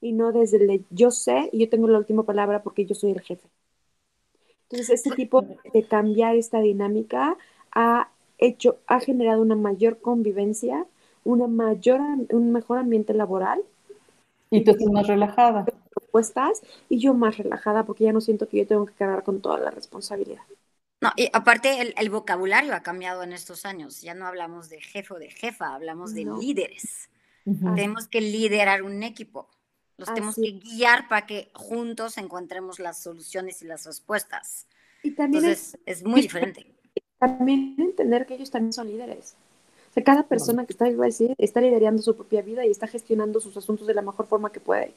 Y 0.00 0.12
no 0.12 0.32
desde 0.32 0.58
el 0.58 0.66
de 0.66 0.82
yo 0.90 1.10
sé 1.10 1.48
y 1.52 1.60
yo 1.60 1.68
tengo 1.68 1.88
la 1.88 1.98
última 1.98 2.22
palabra 2.24 2.62
porque 2.62 2.84
yo 2.84 2.94
soy 2.94 3.10
el 3.12 3.20
jefe. 3.20 3.48
Entonces, 4.64 4.90
este 4.90 5.10
tipo 5.10 5.42
de 5.42 5.82
cambiar 5.82 6.36
esta 6.36 6.60
dinámica 6.60 7.36
ha 7.72 8.10
hecho, 8.38 8.78
ha 8.86 9.00
generado 9.00 9.42
una 9.42 9.56
mayor 9.56 9.98
convivencia 9.98 10.86
una 11.24 11.46
mayor, 11.46 12.00
un 12.30 12.52
mejor 12.52 12.78
ambiente 12.78 13.14
laboral. 13.14 13.62
Y 14.50 14.62
tú 14.62 14.72
estás 14.72 14.88
más 14.90 15.06
relajada. 15.06 15.64
Propuestas 16.14 16.62
y 16.88 17.00
yo 17.00 17.12
más 17.12 17.38
relajada 17.38 17.84
porque 17.84 18.04
ya 18.04 18.12
no 18.12 18.20
siento 18.20 18.48
que 18.48 18.58
yo 18.58 18.66
tengo 18.66 18.86
que 18.86 18.94
cargar 18.94 19.24
con 19.24 19.40
toda 19.40 19.58
la 19.58 19.72
responsabilidad. 19.72 20.42
No, 21.00 21.10
y 21.16 21.28
aparte 21.32 21.80
el, 21.80 21.92
el 21.98 22.08
vocabulario 22.08 22.72
ha 22.72 22.84
cambiado 22.84 23.24
en 23.24 23.32
estos 23.32 23.64
años. 23.64 24.00
Ya 24.00 24.14
no 24.14 24.26
hablamos 24.26 24.68
de 24.68 24.80
jefe 24.80 25.14
o 25.14 25.18
de 25.18 25.28
jefa, 25.28 25.74
hablamos 25.74 26.14
de 26.14 26.24
líderes. 26.24 27.10
Tenemos 27.44 28.06
que 28.06 28.20
liderar 28.20 28.82
un 28.82 29.02
equipo. 29.02 29.48
Los 29.96 30.14
tenemos 30.14 30.36
que 30.36 30.52
guiar 30.52 31.08
para 31.08 31.26
que 31.26 31.50
juntos 31.52 32.16
encontremos 32.16 32.78
las 32.78 33.02
soluciones 33.02 33.60
y 33.62 33.66
las 33.66 33.84
respuestas. 33.84 34.66
Y 35.02 35.10
también 35.10 35.44
Entonces, 35.44 35.74
es, 35.84 35.98
es 35.98 36.04
muy 36.04 36.22
diferente. 36.22 36.66
También 37.18 37.74
entender 37.78 38.24
que 38.26 38.34
ellos 38.34 38.50
también 38.50 38.72
son 38.72 38.86
líderes 38.86 39.36
cada 40.02 40.24
persona 40.24 40.66
que 40.66 40.72
está 40.72 40.88
viva 40.88 41.06
está 41.06 41.60
liderando 41.60 42.02
su 42.02 42.16
propia 42.16 42.42
vida 42.42 42.66
y 42.66 42.70
está 42.70 42.88
gestionando 42.88 43.40
sus 43.40 43.56
asuntos 43.56 43.86
de 43.86 43.94
la 43.94 44.02
mejor 44.02 44.26
forma 44.26 44.50
que 44.50 44.60
puede. 44.60 44.92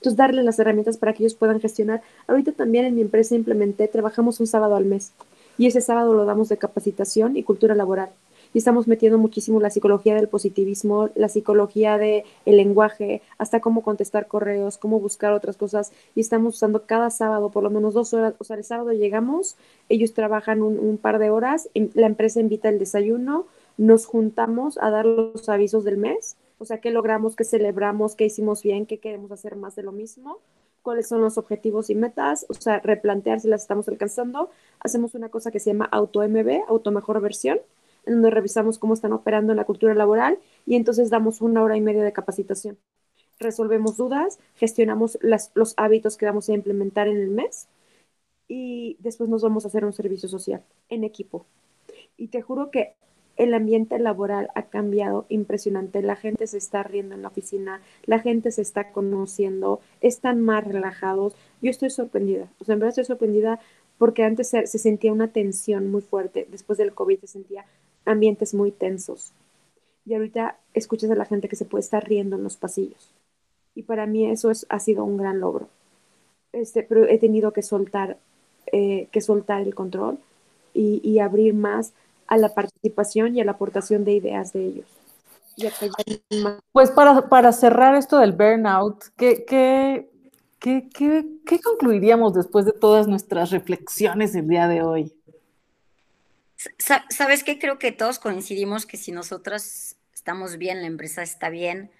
Entonces, 0.00 0.16
darle 0.16 0.42
las 0.42 0.58
herramientas 0.58 0.96
para 0.96 1.12
que 1.12 1.22
ellos 1.22 1.34
puedan 1.34 1.60
gestionar. 1.60 2.00
Ahorita 2.26 2.52
también 2.52 2.86
en 2.86 2.94
mi 2.94 3.02
empresa 3.02 3.34
implementé, 3.34 3.86
trabajamos 3.86 4.40
un 4.40 4.46
sábado 4.46 4.74
al 4.74 4.86
mes 4.86 5.12
y 5.58 5.66
ese 5.66 5.82
sábado 5.82 6.14
lo 6.14 6.24
damos 6.24 6.48
de 6.48 6.56
capacitación 6.56 7.36
y 7.36 7.42
cultura 7.42 7.74
laboral. 7.74 8.08
Y 8.54 8.58
estamos 8.58 8.88
metiendo 8.88 9.18
muchísimo 9.18 9.60
la 9.60 9.68
psicología 9.68 10.14
del 10.14 10.26
positivismo, 10.26 11.10
la 11.14 11.28
psicología 11.28 11.98
del 11.98 12.24
el 12.46 12.56
lenguaje, 12.56 13.20
hasta 13.36 13.60
cómo 13.60 13.82
contestar 13.82 14.26
correos, 14.26 14.78
cómo 14.78 14.98
buscar 15.00 15.34
otras 15.34 15.58
cosas. 15.58 15.92
Y 16.14 16.20
estamos 16.20 16.56
usando 16.56 16.86
cada 16.86 17.10
sábado 17.10 17.50
por 17.50 17.62
lo 17.62 17.68
menos 17.68 17.92
dos 17.92 18.14
horas. 18.14 18.32
O 18.38 18.44
sea, 18.44 18.56
el 18.56 18.64
sábado 18.64 18.92
llegamos, 18.92 19.56
ellos 19.90 20.14
trabajan 20.14 20.62
un, 20.62 20.78
un 20.78 20.96
par 20.96 21.18
de 21.18 21.28
horas, 21.28 21.68
la 21.74 22.06
empresa 22.06 22.40
invita 22.40 22.70
el 22.70 22.78
desayuno, 22.78 23.46
nos 23.76 24.06
juntamos 24.06 24.78
a 24.78 24.88
dar 24.88 25.04
los 25.04 25.48
avisos 25.50 25.84
del 25.84 25.98
mes, 25.98 26.36
o 26.60 26.66
sea, 26.66 26.78
qué 26.80 26.90
logramos, 26.90 27.36
qué 27.36 27.44
celebramos, 27.44 28.14
qué 28.14 28.26
hicimos 28.26 28.62
bien, 28.62 28.84
qué 28.84 28.98
queremos 28.98 29.32
hacer 29.32 29.56
más 29.56 29.76
de 29.76 29.82
lo 29.82 29.92
mismo, 29.92 30.40
cuáles 30.82 31.08
son 31.08 31.22
los 31.22 31.38
objetivos 31.38 31.88
y 31.88 31.94
metas, 31.94 32.44
o 32.50 32.54
sea, 32.54 32.80
replantear 32.80 33.40
si 33.40 33.48
las 33.48 33.62
estamos 33.62 33.88
alcanzando. 33.88 34.50
Hacemos 34.78 35.14
una 35.14 35.30
cosa 35.30 35.50
que 35.50 35.58
se 35.58 35.70
llama 35.70 35.86
auto-MB, 35.90 36.68
auto 36.68 36.90
mejor 36.90 37.18
versión, 37.22 37.60
en 38.04 38.14
donde 38.14 38.30
revisamos 38.30 38.78
cómo 38.78 38.92
están 38.92 39.14
operando 39.14 39.52
en 39.52 39.56
la 39.56 39.64
cultura 39.64 39.94
laboral 39.94 40.38
y 40.66 40.76
entonces 40.76 41.08
damos 41.08 41.40
una 41.40 41.62
hora 41.62 41.78
y 41.78 41.80
media 41.80 42.02
de 42.04 42.12
capacitación. 42.12 42.76
Resolvemos 43.38 43.96
dudas, 43.96 44.38
gestionamos 44.56 45.18
los 45.22 45.72
hábitos 45.78 46.18
que 46.18 46.26
vamos 46.26 46.50
a 46.50 46.52
implementar 46.52 47.08
en 47.08 47.16
el 47.16 47.30
mes 47.30 47.68
y 48.48 48.98
después 49.00 49.30
nos 49.30 49.42
vamos 49.42 49.64
a 49.64 49.68
hacer 49.68 49.86
un 49.86 49.94
servicio 49.94 50.28
social 50.28 50.62
en 50.90 51.04
equipo. 51.04 51.46
Y 52.18 52.28
te 52.28 52.42
juro 52.42 52.70
que 52.70 52.96
el 53.42 53.54
ambiente 53.54 53.98
laboral 53.98 54.48
ha 54.54 54.62
cambiado 54.62 55.26
impresionante. 55.28 56.02
La 56.02 56.16
gente 56.16 56.46
se 56.46 56.58
está 56.58 56.82
riendo 56.82 57.14
en 57.14 57.22
la 57.22 57.28
oficina, 57.28 57.80
la 58.04 58.18
gente 58.18 58.50
se 58.50 58.62
está 58.62 58.92
conociendo, 58.92 59.80
están 60.00 60.40
más 60.40 60.64
relajados. 60.64 61.34
Yo 61.62 61.70
estoy 61.70 61.90
sorprendida, 61.90 62.48
o 62.60 62.64
sea, 62.64 62.74
en 62.74 62.80
verdad 62.80 62.90
estoy 62.90 63.04
sorprendida 63.04 63.60
porque 63.98 64.24
antes 64.24 64.48
se, 64.48 64.66
se 64.66 64.78
sentía 64.78 65.12
una 65.12 65.28
tensión 65.28 65.90
muy 65.90 66.00
fuerte, 66.00 66.46
después 66.50 66.78
del 66.78 66.94
COVID 66.94 67.20
se 67.20 67.26
sentía 67.26 67.64
ambientes 68.04 68.54
muy 68.54 68.70
tensos. 68.70 69.32
Y 70.06 70.14
ahorita 70.14 70.58
escuchas 70.74 71.10
a 71.10 71.14
la 71.14 71.26
gente 71.26 71.48
que 71.48 71.56
se 71.56 71.64
puede 71.64 71.82
estar 71.82 72.06
riendo 72.08 72.36
en 72.36 72.42
los 72.42 72.56
pasillos. 72.56 73.12
Y 73.74 73.82
para 73.82 74.06
mí 74.06 74.26
eso 74.30 74.50
es, 74.50 74.66
ha 74.68 74.80
sido 74.80 75.04
un 75.04 75.16
gran 75.16 75.40
logro. 75.40 75.68
Este, 76.52 76.82
pero 76.82 77.06
he 77.06 77.18
tenido 77.18 77.52
que 77.52 77.62
soltar, 77.62 78.18
eh, 78.72 79.08
que 79.12 79.20
soltar 79.20 79.62
el 79.62 79.74
control 79.74 80.18
y, 80.72 81.18
abrir 81.18 81.54
más 81.54 81.92
a 82.30 82.38
la 82.38 82.54
participación 82.54 83.36
y 83.36 83.42
a 83.42 83.44
la 83.44 83.52
aportación 83.52 84.04
de 84.04 84.12
ideas 84.12 84.54
de 84.54 84.64
ellos. 84.64 84.86
Pues 86.72 86.90
para, 86.90 87.28
para 87.28 87.52
cerrar 87.52 87.94
esto 87.96 88.18
del 88.18 88.32
burnout, 88.32 89.04
¿qué, 89.16 89.44
qué, 89.44 90.08
qué, 90.58 90.88
qué, 90.94 91.26
qué 91.44 91.60
concluiríamos 91.60 92.32
después 92.32 92.64
de 92.64 92.72
todas 92.72 93.08
nuestras 93.08 93.50
reflexiones 93.50 94.34
el 94.34 94.48
día 94.48 94.68
de 94.68 94.82
hoy? 94.82 95.12
¿Sabes 97.10 97.42
qué? 97.42 97.58
Creo 97.58 97.78
que 97.78 97.90
todos 97.90 98.18
coincidimos 98.18 98.86
que 98.86 98.96
si 98.96 99.12
nosotras 99.12 99.96
estamos 100.14 100.56
bien, 100.56 100.80
la 100.80 100.86
empresa 100.86 101.22
está 101.22 101.50
bien. 101.50 101.90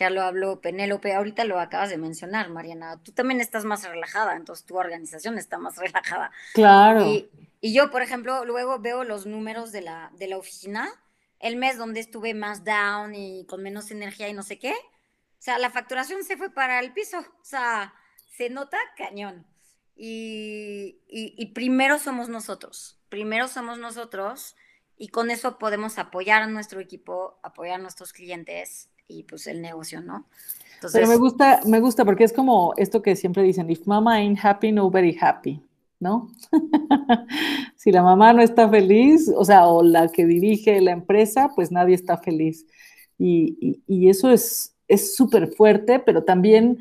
Ya 0.00 0.10
lo 0.10 0.22
habló 0.22 0.60
Penélope, 0.60 1.14
ahorita 1.14 1.44
lo 1.44 1.60
acabas 1.60 1.90
de 1.90 1.98
mencionar, 1.98 2.50
Mariana. 2.50 3.00
Tú 3.04 3.12
también 3.12 3.40
estás 3.40 3.64
más 3.64 3.88
relajada, 3.88 4.34
entonces 4.34 4.66
tu 4.66 4.76
organización 4.76 5.38
está 5.38 5.58
más 5.58 5.76
relajada. 5.78 6.32
Claro. 6.54 7.06
Y, 7.06 7.30
y 7.60 7.72
yo, 7.72 7.92
por 7.92 8.02
ejemplo, 8.02 8.44
luego 8.44 8.80
veo 8.80 9.04
los 9.04 9.26
números 9.26 9.70
de 9.70 9.82
la, 9.82 10.10
de 10.16 10.26
la 10.26 10.36
oficina, 10.36 10.88
el 11.38 11.56
mes 11.56 11.78
donde 11.78 12.00
estuve 12.00 12.34
más 12.34 12.64
down 12.64 13.14
y 13.14 13.46
con 13.46 13.62
menos 13.62 13.92
energía 13.92 14.28
y 14.28 14.32
no 14.32 14.42
sé 14.42 14.58
qué. 14.58 14.72
O 14.72 15.42
sea, 15.42 15.58
la 15.58 15.70
facturación 15.70 16.24
se 16.24 16.36
fue 16.36 16.50
para 16.50 16.80
el 16.80 16.92
piso. 16.92 17.18
O 17.20 17.44
sea, 17.44 17.94
se 18.36 18.50
nota 18.50 18.76
cañón. 18.96 19.46
Y, 19.94 20.98
y, 21.06 21.34
y 21.36 21.46
primero 21.52 21.98
somos 21.98 22.28
nosotros 22.28 23.00
primero 23.10 23.48
somos 23.48 23.76
nosotros 23.76 24.56
y 24.96 25.08
con 25.08 25.30
eso 25.30 25.58
podemos 25.58 25.98
apoyar 25.98 26.42
a 26.42 26.46
nuestro 26.46 26.80
equipo, 26.80 27.38
apoyar 27.42 27.74
a 27.74 27.82
nuestros 27.82 28.14
clientes 28.14 28.88
y 29.10 29.24
pues 29.24 29.46
el 29.46 29.60
negocio, 29.60 30.00
¿no? 30.00 30.26
Entonces, 30.74 30.98
Pero 30.98 31.08
me 31.08 31.16
gusta, 31.16 31.60
me 31.66 31.80
gusta 31.80 32.04
porque 32.04 32.24
es 32.24 32.32
como 32.32 32.72
esto 32.76 33.02
que 33.02 33.16
siempre 33.16 33.42
dicen, 33.42 33.68
if 33.70 33.86
mama 33.86 34.14
ain't 34.14 34.38
happy, 34.42 34.72
nobody 34.72 35.16
happy, 35.20 35.62
¿no? 35.98 36.30
si 37.76 37.92
la 37.92 38.02
mamá 38.02 38.32
no 38.32 38.40
está 38.40 38.68
feliz, 38.68 39.30
o 39.36 39.44
sea, 39.44 39.66
o 39.66 39.82
la 39.82 40.08
que 40.08 40.24
dirige 40.24 40.80
la 40.80 40.92
empresa, 40.92 41.50
pues 41.54 41.70
nadie 41.70 41.94
está 41.94 42.16
feliz. 42.16 42.66
Y, 43.18 43.58
y, 43.60 43.82
y 43.86 44.08
eso 44.08 44.30
es 44.30 44.74
súper 45.14 45.48
fuerte, 45.48 45.98
pero 45.98 46.24
también 46.24 46.78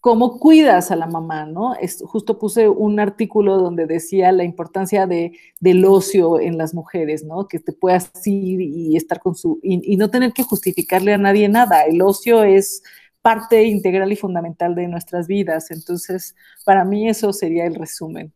cómo 0.00 0.38
cuidas 0.38 0.90
a 0.90 0.96
la 0.96 1.06
mamá, 1.06 1.46
¿no? 1.46 1.74
Es, 1.74 2.02
justo 2.06 2.38
puse 2.38 2.68
un 2.68 3.00
artículo 3.00 3.58
donde 3.58 3.86
decía 3.86 4.32
la 4.32 4.44
importancia 4.44 5.06
de, 5.06 5.38
del 5.60 5.84
ocio 5.84 6.40
en 6.40 6.58
las 6.58 6.74
mujeres, 6.74 7.24
¿no? 7.24 7.48
Que 7.48 7.58
te 7.58 7.72
puedas 7.72 8.10
ir 8.26 8.60
y 8.60 8.96
estar 8.96 9.20
con 9.20 9.34
su, 9.34 9.58
y, 9.62 9.92
y, 9.92 9.96
no 9.96 10.10
tener 10.10 10.32
que 10.32 10.42
justificarle 10.42 11.12
a 11.12 11.18
nadie 11.18 11.48
nada. 11.48 11.82
El 11.82 12.02
ocio 12.02 12.44
es 12.44 12.82
parte 13.22 13.64
integral 13.64 14.12
y 14.12 14.16
fundamental 14.16 14.74
de 14.74 14.86
nuestras 14.86 15.26
vidas. 15.26 15.70
Entonces, 15.70 16.36
para 16.64 16.84
mí 16.84 17.08
eso 17.08 17.32
sería 17.32 17.66
el 17.66 17.74
resumen. 17.74 18.32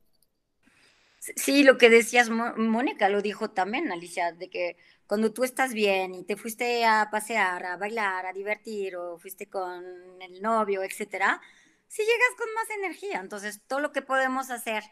Sí, 1.36 1.62
lo 1.62 1.78
que 1.78 1.90
decías, 1.90 2.30
Mónica 2.30 3.08
lo 3.08 3.22
dijo 3.22 3.50
también, 3.50 3.92
Alicia, 3.92 4.32
de 4.32 4.48
que 4.48 4.76
cuando 5.10 5.32
tú 5.32 5.42
estás 5.42 5.74
bien 5.74 6.14
y 6.14 6.22
te 6.22 6.36
fuiste 6.36 6.84
a 6.84 7.08
pasear, 7.10 7.66
a 7.66 7.76
bailar, 7.76 8.26
a 8.26 8.32
divertir 8.32 8.94
o 8.94 9.18
fuiste 9.18 9.50
con 9.50 9.82
el 10.22 10.40
novio, 10.40 10.84
etcétera, 10.84 11.40
si 11.88 12.02
llegas 12.02 12.36
con 12.38 12.46
más 12.54 12.70
energía. 12.78 13.18
Entonces, 13.18 13.60
todo 13.66 13.80
lo 13.80 13.90
que 13.90 14.02
podemos 14.02 14.52
hacer 14.52 14.84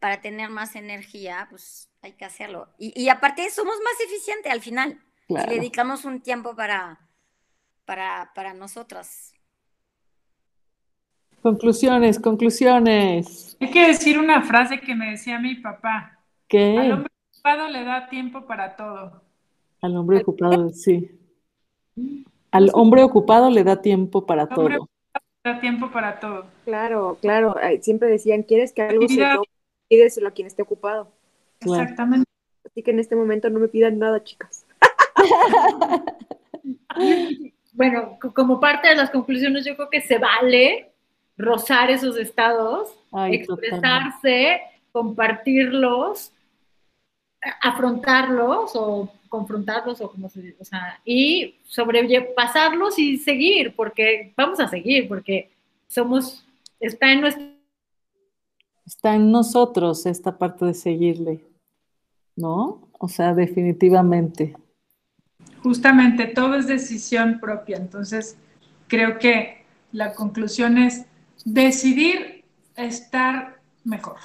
para 0.00 0.20
tener 0.20 0.50
más 0.50 0.74
energía, 0.74 1.46
pues 1.50 1.88
hay 2.02 2.14
que 2.14 2.24
hacerlo. 2.24 2.74
Y, 2.78 3.00
y 3.00 3.08
aparte, 3.10 3.48
somos 3.48 3.76
más 3.76 4.00
eficientes 4.04 4.50
al 4.50 4.60
final. 4.60 5.00
Claro. 5.28 5.48
Si 5.48 5.56
dedicamos 5.56 6.04
un 6.04 6.20
tiempo 6.20 6.56
para, 6.56 6.98
para, 7.84 8.32
para 8.34 8.54
nosotras. 8.54 9.34
Conclusiones, 11.42 12.18
conclusiones. 12.18 13.56
Hay 13.60 13.70
que 13.70 13.86
decir 13.86 14.18
una 14.18 14.42
frase 14.42 14.80
que 14.80 14.96
me 14.96 15.12
decía 15.12 15.38
mi 15.38 15.54
papá. 15.54 16.18
¿Qué? 16.48 16.76
Al 16.76 16.90
hombre 16.90 17.12
ocupado 17.30 17.68
le 17.68 17.84
da 17.84 18.08
tiempo 18.08 18.48
para 18.48 18.74
todo. 18.74 19.23
Al 19.84 19.96
hombre 19.96 20.18
ocupado, 20.18 20.70
sí. 20.70 21.10
Al 22.50 22.70
hombre 22.72 23.02
ocupado 23.02 23.50
le 23.50 23.64
da 23.64 23.82
tiempo 23.82 24.24
para 24.24 24.48
todo 24.48 24.88
da 25.44 25.60
tiempo 25.60 25.90
para 25.90 26.18
todo. 26.18 26.46
Claro, 26.64 27.18
claro. 27.20 27.54
Siempre 27.82 28.08
decían, 28.08 28.44
¿quieres 28.44 28.72
que 28.72 28.82
algo 28.82 29.06
se? 29.06 29.22
Pídeselo 29.88 30.28
a 30.28 30.30
quien 30.30 30.46
esté 30.46 30.62
ocupado. 30.62 31.08
Exactamente. 31.60 32.24
Así 32.64 32.82
que 32.82 32.92
en 32.92 32.98
este 32.98 33.14
momento 33.14 33.50
no 33.50 33.60
me 33.60 33.68
pidan 33.68 33.98
nada, 33.98 34.24
chicas. 34.24 34.64
bueno, 37.74 38.18
como 38.34 38.58
parte 38.58 38.88
de 38.88 38.96
las 38.96 39.10
conclusiones, 39.10 39.66
yo 39.66 39.76
creo 39.76 39.90
que 39.90 40.00
se 40.00 40.18
vale 40.18 40.92
rozar 41.36 41.90
esos 41.90 42.16
estados, 42.16 42.96
Ay, 43.12 43.34
expresarse, 43.34 43.82
totalmente. 43.82 44.60
compartirlos, 44.92 46.32
afrontarlos 47.60 48.74
o 48.74 49.12
confrontarlos 49.34 50.00
o 50.00 50.08
como 50.08 50.28
se 50.28 50.54
o 50.60 50.64
sea, 50.64 51.00
y 51.04 51.56
sobrepasarlos 51.64 52.96
y 53.00 53.16
seguir, 53.16 53.74
porque 53.74 54.32
vamos 54.36 54.60
a 54.60 54.68
seguir, 54.68 55.08
porque 55.08 55.50
somos, 55.88 56.46
está 56.78 57.10
en 57.10 57.20
nuestro... 57.20 57.44
Está 58.86 59.16
en 59.16 59.32
nosotros 59.32 60.06
esta 60.06 60.38
parte 60.38 60.66
de 60.66 60.74
seguirle, 60.74 61.40
¿no? 62.36 62.88
O 63.00 63.08
sea, 63.08 63.34
definitivamente. 63.34 64.54
Justamente, 65.64 66.26
todo 66.26 66.54
es 66.54 66.68
decisión 66.68 67.40
propia, 67.40 67.76
entonces 67.76 68.36
creo 68.86 69.18
que 69.18 69.64
la 69.90 70.12
conclusión 70.12 70.78
es 70.78 71.06
decidir 71.44 72.44
estar 72.76 73.58
mejor. 73.82 74.18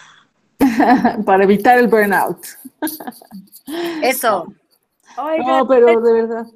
Para 1.25 1.45
evitar 1.45 1.79
el 1.79 1.87
burnout. 1.87 2.45
Eso. 4.03 4.53
No, 5.17 5.67
pero 5.67 6.01
de 6.01 6.13
verdad. 6.13 6.47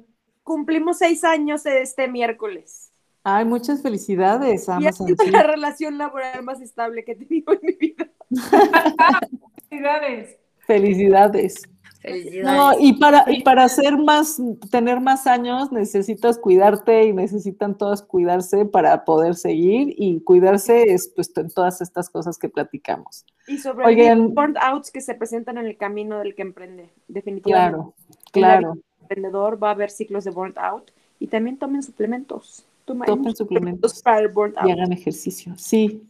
Cumplimos 0.42 0.98
seis 0.98 1.24
años 1.24 1.64
este 1.66 2.08
miércoles. 2.08 2.90
Ay, 3.26 3.46
muchas 3.46 3.80
felicidades, 3.80 4.68
Ama. 4.68 4.82
Y 4.82 4.86
ha 4.86 4.92
sido 4.92 5.24
la 5.30 5.42
relación 5.42 5.96
laboral 5.96 6.42
más 6.42 6.60
estable 6.60 7.04
que 7.04 7.12
he 7.12 7.16
tenido 7.16 7.54
en 7.54 7.60
mi 7.62 7.72
vida. 7.72 8.10
felicidades. 9.70 10.38
Felicidades. 10.58 11.62
Felicidades. 12.00 12.44
No, 12.44 12.78
y 12.78 12.92
para, 12.98 13.24
y 13.26 13.42
para 13.42 13.64
hacer 13.64 13.96
más, 13.96 14.38
tener 14.70 15.00
más 15.00 15.26
años, 15.26 15.72
necesitas 15.72 16.36
cuidarte 16.36 17.04
y 17.04 17.14
necesitan 17.14 17.78
todas 17.78 18.02
cuidarse 18.02 18.66
para 18.66 19.06
poder 19.06 19.36
seguir. 19.36 19.94
Y 19.96 20.20
cuidarse 20.20 20.92
es 20.92 21.08
pues 21.08 21.32
en 21.36 21.48
todas 21.48 21.80
estas 21.80 22.10
cosas 22.10 22.36
que 22.36 22.50
platicamos. 22.50 23.24
Y 23.46 23.56
sobre 23.56 23.86
Oigan, 23.86 24.34
burnouts 24.34 24.90
que 24.90 25.00
se 25.00 25.14
presentan 25.14 25.56
en 25.56 25.64
el 25.64 25.78
camino 25.78 26.18
del 26.18 26.34
que 26.34 26.42
emprende, 26.42 26.92
definitivamente. 27.08 27.78
Claro, 27.78 27.94
claro. 28.40 28.72
El 28.72 28.82
emprendedor 29.02 29.62
va 29.62 29.68
a 29.68 29.72
haber 29.72 29.90
ciclos 29.90 30.24
de 30.24 30.30
burnout 30.30 30.90
y 31.18 31.26
también 31.26 31.58
tomen 31.58 31.82
suplementos. 31.82 32.66
Tomen 32.84 33.34
suplementos 33.34 34.02
para 34.02 34.20
el 34.20 34.28
burnout. 34.28 34.66
Y 34.66 34.70
hagan 34.70 34.92
ejercicio, 34.92 35.54
sí. 35.56 36.02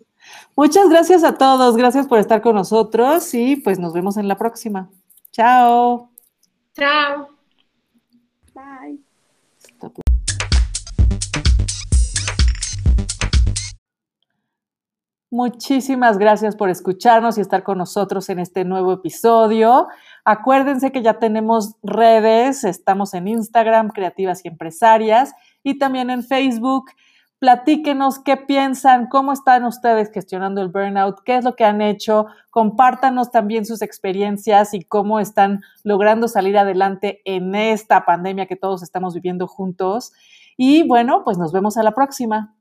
Muchas 0.57 0.89
gracias 0.89 1.23
a 1.23 1.37
todos, 1.37 1.77
gracias 1.77 2.07
por 2.07 2.19
estar 2.19 2.41
con 2.41 2.57
nosotros 2.57 3.33
y 3.35 3.57
pues 3.57 3.79
nos 3.79 3.93
vemos 3.93 4.17
en 4.17 4.27
la 4.27 4.37
próxima. 4.37 4.89
Chao. 5.31 6.11
Chao. 6.75 7.29
Bye. 8.55 9.04
Muchísimas 15.35 16.17
gracias 16.17 16.55
por 16.55 16.71
escucharnos 16.71 17.39
y 17.39 17.41
estar 17.41 17.65
con 17.65 17.79
nosotros 17.79 18.29
en 18.29 18.39
este 18.39 18.65
nuevo 18.65 18.93
episodio. 18.93 19.89
Acuérdense 20.25 20.93
que 20.93 21.03
ya 21.03 21.15
tenemos 21.15 21.75
redes, 21.83 22.63
estamos 22.63 23.15
en 23.15 23.27
Instagram, 23.27 23.89
Creativas 23.89 24.45
y 24.45 24.49
Empresarias, 24.49 25.35
y 25.65 25.77
también 25.81 26.11
en 26.11 26.23
Facebook. 26.23 26.85
Platíquenos 27.41 28.21
qué 28.21 28.37
piensan, 28.37 29.09
cómo 29.09 29.33
están 29.33 29.65
ustedes 29.65 30.13
gestionando 30.13 30.63
el 30.63 30.69
burnout, 30.69 31.19
qué 31.25 31.39
es 31.39 31.45
lo 31.45 31.57
que 31.57 31.65
han 31.65 31.83
hecho. 31.83 32.27
Compártanos 32.51 33.33
también 33.33 33.67
sus 33.67 33.83
experiencias 33.83 34.73
y 34.73 34.85
cómo 34.85 35.19
están 35.19 35.63
logrando 35.83 36.29
salir 36.29 36.57
adelante 36.57 37.23
en 37.25 37.57
esta 37.57 38.05
pandemia 38.05 38.47
que 38.47 38.55
todos 38.55 38.85
estamos 38.85 39.15
viviendo 39.15 39.49
juntos. 39.49 40.13
Y 40.57 40.87
bueno, 40.87 41.25
pues 41.25 41.39
nos 41.39 41.53
vemos 41.53 41.77
a 41.77 41.83
la 41.83 41.91
próxima. 41.91 42.55